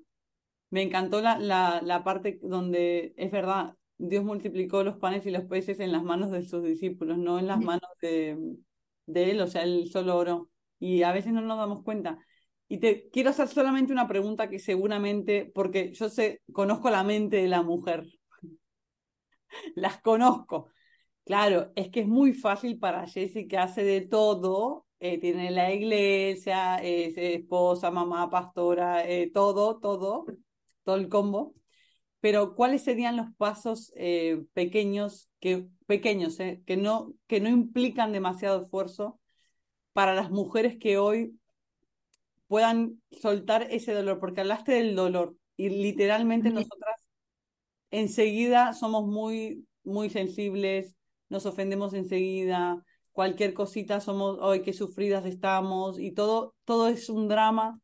me 0.71 0.83
encantó 0.83 1.21
la, 1.23 1.39
la, 1.39 1.81
la 1.83 2.05
parte 2.05 2.39
donde 2.43 3.13
es 3.17 3.31
verdad, 3.33 3.75
Dios 4.01 4.25
multiplicó 4.25 4.83
los 4.83 4.97
panes 4.97 5.27
y 5.27 5.31
los 5.31 5.45
peces 5.45 5.81
en 5.81 5.93
las 5.93 6.03
manos 6.03 6.31
de 6.31 6.43
sus 6.43 6.63
discípulos, 6.65 7.19
no 7.19 7.39
en 7.39 7.47
las 7.47 7.61
manos 7.61 7.91
de, 8.01 8.57
de 9.07 9.31
él, 9.31 9.41
o 9.41 9.47
sea, 9.47 9.63
él 9.63 9.91
solo 9.93 10.17
oró. 10.17 10.51
Y 10.79 11.03
a 11.03 11.13
veces 11.13 11.33
no 11.33 11.43
nos 11.43 11.59
damos 11.59 11.83
cuenta. 11.83 12.19
Y 12.69 12.79
te 12.79 13.11
quiero 13.11 13.31
hacer 13.31 13.49
solamente 13.49 13.93
una 13.93 14.09
pregunta 14.09 14.49
que 14.49 14.59
seguramente, 14.59 15.51
porque 15.55 15.93
yo 15.93 16.09
sé, 16.09 16.43
conozco 16.53 16.89
la 16.91 17.05
mente 17.05 17.37
de 17.37 17.49
la 17.49 17.63
mujer. 17.63 18.07
Las 19.75 20.01
conozco. 20.01 20.71
Claro, 21.25 21.73
es 21.77 21.91
que 21.91 22.01
es 22.01 22.09
muy 22.09 22.33
fácil 22.33 22.79
para 22.79 23.07
Jessie 23.07 23.47
que 23.49 23.59
hace 23.59 23.85
de 23.85 24.01
todo, 24.03 24.87
eh, 25.01 25.19
tiene 25.21 25.51
la 25.51 25.73
iglesia, 25.73 26.77
es 26.79 27.17
esposa, 27.17 27.91
mamá, 27.91 28.31
pastora, 28.31 29.09
eh, 29.09 29.31
todo, 29.33 29.79
todo, 29.81 30.27
todo 30.85 30.97
el 30.97 31.09
combo. 31.09 31.55
Pero 32.21 32.55
¿cuáles 32.55 32.83
serían 32.83 33.17
los 33.17 33.29
pasos 33.37 33.93
eh, 33.97 34.45
pequeños, 34.53 35.31
que, 35.41 35.69
pequeños 35.87 36.37
que, 36.37 36.77
no, 36.77 37.15
que 37.27 37.41
no 37.41 37.49
implican 37.49 38.13
demasiado 38.13 38.63
esfuerzo 38.63 39.19
para 39.93 40.15
las 40.15 40.31
mujeres 40.31 40.77
que 40.79 40.99
hoy 40.99 41.39
puedan 42.47 43.01
soltar 43.11 43.67
ese 43.71 43.93
dolor? 43.93 44.21
Porque 44.21 44.41
hablaste 44.41 44.73
del 44.73 44.95
dolor 44.95 45.35
y 45.57 45.71
literalmente 45.71 46.51
nosotras 46.51 47.01
enseguida 47.91 48.73
somos 48.73 49.07
muy, 49.07 49.67
muy 49.85 50.11
sensibles, 50.11 50.97
nos 51.29 51.47
ofendemos 51.47 51.95
enseguida, 51.95 52.85
cualquier 53.13 53.55
cosita 53.55 54.01
somos, 54.01 54.39
hoy 54.41 54.63
qué 54.63 54.73
sufridas 54.73 55.27
estamos 55.27 55.99
y 55.99 56.13
todo, 56.13 56.55
todo 56.65 56.89
es 56.89 57.09
un 57.09 57.29
drama. 57.29 57.81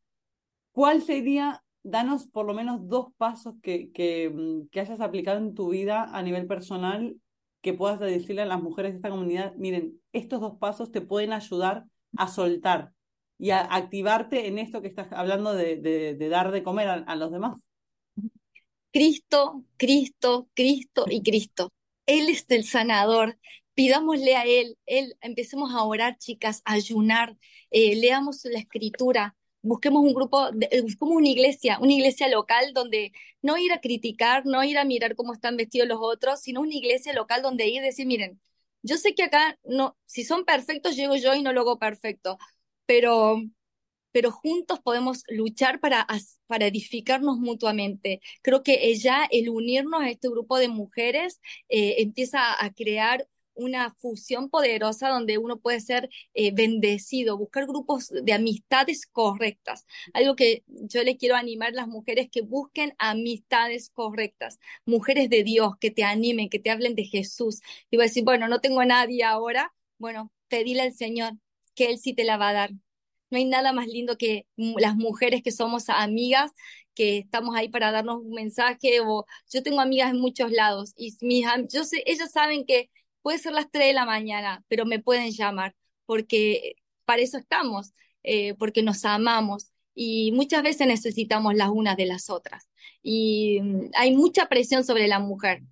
¿Cuál 0.71 1.01
sería, 1.01 1.63
danos 1.83 2.27
por 2.27 2.45
lo 2.45 2.53
menos 2.53 2.87
dos 2.87 3.07
pasos 3.17 3.55
que, 3.61 4.31
mm, 4.33 4.69
que 4.69 4.79
hayas 4.79 5.01
aplicado 5.01 5.37
en 5.39 5.53
tu 5.53 5.69
vida 5.69 6.03
a 6.03 6.21
nivel 6.21 6.47
personal 6.47 7.15
que 7.61 7.73
puedas 7.73 7.99
decirle 7.99 8.43
a 8.43 8.45
las 8.45 8.61
mujeres 8.61 8.91
de 8.91 8.97
esta 8.97 9.09
comunidad, 9.09 9.53
miren, 9.55 9.99
estos 10.13 10.41
dos 10.41 10.57
pasos 10.59 10.91
te 10.91 11.01
pueden 11.01 11.33
ayudar 11.33 11.85
a 12.17 12.27
soltar 12.27 12.91
y 13.39 13.51
a 13.51 13.61
activarte 13.61 14.47
en 14.47 14.59
esto 14.59 14.81
que 14.81 14.87
estás 14.87 15.11
hablando 15.11 15.53
de, 15.53 15.77
de, 15.77 16.29
dar 16.29 16.51
de 16.51 16.63
comer 16.63 16.87
a 16.87 17.15
los 17.15 17.31
demás? 17.31 17.57
Cristo, 18.91 19.63
Cristo, 19.77 20.49
Cristo 20.53 21.05
y 21.09 21.21
Cristo. 21.21 21.71
Él 22.07 22.29
es 22.29 22.45
el 22.49 22.63
sanador. 22.63 23.37
Pidámosle 23.75 24.35
a 24.35 24.45
Él, 24.45 24.75
Él, 24.87 25.15
empecemos 25.21 25.71
a 25.71 25.83
orar, 25.83 26.17
chicas, 26.17 26.63
a 26.65 26.73
ayunar, 26.73 27.37
eh, 27.69 27.95
leamos 27.95 28.43
la 28.45 28.57
escritura, 28.57 29.35
busquemos 29.67 30.03
un 30.03 30.13
grupo, 30.13 30.49
eh, 30.71 30.81
busquemos 30.81 31.15
una 31.15 31.29
iglesia, 31.29 31.79
una 31.81 31.93
iglesia 31.93 32.27
local 32.29 32.73
donde 32.73 33.11
no 33.41 33.57
ir 33.57 33.71
a 33.73 33.81
criticar, 33.81 34.45
no 34.45 34.63
ir 34.63 34.77
a 34.77 34.85
mirar 34.85 35.15
cómo 35.15 35.33
están 35.33 35.57
vestidos 35.57 35.87
los 35.87 35.99
otros, 36.01 36.41
sino 36.41 36.61
una 36.61 36.73
iglesia 36.75 37.13
local 37.13 37.41
donde 37.41 37.67
ir 37.67 37.81
y 37.81 37.85
decir, 37.85 38.07
miren, 38.07 38.39
yo 38.83 38.97
sé 38.97 39.15
que 39.15 39.23
acá 39.23 39.59
no, 39.65 39.97
si 40.05 40.23
son 40.23 40.45
perfectos, 40.45 40.95
llego 40.95 41.15
yo 41.15 41.35
y 41.35 41.41
no 41.43 41.53
lo 41.53 41.61
hago 41.61 41.79
perfecto, 41.79 42.37
pero 42.85 43.37
pero 44.11 44.31
juntos 44.31 44.79
podemos 44.79 45.23
luchar 45.29 45.79
para, 45.79 46.07
para 46.47 46.65
edificarnos 46.65 47.37
mutuamente. 47.37 48.19
Creo 48.41 48.63
que 48.63 48.95
ya 48.95 49.27
el 49.29 49.49
unirnos 49.49 50.01
a 50.01 50.09
este 50.09 50.27
grupo 50.29 50.57
de 50.57 50.69
mujeres 50.69 51.39
eh, 51.69 51.97
empieza 51.99 52.39
a 52.63 52.73
crear 52.73 53.27
una 53.57 53.93
fusión 53.95 54.49
poderosa 54.49 55.09
donde 55.09 55.37
uno 55.37 55.59
puede 55.59 55.79
ser 55.81 56.09
eh, 56.33 56.51
bendecido, 56.53 57.37
buscar 57.37 57.65
grupos 57.67 58.09
de 58.09 58.33
amistades 58.33 59.05
correctas. 59.05 59.85
Algo 60.13 60.35
que 60.35 60.63
yo 60.67 61.03
le 61.03 61.17
quiero 61.17 61.35
animar 61.35 61.69
a 61.69 61.75
las 61.75 61.87
mujeres 61.87 62.29
que 62.31 62.41
busquen 62.41 62.93
amistades 62.97 63.89
correctas, 63.89 64.59
mujeres 64.85 65.29
de 65.29 65.43
Dios, 65.43 65.73
que 65.79 65.91
te 65.91 66.03
animen, 66.03 66.49
que 66.49 66.59
te 66.59 66.69
hablen 66.69 66.95
de 66.95 67.05
Jesús. 67.05 67.61
Y 67.89 67.97
voy 67.97 68.05
a 68.05 68.07
decir, 68.07 68.23
bueno, 68.23 68.47
no 68.47 68.61
tengo 68.61 68.81
a 68.81 68.85
nadie 68.85 69.23
ahora, 69.23 69.73
bueno, 69.97 70.31
pedile 70.47 70.81
al 70.83 70.93
Señor 70.93 71.33
que 71.75 71.87
Él 71.89 71.99
sí 71.99 72.13
te 72.13 72.23
la 72.23 72.37
va 72.37 72.49
a 72.49 72.53
dar 72.53 72.71
no 73.29 73.37
hay 73.37 73.45
nada 73.45 73.73
más 73.73 73.87
lindo 73.87 74.17
que 74.17 74.45
las 74.55 74.95
mujeres 74.95 75.43
que 75.43 75.51
somos 75.51 75.89
amigas, 75.89 76.51
que 76.93 77.19
estamos 77.19 77.55
ahí 77.55 77.69
para 77.69 77.91
darnos 77.91 78.17
un 78.23 78.31
mensaje. 78.31 79.01
O 79.01 79.25
yo 79.51 79.63
tengo 79.63 79.81
amigas 79.81 80.11
en 80.11 80.19
muchos 80.19 80.51
lados 80.51 80.93
y 80.95 81.15
mis, 81.21 81.45
yo 81.71 81.83
sé, 81.83 82.03
ellas 82.05 82.31
saben 82.31 82.65
que 82.65 82.89
puede 83.27 83.39
ser 83.39 83.51
las 83.51 83.69
3 83.69 83.87
de 83.87 83.93
la 83.93 84.05
mañana, 84.05 84.63
pero 84.69 84.85
me 84.85 84.99
pueden 84.99 85.31
llamar 85.31 85.75
porque 86.05 86.75
para 87.03 87.21
eso 87.21 87.37
estamos, 87.37 87.93
eh, 88.23 88.53
porque 88.53 88.83
nos 88.83 89.03
amamos 89.03 89.73
y 89.93 90.31
muchas 90.31 90.63
veces 90.63 90.87
necesitamos 90.87 91.53
las 91.53 91.67
unas 91.67 91.97
de 91.97 92.05
las 92.05 92.29
otras. 92.29 92.69
Y 93.03 93.59
mm, 93.61 93.89
hay 93.95 94.15
mucha 94.15 94.47
presión 94.47 94.85
sobre 94.85 95.09
la 95.09 95.19
mujer 95.19 95.63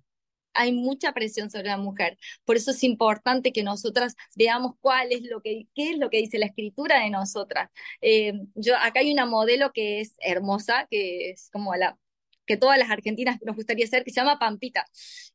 hay 0.52 0.72
mucha 0.72 1.12
presión 1.12 1.50
sobre 1.50 1.68
la 1.68 1.78
mujer. 1.78 2.18
Por 2.44 2.56
eso 2.56 2.72
es 2.72 2.82
importante 2.82 3.52
que 3.52 3.62
nosotras 3.62 4.16
veamos 4.34 4.74
cuál 4.80 5.12
es 5.12 5.22
lo 5.22 5.40
que, 5.42 5.66
qué 5.74 5.90
es 5.92 5.98
lo 5.98 6.10
que 6.10 6.18
dice 6.18 6.38
la 6.38 6.46
escritura 6.46 7.00
de 7.00 7.10
nosotras. 7.10 7.70
Eh, 8.02 8.32
yo, 8.54 8.74
acá 8.76 9.00
hay 9.00 9.12
una 9.12 9.26
modelo 9.26 9.72
que 9.72 10.00
es 10.00 10.14
hermosa, 10.20 10.86
que 10.90 11.30
es 11.30 11.50
como 11.52 11.74
la 11.74 11.98
que 12.46 12.56
todas 12.56 12.78
las 12.78 12.90
argentinas 12.90 13.38
nos 13.42 13.56
gustaría 13.56 13.86
ser, 13.86 14.04
que 14.04 14.10
se 14.12 14.20
llama 14.20 14.38
Pampita. 14.38 14.86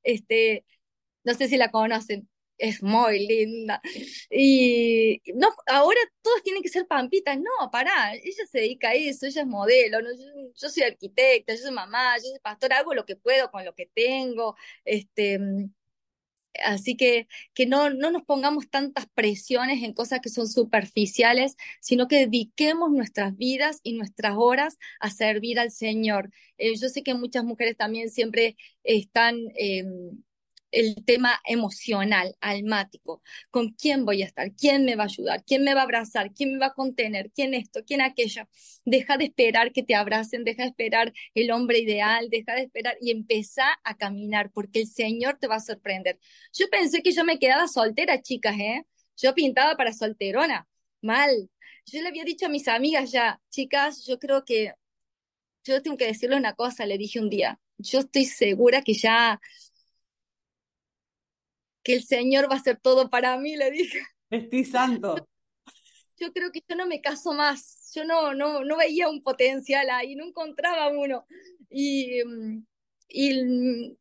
Este, 0.04 0.66
no 1.24 1.34
sé 1.34 1.48
si 1.48 1.58
la 1.58 1.72
conocen 1.72 2.30
es 2.62 2.84
muy 2.84 3.28
linda. 3.28 3.82
Y 4.30 5.22
no, 5.36 5.50
ahora 5.68 6.00
todas 6.22 6.44
tienen 6.44 6.62
que 6.64 6.70
ser 6.70 6.88
pampitas. 6.88 7.38
No, 7.38 7.72
pará, 7.72 8.14
ella 8.16 8.46
se 8.50 8.60
dedica 8.60 8.90
a 8.90 8.94
eso, 8.94 9.26
ella 9.26 9.42
es 9.42 9.48
modelo. 9.48 10.00
Yo, 10.56 10.70
soy 10.70 10.84
arquitecta, 10.84 11.54
yo 11.54 11.62
soy 11.62 11.72
mamá, 11.72 12.18
yo 12.18 12.30
soy 12.30 12.40
pastora, 12.40 12.80
hago 12.80 12.94
lo 12.94 13.06
que 13.06 13.16
puedo 13.16 13.52
con 13.52 13.66
lo 13.66 13.74
que 13.76 13.88
tengo. 13.94 14.56
Este, 14.86 15.40
Así 16.66 16.98
que, 16.98 17.28
que 17.54 17.66
no, 17.66 17.90
no 17.92 18.12
nos 18.12 18.24
pongamos 18.24 18.70
tantas 18.70 19.08
presiones 19.14 19.84
en 19.84 19.94
cosas 19.94 20.20
que 20.22 20.30
son 20.30 20.50
superficiales, 20.50 21.56
sino 21.80 22.08
que 22.10 22.18
dediquemos 22.28 22.92
nuestras 22.92 23.38
vidas 23.38 23.80
y 23.84 23.94
nuestras 23.94 24.34
horas 24.38 24.78
a 25.00 25.10
servir 25.12 25.60
al 25.60 25.72
Señor. 25.72 26.30
Eh, 26.58 26.76
yo 26.76 26.90
sé 26.90 27.04
que 27.04 27.14
muchas 27.14 27.44
mujeres 27.46 27.78
también 27.78 28.10
siempre 28.10 28.58
están... 28.84 29.38
Em, 29.56 30.22
el 30.72 31.04
tema 31.06 31.40
emocional, 31.46 32.36
almático. 32.42 33.22
¿Con 33.50 33.70
quién 33.72 34.06
voy 34.06 34.24
a 34.24 34.26
estar? 34.26 34.54
¿Quién 34.56 34.86
me 34.86 34.96
va 34.96 35.04
a 35.04 35.06
ayudar? 35.06 35.44
¿Quién 35.46 35.64
me 35.64 35.74
va 35.74 35.82
a 35.82 35.84
abrazar? 35.84 36.34
¿Quién 36.34 36.54
me 36.54 36.60
va 36.60 36.68
a 36.68 36.74
contener? 36.74 37.32
¿Quién 37.34 37.54
esto? 37.54 37.82
¿Quién 37.86 38.02
aquello? 38.02 38.48
Deja 38.86 39.18
de 39.18 39.26
esperar 39.26 39.72
que 39.72 39.84
te 39.84 39.96
abracen, 39.96 40.44
deja 40.44 40.64
de 40.64 40.70
esperar 40.70 41.14
el 41.36 41.52
hombre 41.52 41.80
ideal, 41.80 42.30
deja 42.30 42.56
de 42.56 42.64
esperar 42.64 42.96
y 43.02 43.12
empieza 43.12 43.66
a 43.84 43.98
caminar 43.98 44.52
porque 44.52 44.82
el 44.82 44.88
Señor 44.88 45.38
te 45.40 45.48
va 45.48 45.56
a 45.56 45.60
sorprender. 45.60 46.20
Yo 46.54 46.70
pensé 46.70 47.02
que 47.04 47.12
yo 47.12 47.24
me 47.24 47.40
quedaba 47.40 47.68
soltera, 47.68 48.22
chicas, 48.22 48.56
¿eh? 48.60 48.86
Yo 49.18 49.36
pintaba 49.36 49.76
para 49.76 49.94
solterona. 49.94 50.68
Mal. 51.02 51.50
Yo 51.86 52.02
le 52.02 52.10
había 52.10 52.24
dicho 52.24 52.46
a 52.46 52.50
mis 52.50 52.68
amigas 52.68 53.12
ya, 53.12 53.42
chicas, 53.50 54.06
yo 54.06 54.20
creo 54.20 54.46
que 54.46 54.74
yo 55.64 55.82
tengo 55.82 55.98
que 55.98 56.08
decirle 56.08 56.36
una 56.38 56.54
cosa, 56.54 56.86
le 56.86 56.98
dije 56.98 57.20
un 57.20 57.30
día. 57.30 57.60
Yo 57.78 58.00
estoy 58.00 58.26
segura 58.26 58.82
que 58.82 58.94
ya 58.94 59.40
que 61.84 61.94
el 61.94 62.04
Señor 62.04 62.50
va 62.50 62.56
a 62.56 62.60
hacer 62.60 62.80
todo 62.80 63.10
para 63.10 63.38
mí, 63.38 63.56
le 63.56 63.72
dije. 63.72 64.00
Estoy 64.30 64.66
santo. 64.66 65.16
Yo 66.18 66.32
creo 66.34 66.52
que 66.52 66.62
yo 66.68 66.76
no 66.76 66.86
me 66.86 67.02
caso 67.02 67.34
más. 67.34 67.92
Yo 67.96 68.06
no, 68.06 68.36
no, 68.36 68.64
no 68.64 68.78
veía 68.78 69.10
un 69.10 69.24
potencial 69.24 69.90
ahí, 69.90 70.16
no 70.16 70.24
encontraba 70.24 70.90
uno. 70.90 71.26
Y, 71.68 72.22
y, 73.10 73.98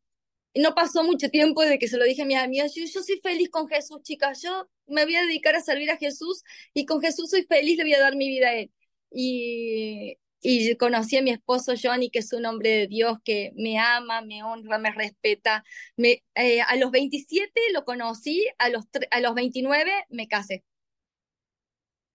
no 0.53 0.75
pasó 0.75 1.03
mucho 1.03 1.29
tiempo 1.29 1.63
de 1.63 1.79
que 1.79 1.87
se 1.87 1.97
lo 1.97 2.05
dije 2.05 2.21
a 2.21 2.25
mis 2.25 2.37
amigas, 2.37 2.75
yo, 2.75 2.85
yo 2.85 3.01
soy 3.01 3.19
feliz 3.23 3.49
con 3.49 3.67
Jesús, 3.67 4.03
chicas, 4.03 4.41
yo 4.43 4.69
me 4.85 5.05
voy 5.05 5.15
a 5.15 5.23
dedicar 5.23 5.55
a 5.55 5.61
servir 5.61 5.89
a 5.89 5.97
Jesús 5.97 6.43
y 6.73 6.85
con 6.85 7.01
Jesús 7.01 7.29
soy 7.31 7.43
feliz, 7.43 7.77
le 7.77 7.85
voy 7.85 7.93
a 7.93 8.01
dar 8.01 8.15
mi 8.15 8.27
vida 8.27 8.49
a 8.49 8.55
Él. 8.55 8.71
Y, 9.09 10.17
y 10.41 10.75
conocí 10.75 11.17
a 11.17 11.21
mi 11.21 11.29
esposo 11.29 11.73
Johnny, 11.81 12.09
que 12.09 12.19
es 12.19 12.33
un 12.33 12.45
hombre 12.45 12.69
de 12.71 12.87
Dios 12.87 13.19
que 13.23 13.53
me 13.55 13.77
ama, 13.77 14.21
me 14.21 14.43
honra, 14.43 14.79
me 14.79 14.91
respeta. 14.91 15.63
Me, 15.95 16.23
eh, 16.33 16.61
a 16.61 16.75
los 16.77 16.89
27 16.89 17.51
lo 17.73 17.85
conocí, 17.85 18.47
a 18.57 18.69
los, 18.69 18.85
a 19.11 19.19
los 19.19 19.35
29 19.35 19.91
me 20.09 20.27
casé. 20.27 20.63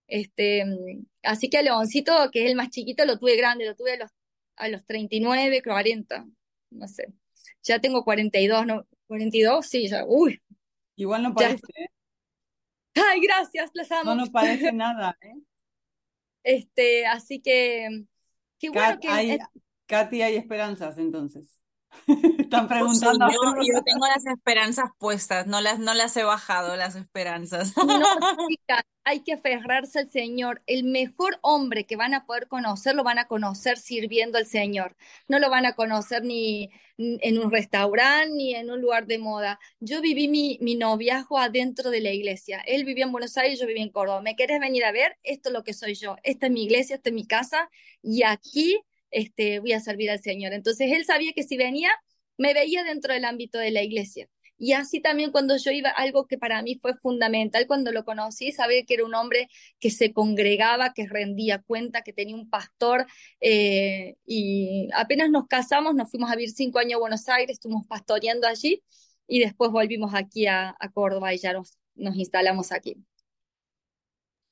Este, 0.09 0.65
así 1.23 1.49
que 1.49 1.59
a 1.59 1.63
Leoncito, 1.63 2.31
que 2.33 2.45
es 2.45 2.51
el 2.51 2.57
más 2.57 2.71
chiquito, 2.71 3.05
lo 3.05 3.19
tuve 3.19 3.37
grande, 3.37 3.65
lo 3.65 3.77
tuve 3.77 3.93
a 3.93 3.97
los, 3.97 4.11
a 4.57 4.69
los 4.69 4.85
39, 4.85 5.63
40, 5.63 6.27
no 6.71 6.89
sé. 6.89 7.13
Ya 7.63 7.81
tengo 7.81 8.05
42, 8.05 8.67
¿no? 8.67 8.87
42, 9.07 9.67
sí, 9.67 9.89
ya, 9.89 10.05
uy. 10.05 10.43
Igual 10.97 11.23
no 11.23 11.35
parece, 11.35 11.63
¿eh? 11.77 11.89
Ay, 12.95 13.21
gracias, 13.21 13.71
les 13.75 13.91
amo. 13.93 14.15
No, 14.15 14.25
no 14.25 14.33
parece 14.33 14.73
nada, 14.73 15.17
¿eh? 15.21 15.35
Este, 16.49 17.07
así 17.07 17.41
que 17.41 18.07
Qué 18.59 18.71
bueno 18.71 18.99
que... 19.01 19.09
Hay, 19.09 19.39
Katy, 19.87 20.23
hay 20.23 20.37
esperanzas 20.37 20.99
entonces. 20.99 21.61
Están 22.39 22.69
preguntando. 22.69 23.27
yo, 23.29 23.63
yo 23.63 23.83
tengo 23.83 24.07
las 24.07 24.27
esperanzas 24.27 24.91
puestas, 24.99 25.47
no 25.47 25.61
las, 25.61 25.79
no 25.79 25.95
las 25.95 26.17
he 26.17 26.23
bajado 26.23 26.77
las 26.77 26.97
esperanzas. 26.97 27.75
No, 27.77 27.85
chicas, 28.49 28.83
hay 29.05 29.21
que 29.21 29.33
aferrarse 29.35 30.01
al 30.01 30.11
Señor. 30.11 30.63
El 30.67 30.85
mejor 30.85 31.39
hombre 31.43 31.85
que 31.85 31.97
van 31.97 32.15
a 32.15 32.27
poder 32.27 32.49
conocer 32.49 32.95
lo 32.95 33.05
van 33.05 33.19
a 33.19 33.27
conocer 33.27 33.79
sirviendo 33.79 34.39
al 34.39 34.47
Señor. 34.47 34.97
No 35.29 35.39
lo 35.39 35.51
van 35.51 35.67
a 35.67 35.75
conocer 35.75 36.25
ni 36.25 36.71
en 36.99 37.39
un 37.39 37.51
restaurante 37.51 38.35
ni 38.35 38.55
en 38.55 38.71
un 38.71 38.81
lugar 38.81 39.07
de 39.07 39.19
moda. 39.19 39.59
Yo 39.81 40.01
viví 40.01 40.29
mi, 40.29 40.59
mi 40.61 40.77
noviazgo 40.77 41.39
adentro 41.39 41.91
de 41.91 42.01
la 42.01 42.11
iglesia. 42.11 42.63
Él 42.67 42.85
vivía 42.85 43.05
en 43.05 43.13
Buenos 43.13 43.37
Aires, 43.37 43.61
yo 43.61 43.67
vivía 43.67 43.83
en 43.83 43.91
Córdoba. 43.91 44.23
¿Me 44.23 44.37
querés 44.37 44.61
venir 44.61 44.85
a 44.85 44.93
ver? 44.93 45.17
Esto 45.23 45.51
es 45.51 45.53
lo 45.53 45.65
que 45.65 45.75
soy 45.75 45.95
yo. 45.95 46.17
Esta 46.23 46.47
es 46.47 46.53
mi 46.53 46.65
iglesia, 46.65 46.97
esta 46.97 47.11
es 47.11 47.15
mi 47.15 47.27
casa 47.27 47.69
y 48.03 48.23
aquí 48.23 48.81
este, 49.11 49.61
voy 49.61 49.73
a 49.73 49.81
servir 49.81 50.11
al 50.11 50.21
Señor. 50.21 50.53
Entonces 50.53 50.93
él 50.93 51.05
sabía 51.05 51.33
que 51.33 51.43
si 51.43 51.57
venía, 51.57 51.91
me 52.39 52.55
veía 52.55 52.85
dentro 52.85 53.15
del 53.15 53.25
ámbito 53.25 53.59
de 53.59 53.71
la 53.71 53.83
iglesia. 53.83 54.29
Y 54.59 54.73
así 54.73 55.01
también 55.01 55.33
cuando 55.33 55.57
yo 55.59 55.71
iba, 55.71 55.91
algo 55.91 56.27
que 56.27 56.39
para 56.39 56.63
mí 56.63 56.79
fue 56.81 56.95
fundamental 56.95 57.67
cuando 57.67 57.93
lo 57.93 58.05
conocí, 58.05 58.53
sabía 58.53 58.85
que 58.85 58.95
era 58.95 59.05
un 59.05 59.15
hombre 59.15 59.49
que 59.79 59.91
se 59.91 60.13
congregaba, 60.13 60.95
que 60.95 61.07
rendía 61.07 61.63
cuenta, 61.63 62.03
que 62.03 62.13
tenía 62.15 62.35
un 62.35 62.49
pastor. 62.49 63.07
Eh, 63.41 64.17
y 64.25 64.89
apenas 64.95 65.31
nos 65.31 65.47
casamos, 65.47 65.95
nos 65.95 66.11
fuimos 66.11 66.31
a 66.31 66.37
vivir 66.37 66.51
cinco 66.51 66.79
años 66.79 66.97
a 66.97 67.01
Buenos 67.01 67.29
Aires, 67.29 67.57
estuvimos 67.57 67.87
pastoreando 67.87 68.47
allí 68.47 68.83
y 69.27 69.41
después 69.41 69.71
volvimos 69.71 70.15
aquí 70.15 70.47
a, 70.47 70.77
Córdoba 70.95 71.35
y 71.35 71.39
ya 71.39 71.53
nos, 71.53 71.79
nos 71.95 72.17
instalamos 72.17 72.73
aquí. 72.73 72.97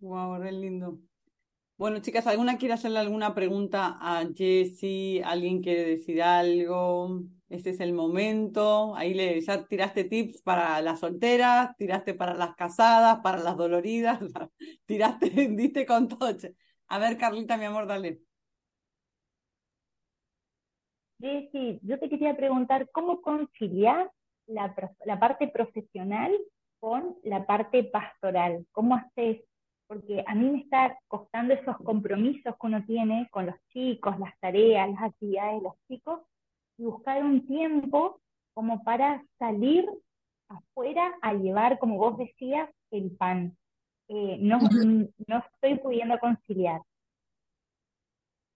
Wow, 0.01 0.37
re 0.39 0.53
lindo. 0.53 1.01
Bueno, 1.77 1.99
chicas, 2.01 2.27
¿alguna 2.29 2.57
quiere 2.57 2.75
hacerle 2.75 3.01
alguna 3.01 3.35
pregunta 3.35 3.99
a 4.01 4.25
Jessie? 4.35 5.23
¿Alguien 5.25 5.61
quiere 5.61 5.85
decir 5.85 6.23
algo? 6.23 7.23
Este 7.49 7.71
es 7.71 7.81
el 7.81 7.93
momento. 7.93 8.95
Ahí 8.95 9.13
le, 9.13 9.41
ya 9.41 9.67
tiraste 9.67 10.05
tips 10.05 10.41
para 10.43 10.81
las 10.83 11.01
solteras, 11.01 11.77
tiraste 11.77 12.15
para 12.15 12.35
las 12.35 12.55
casadas, 12.55 13.19
para 13.23 13.39
las 13.39 13.57
doloridas, 13.57 14.21
tiraste, 14.87 15.31
diste 15.31 15.85
con 15.85 16.07
todo. 16.09 16.29
A 16.89 16.99
ver, 16.99 17.19
Carlita, 17.19 17.57
mi 17.57 17.65
amor, 17.65 17.87
dale. 17.89 18.21
Jessie, 21.21 21.81
yo 21.83 21.99
te 21.99 22.09
quería 22.09 22.37
preguntar, 22.37 22.89
¿cómo 22.93 23.21
conciliar 23.21 24.11
la, 24.47 24.75
la 25.05 25.19
parte 25.19 25.49
profesional 25.49 26.33
con 26.79 27.17
la 27.25 27.47
parte 27.47 27.83
pastoral? 27.85 28.65
¿Cómo 28.73 28.95
haces 28.95 29.41
porque 29.87 30.25
a 30.27 30.35
mí 30.35 30.51
me 30.51 30.59
está 30.61 30.99
costando 31.09 31.55
esos 31.55 31.77
compromisos 31.79 32.55
que 32.61 32.67
uno 32.67 32.85
tiene 32.85 33.29
con 33.31 33.47
los 33.47 33.57
chicos, 33.73 34.19
las 34.19 34.39
tareas, 34.41 34.91
las 34.91 35.03
actividades 35.03 35.57
de 35.57 35.63
los 35.63 35.75
chicos, 35.89 36.21
y 36.79 36.85
buscar 36.85 37.23
un 37.23 37.47
tiempo 37.47 38.21
como 38.55 38.83
para 38.83 39.25
salir 39.39 39.89
afuera 40.49 41.13
a 41.23 41.35
llevar, 41.35 41.79
como 41.79 41.99
vos 41.99 42.19
decías, 42.19 42.69
el 42.91 43.11
pan. 43.11 43.57
Eh, 44.09 44.37
no, 44.39 44.59
no 45.27 45.45
estoy 45.53 45.79
pudiendo 45.79 46.19
conciliar. 46.19 46.83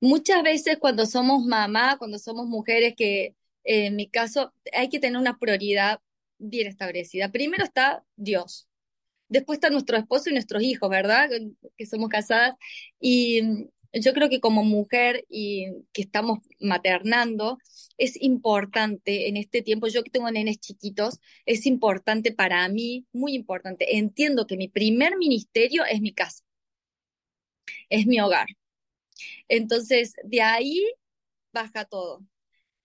Muchas 0.00 0.42
veces 0.42 0.78
cuando 0.78 1.06
somos 1.06 1.44
mamá, 1.44 1.96
cuando 1.98 2.18
somos 2.18 2.46
mujeres, 2.46 2.94
que 2.96 3.34
eh, 3.64 3.86
en 3.86 3.96
mi 3.96 4.08
caso 4.08 4.52
hay 4.72 4.88
que 4.88 5.00
tener 5.00 5.20
una 5.20 5.38
prioridad 5.38 6.00
bien 6.38 6.68
establecida. 6.68 7.30
Primero 7.30 7.64
está 7.64 8.04
Dios, 8.16 8.67
Después 9.28 9.58
está 9.58 9.70
nuestro 9.70 9.96
esposo 9.96 10.30
y 10.30 10.32
nuestros 10.32 10.62
hijos, 10.62 10.88
¿verdad? 10.90 11.28
Que 11.76 11.86
somos 11.86 12.08
casadas. 12.08 12.54
Y 13.00 13.42
mm, 13.42 13.68
yo 14.00 14.12
creo 14.14 14.28
que 14.28 14.40
como 14.40 14.64
mujer 14.64 15.24
y 15.28 15.66
que 15.92 16.02
estamos 16.02 16.40
maternando, 16.60 17.58
es 17.98 18.20
importante 18.22 19.28
en 19.28 19.36
este 19.36 19.62
tiempo, 19.62 19.88
yo 19.88 20.02
que 20.04 20.10
tengo 20.10 20.30
nenes 20.30 20.58
chiquitos, 20.60 21.20
es 21.46 21.66
importante 21.66 22.32
para 22.32 22.68
mí, 22.68 23.06
muy 23.12 23.34
importante. 23.34 23.96
Entiendo 23.98 24.46
que 24.46 24.56
mi 24.56 24.68
primer 24.68 25.16
ministerio 25.16 25.84
es 25.84 26.00
mi 26.00 26.12
casa, 26.12 26.44
es 27.88 28.06
mi 28.06 28.20
hogar. 28.20 28.48
Entonces, 29.48 30.14
de 30.24 30.42
ahí 30.42 30.86
baja 31.52 31.84
todo. 31.84 32.24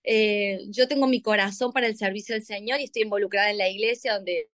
Eh, 0.04 0.60
yo 0.70 0.88
tengo 0.88 1.06
mi 1.06 1.22
corazón 1.22 1.72
para 1.72 1.86
el 1.86 1.96
servicio 1.96 2.34
del 2.34 2.44
Señor 2.44 2.80
y 2.80 2.84
estoy 2.84 3.02
involucrada 3.02 3.50
en 3.50 3.58
la 3.58 3.68
iglesia 3.68 4.14
donde 4.14 4.50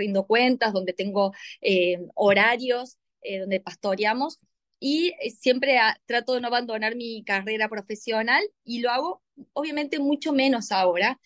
rindo 0.00 0.26
cuentas, 0.26 0.72
donde 0.72 0.92
tengo 0.92 1.32
eh, 1.60 1.98
horarios, 2.14 2.98
eh, 3.22 3.38
donde 3.40 3.60
pastoreamos 3.60 4.40
y 4.80 5.14
eh, 5.20 5.30
siempre 5.30 5.78
trato 6.06 6.34
de 6.34 6.40
no 6.40 6.48
abandonar 6.48 6.96
mi 6.96 7.22
carrera 7.24 7.68
profesional 7.68 8.42
y 8.64 8.80
lo 8.80 8.90
hago 8.90 9.22
obviamente 9.52 9.98
mucho 9.98 10.32
menos 10.32 10.72
ahora, 10.72 11.18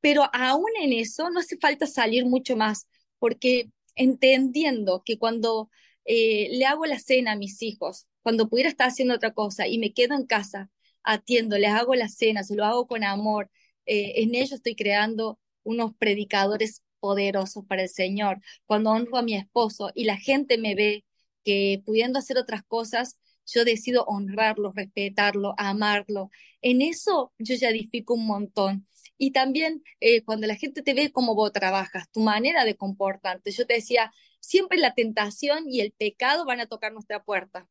pero 0.00 0.28
aún 0.32 0.70
en 0.80 0.92
eso 0.92 1.30
no 1.30 1.40
hace 1.40 1.56
falta 1.58 1.86
salir 1.86 2.24
mucho 2.26 2.56
más, 2.56 2.88
porque 3.18 3.70
entendiendo 3.94 5.02
que 5.04 5.18
cuando 5.18 5.70
le 6.04 6.64
hago 6.66 6.86
la 6.86 6.98
cena 6.98 7.32
a 7.32 7.36
mis 7.36 7.62
hijos, 7.62 8.06
cuando 8.22 8.48
pudiera 8.48 8.70
estar 8.70 8.88
haciendo 8.88 9.14
otra 9.14 9.32
cosa 9.32 9.66
y 9.66 9.78
me 9.78 9.92
quedo 9.92 10.14
en 10.14 10.26
casa, 10.26 10.70
atiendo, 11.02 11.58
les 11.58 11.70
hago 11.70 11.94
la 11.94 12.08
cena, 12.08 12.42
se 12.44 12.54
lo 12.56 12.64
hago 12.64 12.86
con 12.86 13.04
amor, 13.04 13.50
en 13.86 14.34
ello 14.34 14.56
estoy 14.56 14.74
creando 14.74 15.38
unos 15.64 15.94
predicadores 15.96 16.82
poderosos 17.02 17.64
para 17.66 17.82
el 17.82 17.88
Señor, 17.88 18.40
cuando 18.64 18.90
honro 18.92 19.18
a 19.18 19.22
mi 19.22 19.34
esposo 19.34 19.90
y 19.94 20.04
la 20.04 20.16
gente 20.16 20.56
me 20.56 20.76
ve 20.76 21.04
que 21.44 21.82
pudiendo 21.84 22.20
hacer 22.20 22.38
otras 22.38 22.62
cosas, 22.62 23.18
yo 23.46 23.64
decido 23.64 24.04
honrarlo, 24.04 24.72
respetarlo, 24.72 25.54
amarlo. 25.58 26.30
En 26.60 26.80
eso 26.80 27.32
yo 27.38 27.56
ya 27.56 27.70
edifico 27.70 28.14
un 28.14 28.26
montón. 28.26 28.86
Y 29.18 29.32
también 29.32 29.82
eh, 30.00 30.22
cuando 30.24 30.46
la 30.46 30.54
gente 30.56 30.82
te 30.82 30.94
ve 30.94 31.10
cómo 31.12 31.34
vos 31.34 31.52
trabajas, 31.52 32.08
tu 32.12 32.20
manera 32.20 32.64
de 32.64 32.76
comportarte. 32.76 33.50
Yo 33.50 33.66
te 33.66 33.74
decía, 33.74 34.12
siempre 34.40 34.78
la 34.78 34.94
tentación 34.94 35.64
y 35.68 35.80
el 35.80 35.92
pecado 35.92 36.44
van 36.44 36.60
a 36.60 36.66
tocar 36.66 36.92
nuestra 36.92 37.24
puerta. 37.24 37.68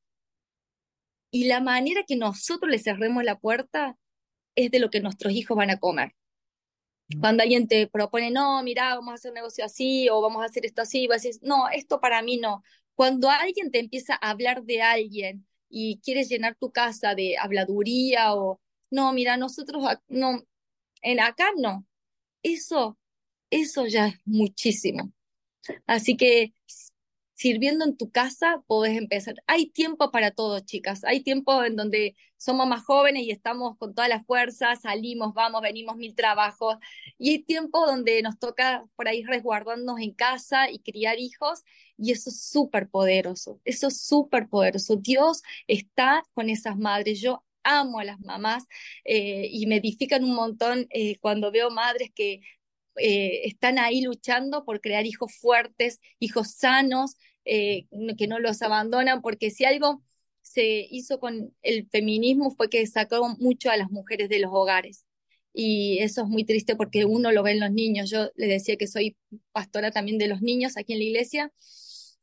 Y 1.32 1.46
la 1.46 1.62
manera 1.62 2.04
que 2.06 2.18
nosotros 2.18 2.70
le 2.70 2.80
cerremos 2.80 3.24
la 3.24 3.40
puerta 3.40 3.98
es 4.56 4.72
de 4.72 4.80
lo 4.80 4.90
que 4.90 5.00
nuestros 5.02 5.34
hijos 5.34 5.56
van 5.58 5.70
a 5.70 5.80
comer. 5.80 6.14
Cuando 7.20 7.44
alguien 7.44 7.68
te 7.68 7.88
propone, 7.88 8.32
no, 8.32 8.62
mira, 8.64 8.96
vamos 8.96 9.12
a 9.12 9.16
hacer 9.16 9.32
un 9.32 9.36
negocio 9.36 9.66
así 9.66 10.10
o 10.10 10.22
vamos 10.22 10.42
a 10.42 10.46
hacer 10.46 10.66
esto 10.66 10.82
así, 10.82 11.08
vas 11.08 11.24
a 11.26 11.28
decir, 11.28 11.42
no, 11.44 11.70
esto 11.70 12.00
para 12.00 12.22
mí 12.22 12.38
no. 12.38 12.64
Cuando 12.96 13.30
alguien 13.30 13.72
te 13.72 13.80
empieza 13.80 14.14
a 14.22 14.32
hablar 14.32 14.64
de 14.64 14.82
alguien 14.82 15.48
y 15.70 16.00
quieres 16.04 16.30
llenar 16.30 16.56
tu 16.56 16.72
casa 16.72 17.16
de 17.16 17.38
habladuría 17.38 18.36
o, 18.36 18.60
no, 18.90 19.14
mira, 19.14 19.38
nosotros 19.38 19.84
no, 20.08 20.44
en 21.02 21.20
acá 21.20 21.52
no. 21.58 21.86
Eso, 22.44 22.98
eso 23.50 23.88
ya 23.88 24.08
es 24.08 24.16
muchísimo. 24.26 25.12
Así 25.88 26.18
que 26.18 26.54
sirviendo 27.42 27.86
en 27.86 27.98
tu 27.98 28.12
casa, 28.12 28.64
podés 28.68 28.96
empezar. 28.96 29.34
Hay 29.48 29.66
tiempo 29.66 30.12
para 30.12 30.30
todo, 30.30 30.60
chicas. 30.60 31.04
Hay 31.04 31.22
tiempo 31.22 31.64
en 31.64 31.76
donde 31.76 32.16
somos 32.38 32.68
más 32.68 32.84
jóvenes 32.84 33.24
y 33.24 33.32
estamos 33.32 33.78
con 33.80 33.96
toda 33.96 34.08
la 34.08 34.24
fuerza, 34.24 34.76
salimos, 34.76 35.34
vamos, 35.34 35.62
venimos 35.64 35.98
mil 35.98 36.14
trabajos. 36.14 36.76
Y 37.18 37.32
hay 37.32 37.40
tiempo 37.44 37.84
donde 37.88 38.22
nos 38.22 38.38
toca 38.38 38.86
por 38.96 39.08
ahí 39.08 39.24
resguardarnos 39.24 40.00
en 40.00 40.14
casa 40.14 40.70
y 40.70 40.80
criar 40.80 41.18
hijos. 41.18 41.64
Y 41.98 42.12
eso 42.12 42.30
es 42.30 42.44
súper 42.44 42.90
poderoso. 42.90 43.60
Eso 43.66 43.88
es 43.88 44.00
súper 44.02 44.48
poderoso. 44.48 44.98
Dios 44.98 45.42
está 45.66 46.24
con 46.36 46.48
esas 46.48 46.78
madres. 46.78 47.22
Yo 47.22 47.44
amo 47.64 48.00
a 48.00 48.04
las 48.04 48.20
mamás 48.20 48.68
eh, 49.04 49.48
y 49.52 49.66
me 49.66 49.78
edifican 49.78 50.24
un 50.24 50.36
montón 50.36 50.86
eh, 50.92 51.18
cuando 51.20 51.52
veo 51.52 51.72
madres 51.72 52.12
que 52.14 52.42
eh, 52.98 53.48
están 53.48 53.80
ahí 53.80 54.02
luchando 54.02 54.66
por 54.66 54.82
crear 54.82 55.06
hijos 55.06 55.34
fuertes, 55.36 56.00
hijos 56.20 56.52
sanos, 56.52 57.16
eh, 57.46 57.88
que 58.18 58.28
no 58.28 58.40
los 58.40 58.62
abandonan, 58.62 59.22
porque 59.22 59.50
si 59.52 59.66
algo 59.66 60.04
se 60.42 60.88
hizo 60.90 61.20
con 61.20 61.56
el 61.62 61.88
feminismo 61.90 62.52
fue 62.52 62.70
que 62.70 62.86
sacó 62.88 63.28
mucho 63.40 63.70
a 63.70 63.78
las 63.78 63.90
mujeres 63.92 64.30
de 64.30 64.40
los 64.40 64.52
hogares. 64.54 65.06
Y 65.54 66.00
eso 66.00 66.22
es 66.24 66.28
muy 66.28 66.46
triste 66.46 66.76
porque 66.76 67.06
uno 67.06 67.32
lo 67.32 67.44
ve 67.44 67.52
en 67.52 67.60
los 67.60 67.72
niños. 67.72 68.10
Yo 68.10 68.30
les 68.36 68.50
decía 68.50 68.78
que 68.78 68.88
soy 68.88 69.18
pastora 69.52 69.92
también 69.92 70.18
de 70.18 70.28
los 70.28 70.42
niños 70.42 70.78
aquí 70.78 70.94
en 70.94 71.00
la 71.00 71.06
iglesia. 71.06 71.54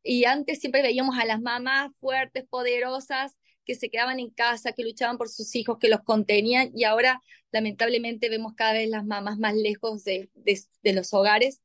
Y 0.02 0.24
antes 0.24 0.60
siempre 0.60 0.82
veíamos 0.82 1.18
a 1.18 1.26
las 1.26 1.40
mamás 1.40 1.90
fuertes, 2.00 2.44
poderosas, 2.48 3.36
que 3.64 3.74
se 3.74 3.90
quedaban 3.90 4.18
en 4.20 4.30
casa, 4.30 4.72
que 4.72 4.84
luchaban 4.84 5.18
por 5.18 5.28
sus 5.28 5.54
hijos, 5.54 5.78
que 5.78 5.88
los 5.88 6.00
contenían. 6.02 6.70
Y 6.74 6.84
ahora, 6.84 7.22
lamentablemente, 7.52 8.30
vemos 8.30 8.54
cada 8.54 8.74
vez 8.74 8.88
las 8.88 9.04
mamás 9.04 9.38
más 9.38 9.54
lejos 9.54 10.04
de, 10.04 10.30
de 10.34 10.92
los 10.94 11.12
hogares. 11.12 11.60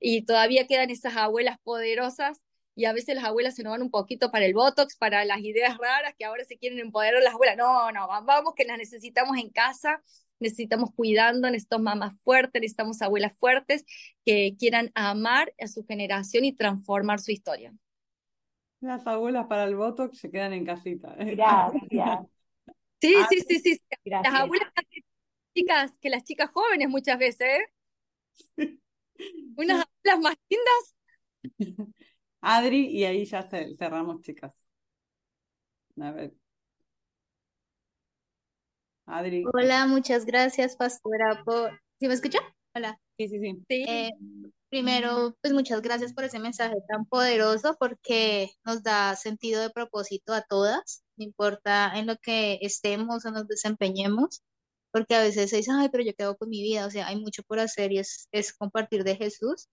Y 0.00 0.22
todavía 0.22 0.66
quedan 0.66 0.90
esas 0.90 1.16
abuelas 1.16 1.58
poderosas 1.62 2.43
y 2.76 2.86
a 2.86 2.92
veces 2.92 3.14
las 3.14 3.24
abuelas 3.24 3.54
se 3.54 3.62
nos 3.62 3.72
van 3.72 3.82
un 3.82 3.90
poquito 3.90 4.30
para 4.30 4.46
el 4.46 4.54
Botox, 4.54 4.96
para 4.96 5.24
las 5.24 5.40
ideas 5.40 5.78
raras 5.78 6.14
que 6.18 6.24
ahora 6.24 6.44
se 6.44 6.58
quieren 6.58 6.78
empoderar 6.80 7.22
las 7.22 7.34
abuelas. 7.34 7.56
No, 7.56 7.92
no, 7.92 8.08
vamos 8.08 8.54
que 8.56 8.64
las 8.64 8.78
necesitamos 8.78 9.38
en 9.38 9.50
casa, 9.50 10.02
necesitamos 10.40 10.90
cuidando, 10.94 11.50
necesitamos 11.50 11.84
mamás 11.84 12.14
fuertes, 12.24 12.60
necesitamos 12.60 13.00
abuelas 13.02 13.32
fuertes 13.38 13.84
que 14.24 14.56
quieran 14.58 14.90
amar 14.94 15.52
a 15.60 15.68
su 15.68 15.84
generación 15.84 16.44
y 16.44 16.52
transformar 16.52 17.20
su 17.20 17.30
historia. 17.30 17.72
Las 18.80 19.06
abuelas 19.06 19.46
para 19.46 19.64
el 19.64 19.76
Botox 19.76 20.18
se 20.18 20.30
quedan 20.30 20.52
en 20.52 20.64
casita. 20.64 21.14
Gracias. 21.18 22.20
Sí, 23.00 23.14
sí, 23.28 23.40
sí, 23.46 23.58
sí. 23.58 23.80
Las 24.04 24.32
abuelas 24.32 24.72
chicas, 25.54 25.92
que 26.00 26.08
las 26.08 26.24
chicas 26.24 26.50
jóvenes 26.50 26.88
muchas 26.88 27.18
veces, 27.18 27.60
¿eh? 28.56 28.78
Unas 29.56 29.84
las 30.02 30.18
más 30.20 30.36
lindas. 30.48 30.94
Adri, 32.46 32.86
y 32.88 33.04
ahí 33.04 33.24
ya 33.24 33.48
cerramos, 33.78 34.20
chicas. 34.20 34.54
A 36.00 36.10
ver. 36.12 36.34
Adri. 39.06 39.44
Hola, 39.52 39.86
muchas 39.86 40.26
gracias, 40.26 40.76
pastora, 40.76 41.42
por... 41.44 41.80
¿Sí 41.98 42.06
me 42.06 42.14
escucha? 42.14 42.40
Hola. 42.74 43.00
Sí, 43.16 43.28
sí, 43.28 43.38
sí. 43.40 43.64
Eh, 43.88 44.10
primero, 44.68 45.36
pues 45.40 45.54
muchas 45.54 45.80
gracias 45.80 46.12
por 46.12 46.24
ese 46.24 46.38
mensaje 46.38 46.74
tan 46.86 47.06
poderoso 47.06 47.76
porque 47.78 48.50
nos 48.64 48.82
da 48.82 49.16
sentido 49.16 49.62
de 49.62 49.70
propósito 49.70 50.34
a 50.34 50.42
todas, 50.42 51.02
no 51.16 51.24
importa 51.24 51.92
en 51.98 52.06
lo 52.06 52.16
que 52.16 52.58
estemos 52.60 53.24
o 53.24 53.30
nos 53.30 53.46
desempeñemos, 53.46 54.42
porque 54.90 55.14
a 55.14 55.22
veces 55.22 55.48
se 55.48 55.56
dice, 55.56 55.70
ay, 55.72 55.88
pero 55.90 56.04
yo 56.04 56.12
quedo 56.14 56.36
con 56.36 56.50
mi 56.50 56.62
vida, 56.62 56.86
o 56.86 56.90
sea, 56.90 57.06
hay 57.06 57.18
mucho 57.18 57.42
por 57.44 57.58
hacer 57.58 57.92
y 57.92 58.00
es, 58.00 58.28
es 58.32 58.52
compartir 58.52 59.02
de 59.04 59.16
Jesús. 59.16 59.68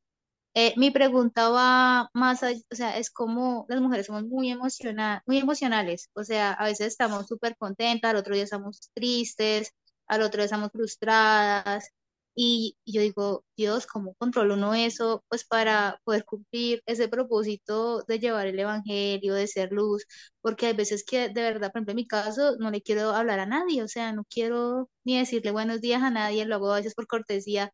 Eh, 0.53 0.73
mi 0.77 0.91
pregunta 0.91 1.49
va 1.49 2.09
más 2.13 2.43
allá, 2.43 2.59
o 2.71 2.75
sea, 2.75 2.97
es 2.97 3.09
como 3.09 3.65
las 3.69 3.79
mujeres 3.81 4.07
somos 4.07 4.23
muy, 4.25 4.49
emociona 4.51 5.23
muy 5.25 5.37
emocionales, 5.37 6.09
o 6.13 6.23
sea, 6.25 6.51
a 6.53 6.65
veces 6.65 6.87
estamos 6.87 7.27
súper 7.27 7.55
contentas, 7.57 8.11
al 8.11 8.17
otro 8.17 8.33
día 8.35 8.43
estamos 8.43 8.89
tristes, 8.93 9.71
al 10.07 10.21
otro 10.23 10.39
día 10.39 10.45
estamos 10.45 10.71
frustradas, 10.73 11.89
y, 12.35 12.77
yo 12.85 13.01
digo, 13.01 13.43
Dios, 13.57 13.85
¿cómo 13.87 14.13
controlo 14.15 14.53
uno 14.55 14.73
eso? 14.73 15.23
Pues 15.27 15.43
para 15.45 15.99
poder 16.05 16.23
cumplir 16.25 16.81
ese 16.85 17.07
propósito 17.09 18.03
de 18.07 18.19
llevar 18.19 18.47
el 18.47 18.59
evangelio, 18.59 19.33
de 19.33 19.47
ser 19.47 19.71
luz, 19.71 20.05
porque 20.41 20.67
hay 20.67 20.73
veces 20.73 21.03
que 21.05 21.29
de 21.29 21.41
verdad, 21.41 21.71
por 21.71 21.79
ejemplo, 21.79 21.91
en 21.91 21.95
mi 21.97 22.07
caso, 22.07 22.55
no 22.57 22.71
le 22.71 22.81
quiero 22.81 23.11
hablar 23.11 23.39
a 23.39 23.45
nadie, 23.45 23.83
o 23.83 23.87
sea, 23.87 24.13
no 24.13 24.23
quiero 24.29 24.89
ni 25.03 25.17
decirle 25.17 25.51
buenos 25.51 25.81
días 25.81 26.01
a 26.03 26.09
nadie, 26.09 26.45
lo 26.45 26.55
hago 26.55 26.71
a 26.71 26.77
veces 26.77 26.95
por 26.95 27.07
cortesía. 27.07 27.71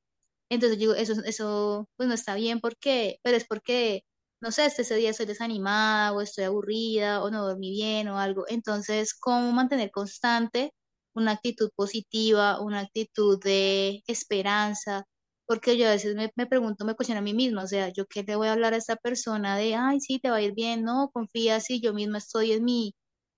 Entonces 0.50 0.80
digo, 0.80 0.94
eso, 0.96 1.14
eso 1.26 1.90
pues 1.98 2.08
no 2.10 2.16
está 2.16 2.36
bien, 2.36 2.60
¿por 2.62 2.78
qué? 2.78 3.20
Pero 3.24 3.38
es 3.38 3.46
porque, 3.46 4.04
no 4.42 4.52
sé, 4.52 4.66
este 4.66 4.84
ese 4.84 4.96
día 4.96 5.12
estoy 5.12 5.26
desanimada 5.26 6.14
o 6.14 6.22
estoy 6.22 6.46
aburrida 6.46 7.24
o 7.24 7.30
no 7.32 7.46
dormí 7.48 7.72
bien 7.72 8.08
o 8.10 8.20
algo. 8.20 8.46
Entonces, 8.48 9.14
¿cómo 9.16 9.52
mantener 9.52 9.92
constante? 9.92 10.74
una 11.18 11.32
actitud 11.34 11.70
positiva, 11.76 12.62
una 12.62 12.80
actitud 12.82 13.40
de 13.44 14.04
esperanza, 14.08 15.06
porque 15.46 15.78
yo 15.78 15.88
a 15.88 15.92
veces 15.92 16.16
me, 16.16 16.30
pregunto, 16.48 16.86
me 16.86 16.96
cuestiono 16.96 17.20
a 17.20 17.24
mí 17.24 17.34
misma, 17.34 17.64
o 17.64 17.68
sea, 17.68 17.90
¿yo 17.90 18.06
qué 18.08 18.24
le 18.24 18.36
voy 18.36 18.48
a 18.48 18.54
hablar 18.54 18.74
a 18.74 18.78
esta 18.78 18.96
persona 18.98 19.58
de, 19.58 19.76
ay, 19.76 20.00
sí, 20.00 20.20
te 20.20 20.30
va 20.30 20.38
a 20.38 20.42
ir 20.42 20.54
bien, 20.54 20.84
no, 20.84 21.10
confía, 21.14 21.60
sí, 21.60 21.82
yo 21.82 21.94
misma 21.94 22.20
estoy 22.20 22.52
en 22.54 22.64
mi, 22.66 22.94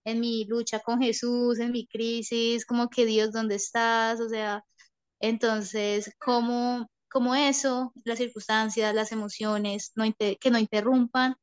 en 0.06 0.20
mi 0.20 0.46
lucha 0.46 0.80
con 0.80 1.00
Jesús, 1.02 1.60
en 1.60 1.72
mi 1.72 1.88
crisis, 1.88 2.66
como 2.66 2.90
que 2.90 3.06
Dios, 3.06 3.32
¿dónde 3.32 3.56
estás? 3.56 4.20
O 4.22 4.30
sea, 4.30 4.64
entonces, 5.20 6.12
¿cómo, 6.20 6.90
cómo 7.10 7.36
eso, 7.36 7.94
las 8.06 8.20
circunstancias, 8.20 8.94
las 8.96 9.12
emociones, 9.12 9.92
no 9.96 10.06
que 10.18 10.52
no 10.52 10.60
interrumpan 10.60 11.36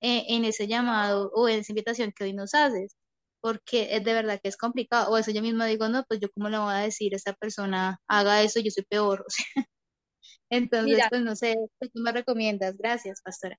eh, 0.00 0.24
en 0.28 0.44
ese 0.44 0.66
llamado 0.68 1.30
o 1.34 1.48
en 1.48 1.60
esa 1.60 1.72
invitación 1.72 2.12
que 2.12 2.24
hoy 2.24 2.32
nos 2.34 2.54
haces? 2.54 2.96
porque 3.44 3.94
es 3.94 4.02
de 4.04 4.14
verdad 4.14 4.40
que 4.42 4.48
es 4.48 4.56
complicado. 4.56 5.10
O 5.12 5.18
eso 5.18 5.30
yo 5.30 5.42
misma 5.42 5.66
digo, 5.66 5.86
no, 5.90 6.02
pues 6.08 6.18
yo 6.18 6.30
cómo 6.32 6.48
le 6.48 6.56
voy 6.58 6.72
a 6.72 6.78
decir 6.78 7.12
a 7.12 7.16
esa 7.18 7.34
persona, 7.34 8.00
haga 8.08 8.42
eso, 8.42 8.58
yo 8.60 8.70
soy 8.70 8.84
peor. 8.84 9.26
Entonces, 10.50 11.04
pues 11.10 11.22
no 11.22 11.36
sé, 11.36 11.54
¿qué 11.80 11.90
me 11.94 12.12
recomiendas? 12.12 12.76
Gracias, 12.78 13.20
pastora. 13.22 13.58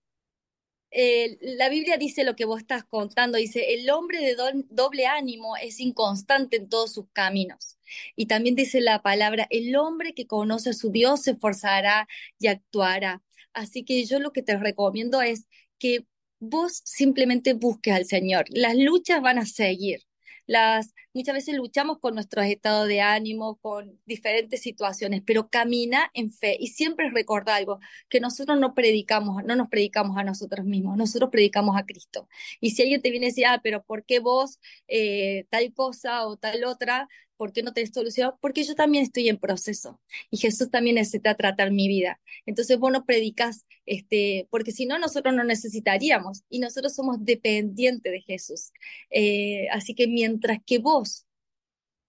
Eh, 0.92 1.38
la 1.42 1.70
Biblia 1.70 1.98
dice 1.98 2.24
lo 2.24 2.36
que 2.36 2.46
vos 2.46 2.60
estás 2.60 2.84
contando, 2.86 3.38
dice, 3.38 3.74
el 3.74 3.90
hombre 3.90 4.20
de 4.20 4.36
doble 4.70 5.08
ánimo 5.08 5.58
es 5.58 5.80
inconstante 5.80 6.58
en 6.58 6.70
todos 6.70 6.94
sus 6.94 7.06
caminos. 7.12 7.78
Y 8.16 8.28
también 8.28 8.56
dice 8.56 8.82
la 8.82 9.02
palabra, 9.02 9.48
el 9.50 9.76
hombre 9.76 10.14
que 10.14 10.28
conoce 10.28 10.72
a 10.72 10.74
su 10.74 10.92
Dios 10.92 11.24
se 11.24 11.32
esforzará 11.32 12.08
y 12.40 12.48
actuará. 12.48 13.24
Así 13.54 13.84
que 13.84 14.06
yo 14.06 14.20
lo 14.20 14.32
que 14.32 14.42
te 14.44 14.58
recomiendo 14.58 15.22
es 15.22 15.48
que 15.80 16.06
vos 16.40 16.82
simplemente 16.86 17.54
busques 17.54 17.94
al 17.94 18.06
Señor. 18.06 18.46
Las 18.50 18.76
luchas 18.76 19.22
van 19.22 19.40
a 19.40 19.46
seguir. 19.46 20.02
Las, 20.48 20.94
muchas 21.14 21.36
veces 21.36 21.56
luchamos 21.56 22.00
con 22.00 22.16
nuestro 22.16 22.42
estado 22.42 22.86
de 22.86 23.02
ánimo, 23.02 23.58
con 23.58 24.00
diferentes 24.06 24.62
situaciones, 24.62 25.22
pero 25.26 25.50
camina 25.50 26.10
en 26.14 26.32
fe 26.32 26.58
y 26.60 26.68
siempre 26.68 27.10
recuerda 27.10 27.56
algo, 27.56 27.80
que 28.10 28.20
nosotros 28.20 28.60
no 28.60 28.74
predicamos, 28.74 29.44
no 29.44 29.56
nos 29.56 29.70
predicamos 29.70 30.18
a 30.18 30.24
nosotros 30.24 30.66
mismos, 30.66 30.98
nosotros 30.98 31.30
predicamos 31.32 31.76
a 31.78 31.86
Cristo. 31.86 32.28
Y 32.60 32.72
si 32.72 32.84
alguien 32.84 33.02
te 33.02 33.12
viene 33.12 33.28
y 33.28 33.30
dice, 33.30 33.46
ah, 33.46 33.60
pero 33.64 33.84
¿por 33.84 34.06
qué 34.06 34.20
vos 34.20 34.60
eh, 34.88 35.46
tal 35.50 35.74
cosa 35.74 36.26
o 36.28 36.38
tal 36.38 36.64
otra? 36.66 37.08
¿Por 37.38 37.52
qué 37.52 37.64
no 37.64 37.74
tenés 37.74 37.92
solución? 37.94 38.34
Porque 38.42 38.64
yo 38.64 38.76
también 38.76 39.04
estoy 39.04 39.30
en 39.30 39.38
proceso 39.38 40.00
y 40.32 40.38
Jesús 40.38 40.70
también 40.70 40.96
necesita 40.96 41.36
tratar 41.36 41.72
mi 41.72 41.88
vida. 41.88 42.20
Entonces 42.46 42.78
vos 42.80 42.92
no 42.92 43.06
predicas, 43.06 43.66
este, 43.86 44.48
porque 44.50 44.72
si 44.72 44.86
no, 44.86 45.00
nosotros 45.00 45.34
no 45.36 45.44
necesitaríamos 45.44 46.44
y 46.50 46.60
nosotros 46.60 46.96
somos 46.96 47.18
dependientes 47.20 48.12
de 48.12 48.22
Jesús. 48.22 48.72
Eh, 49.10 49.68
así 49.72 49.94
que 49.94 50.08
mientras 50.08 50.60
que 50.66 50.80
vos, 50.80 51.26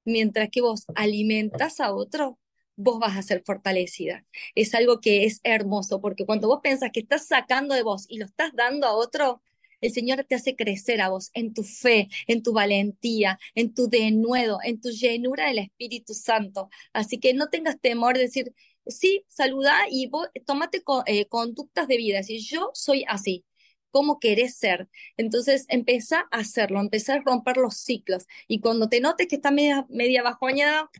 mientras 0.04 0.48
que 0.50 0.60
vos 0.60 0.84
alimentas 0.94 1.80
a 1.80 1.92
otro, 1.92 2.38
vos 2.76 2.98
vas 2.98 3.16
a 3.16 3.22
ser 3.22 3.42
fortalecida. 3.44 4.24
Es 4.54 4.74
algo 4.74 5.00
que 5.00 5.24
es 5.24 5.40
hermoso, 5.42 6.00
porque 6.00 6.26
cuando 6.26 6.48
vos 6.48 6.60
pensás 6.62 6.90
que 6.92 7.00
estás 7.00 7.26
sacando 7.26 7.74
de 7.74 7.82
vos 7.82 8.06
y 8.08 8.18
lo 8.18 8.26
estás 8.26 8.52
dando 8.54 8.86
a 8.86 8.94
otro, 8.94 9.42
el 9.80 9.92
Señor 9.92 10.24
te 10.24 10.34
hace 10.34 10.56
crecer 10.56 11.00
a 11.00 11.08
vos 11.10 11.30
en 11.34 11.54
tu 11.54 11.62
fe, 11.62 12.08
en 12.26 12.42
tu 12.42 12.52
valentía, 12.52 13.38
en 13.54 13.74
tu 13.74 13.88
denuedo, 13.88 14.58
en 14.62 14.80
tu 14.80 14.90
llenura 14.90 15.46
del 15.48 15.58
Espíritu 15.58 16.14
Santo. 16.14 16.70
Así 16.92 17.18
que 17.18 17.34
no 17.34 17.48
tengas 17.48 17.80
temor 17.80 18.16
de 18.16 18.22
decir, 18.22 18.54
sí, 18.86 19.24
saluda 19.28 19.74
y 19.90 20.08
vos 20.08 20.28
tómate 20.46 20.82
eh, 21.06 21.26
conductas 21.26 21.88
de 21.88 21.96
vida. 21.96 22.22
Si 22.22 22.40
yo 22.40 22.70
soy 22.74 23.04
así, 23.08 23.44
¿cómo 23.90 24.18
querés 24.20 24.56
ser? 24.56 24.88
Entonces 25.16 25.66
empieza 25.68 26.26
a 26.30 26.38
hacerlo, 26.38 26.80
empieza 26.80 27.14
a 27.14 27.20
romper 27.20 27.56
los 27.56 27.76
ciclos. 27.76 28.26
Y 28.48 28.60
cuando 28.60 28.88
te 28.88 29.00
notes 29.00 29.26
que 29.28 29.36
está 29.36 29.50
media, 29.50 29.86
media 29.88 30.22
bajoñada, 30.22 30.90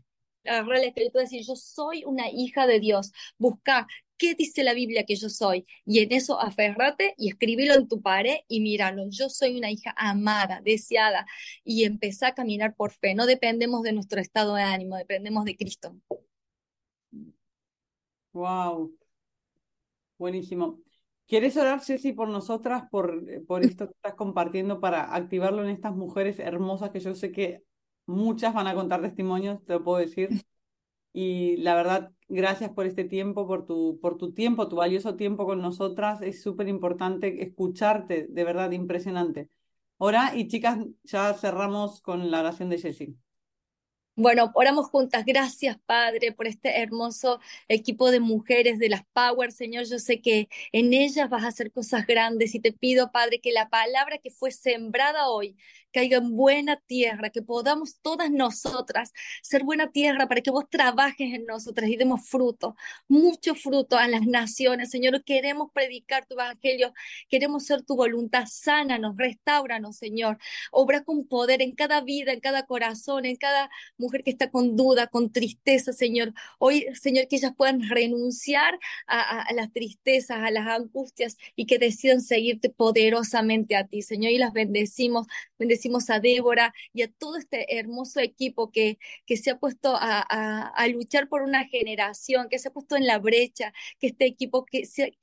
agarra 0.45 0.77
el 0.77 0.85
espíritu 0.85 1.19
y 1.19 1.21
decir, 1.23 1.43
yo 1.45 1.55
soy 1.55 2.03
una 2.05 2.29
hija 2.29 2.67
de 2.67 2.79
Dios. 2.79 3.11
Busca 3.37 3.87
¿qué 4.17 4.35
dice 4.35 4.63
la 4.63 4.73
Biblia 4.73 5.05
que 5.05 5.15
yo 5.15 5.29
soy? 5.29 5.65
Y 5.85 5.99
en 5.99 6.11
eso 6.11 6.39
aferrate 6.39 7.13
y 7.17 7.29
escríbelo 7.29 7.75
en 7.75 7.87
tu 7.87 8.01
pared 8.01 8.37
y 8.47 8.59
míralo. 8.61 9.05
Yo 9.09 9.29
soy 9.29 9.57
una 9.57 9.71
hija 9.71 9.93
amada, 9.97 10.61
deseada. 10.63 11.25
Y 11.63 11.83
empezá 11.85 12.29
a 12.29 12.33
caminar 12.35 12.75
por 12.75 12.91
fe. 12.91 13.15
No 13.15 13.25
dependemos 13.25 13.83
de 13.83 13.93
nuestro 13.93 14.19
estado 14.21 14.55
de 14.55 14.63
ánimo, 14.63 14.97
dependemos 14.97 15.45
de 15.45 15.55
Cristo. 15.55 15.95
Wow. 18.33 18.93
Buenísimo. 20.17 20.79
¿Quieres 21.27 21.57
orar, 21.57 21.81
Ceci, 21.83 22.13
por 22.13 22.29
nosotras, 22.29 22.83
por, 22.89 23.45
por 23.45 23.63
esto 23.63 23.87
que 23.87 23.93
estás 23.93 24.15
compartiendo, 24.15 24.79
para 24.79 25.13
activarlo 25.13 25.63
en 25.63 25.69
estas 25.69 25.93
mujeres 25.95 26.39
hermosas 26.39 26.91
que 26.91 27.01
yo 27.01 27.13
sé 27.15 27.31
que 27.31 27.63
muchas 28.05 28.53
van 28.53 28.67
a 28.67 28.73
contar 28.73 29.01
testimonios, 29.01 29.63
te 29.65 29.73
lo 29.73 29.83
puedo 29.83 29.99
decir? 29.99 30.29
Y 31.13 31.57
la 31.57 31.75
verdad, 31.75 32.11
gracias 32.27 32.71
por 32.71 32.85
este 32.85 33.03
tiempo, 33.05 33.47
por 33.47 33.65
tu, 33.65 33.99
por 34.01 34.17
tu 34.17 34.33
tiempo, 34.33 34.67
tu 34.67 34.77
valioso 34.77 35.15
tiempo 35.15 35.45
con 35.45 35.61
nosotras. 35.61 36.21
Es 36.21 36.41
súper 36.41 36.67
importante 36.67 37.43
escucharte, 37.43 38.27
de 38.29 38.43
verdad, 38.43 38.71
impresionante. 38.71 39.49
Ahora, 39.99 40.33
y 40.35 40.47
chicas, 40.47 40.79
ya 41.03 41.33
cerramos 41.33 42.01
con 42.01 42.29
la 42.31 42.41
oración 42.41 42.69
de 42.69 42.77
Jessie. 42.79 43.15
Bueno, 44.19 44.51
oramos 44.55 44.87
juntas. 44.89 45.25
Gracias, 45.25 45.77
Padre, 45.85 46.31
por 46.31 46.47
este 46.47 46.81
hermoso 46.81 47.39
equipo 47.67 48.09
de 48.09 48.19
mujeres 48.19 48.79
de 48.79 48.89
las 48.89 49.03
Power. 49.13 49.51
Señor, 49.51 49.85
yo 49.85 49.99
sé 49.99 50.21
que 50.21 50.49
en 50.71 50.91
ellas 50.93 51.29
vas 51.29 51.43
a 51.43 51.49
hacer 51.49 51.71
cosas 51.71 52.07
grandes 52.07 52.55
y 52.55 52.59
te 52.59 52.73
pido, 52.73 53.11
Padre, 53.11 53.39
que 53.39 53.51
la 53.51 53.69
palabra 53.69 54.17
que 54.17 54.31
fue 54.31 54.49
sembrada 54.49 55.29
hoy 55.29 55.55
caiga 55.97 56.17
en 56.17 56.35
buena 56.37 56.79
tierra, 56.85 57.31
que 57.31 57.41
podamos 57.41 57.97
todas 58.03 58.29
nosotras 58.29 59.13
ser 59.41 59.63
buena 59.63 59.91
tierra 59.91 60.27
para 60.27 60.41
que 60.41 60.51
vos 60.51 60.65
trabajes 60.69 61.33
en 61.33 61.47
nosotras 61.47 61.89
y 61.89 61.95
demos 61.95 62.29
fruto, 62.29 62.75
mucho 63.07 63.55
fruto 63.55 63.97
a 63.97 64.07
las 64.07 64.27
naciones. 64.27 64.91
Señor, 64.91 65.23
queremos 65.23 65.71
predicar 65.73 66.27
tu 66.27 66.35
evangelio, 66.35 66.93
queremos 67.29 67.65
ser 67.65 67.81
tu 67.81 67.95
voluntad, 67.95 68.45
sánanos, 68.45 69.17
restauranos, 69.17 69.97
Señor. 69.97 70.37
Obra 70.69 71.03
con 71.03 71.27
poder 71.27 71.63
en 71.63 71.71
cada 71.71 72.01
vida, 72.01 72.31
en 72.31 72.41
cada 72.41 72.67
corazón, 72.67 73.25
en 73.25 73.35
cada 73.35 73.71
mujer 73.97 74.23
que 74.23 74.29
está 74.29 74.51
con 74.51 74.75
duda, 74.75 75.07
con 75.07 75.31
tristeza, 75.31 75.93
Señor. 75.93 76.31
Hoy, 76.59 76.85
Señor, 76.93 77.27
que 77.27 77.37
ellas 77.37 77.53
puedan 77.57 77.81
renunciar 77.89 78.77
a, 79.07 79.41
a 79.41 79.53
las 79.53 79.73
tristezas, 79.73 80.37
a 80.37 80.51
las 80.51 80.67
angustias 80.67 81.37
y 81.55 81.65
que 81.65 81.79
decidan 81.79 82.21
seguirte 82.21 82.69
poderosamente 82.69 83.75
a 83.75 83.87
ti, 83.87 84.03
Señor. 84.03 84.31
Y 84.31 84.37
las 84.37 84.53
bendecimos, 84.53 85.25
bendecimos 85.57 85.86
a 86.09 86.19
Débora 86.19 86.73
y 86.93 87.01
a 87.03 87.11
todo 87.11 87.37
este 87.37 87.77
hermoso 87.77 88.19
equipo 88.19 88.71
que, 88.71 88.99
que 89.25 89.37
se 89.37 89.51
ha 89.51 89.59
puesto 89.59 89.95
a, 89.95 90.21
a, 90.21 90.87
luchar 90.87 91.27
por 91.27 91.41
una 91.41 91.65
generación, 91.65 92.47
que 92.49 92.59
se 92.59 92.69
ha 92.69 92.71
puesto 92.73 92.95
en 92.95 93.05
la 93.05 93.19
brecha, 93.19 93.73
que 93.99 94.07
este 94.07 94.25
equipo 94.25 94.65
que 94.65 94.85
se, 94.85 95.17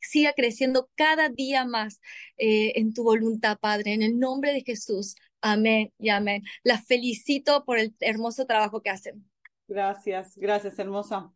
siga 0.00 0.32
creciendo 0.34 0.90
cada 0.94 1.28
día 1.28 1.64
más 1.64 2.00
eh, 2.36 2.72
en 2.76 2.92
tu 2.94 3.02
voluntad, 3.02 3.58
Padre, 3.58 3.92
en 3.94 4.02
el 4.02 4.18
nombre 4.18 4.52
de 4.52 4.62
Jesús. 4.62 5.16
Amén 5.40 5.92
y 5.98 6.10
amén. 6.10 6.42
Las 6.62 6.86
felicito 6.86 7.64
por 7.64 7.78
el 7.78 7.94
hermoso 8.00 8.46
trabajo 8.46 8.82
que 8.82 8.90
hacen. 8.90 9.24
Gracias, 9.66 10.36
gracias, 10.36 10.78
hermosa. 10.78 11.32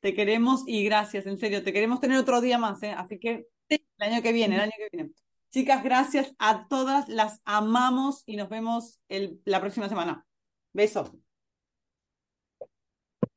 Te 0.00 0.14
queremos 0.14 0.62
y 0.66 0.84
gracias, 0.84 1.26
en 1.26 1.38
serio, 1.38 1.62
te 1.62 1.72
queremos 1.72 2.00
tener 2.00 2.18
otro 2.18 2.40
día 2.40 2.58
más, 2.58 2.82
¿eh? 2.82 2.90
Así 2.90 3.18
que 3.18 3.46
el 3.68 3.80
año 3.98 4.22
que 4.22 4.32
viene, 4.32 4.56
el 4.56 4.60
año 4.62 4.72
que 4.76 4.88
viene. 4.92 5.12
Chicas, 5.50 5.82
gracias 5.82 6.34
a 6.38 6.68
todas, 6.68 7.08
las 7.08 7.40
amamos 7.44 8.22
y 8.26 8.36
nos 8.36 8.48
vemos 8.48 9.00
el, 9.08 9.40
la 9.44 9.60
próxima 9.60 9.88
semana. 9.88 10.26
Beso. 10.72 11.25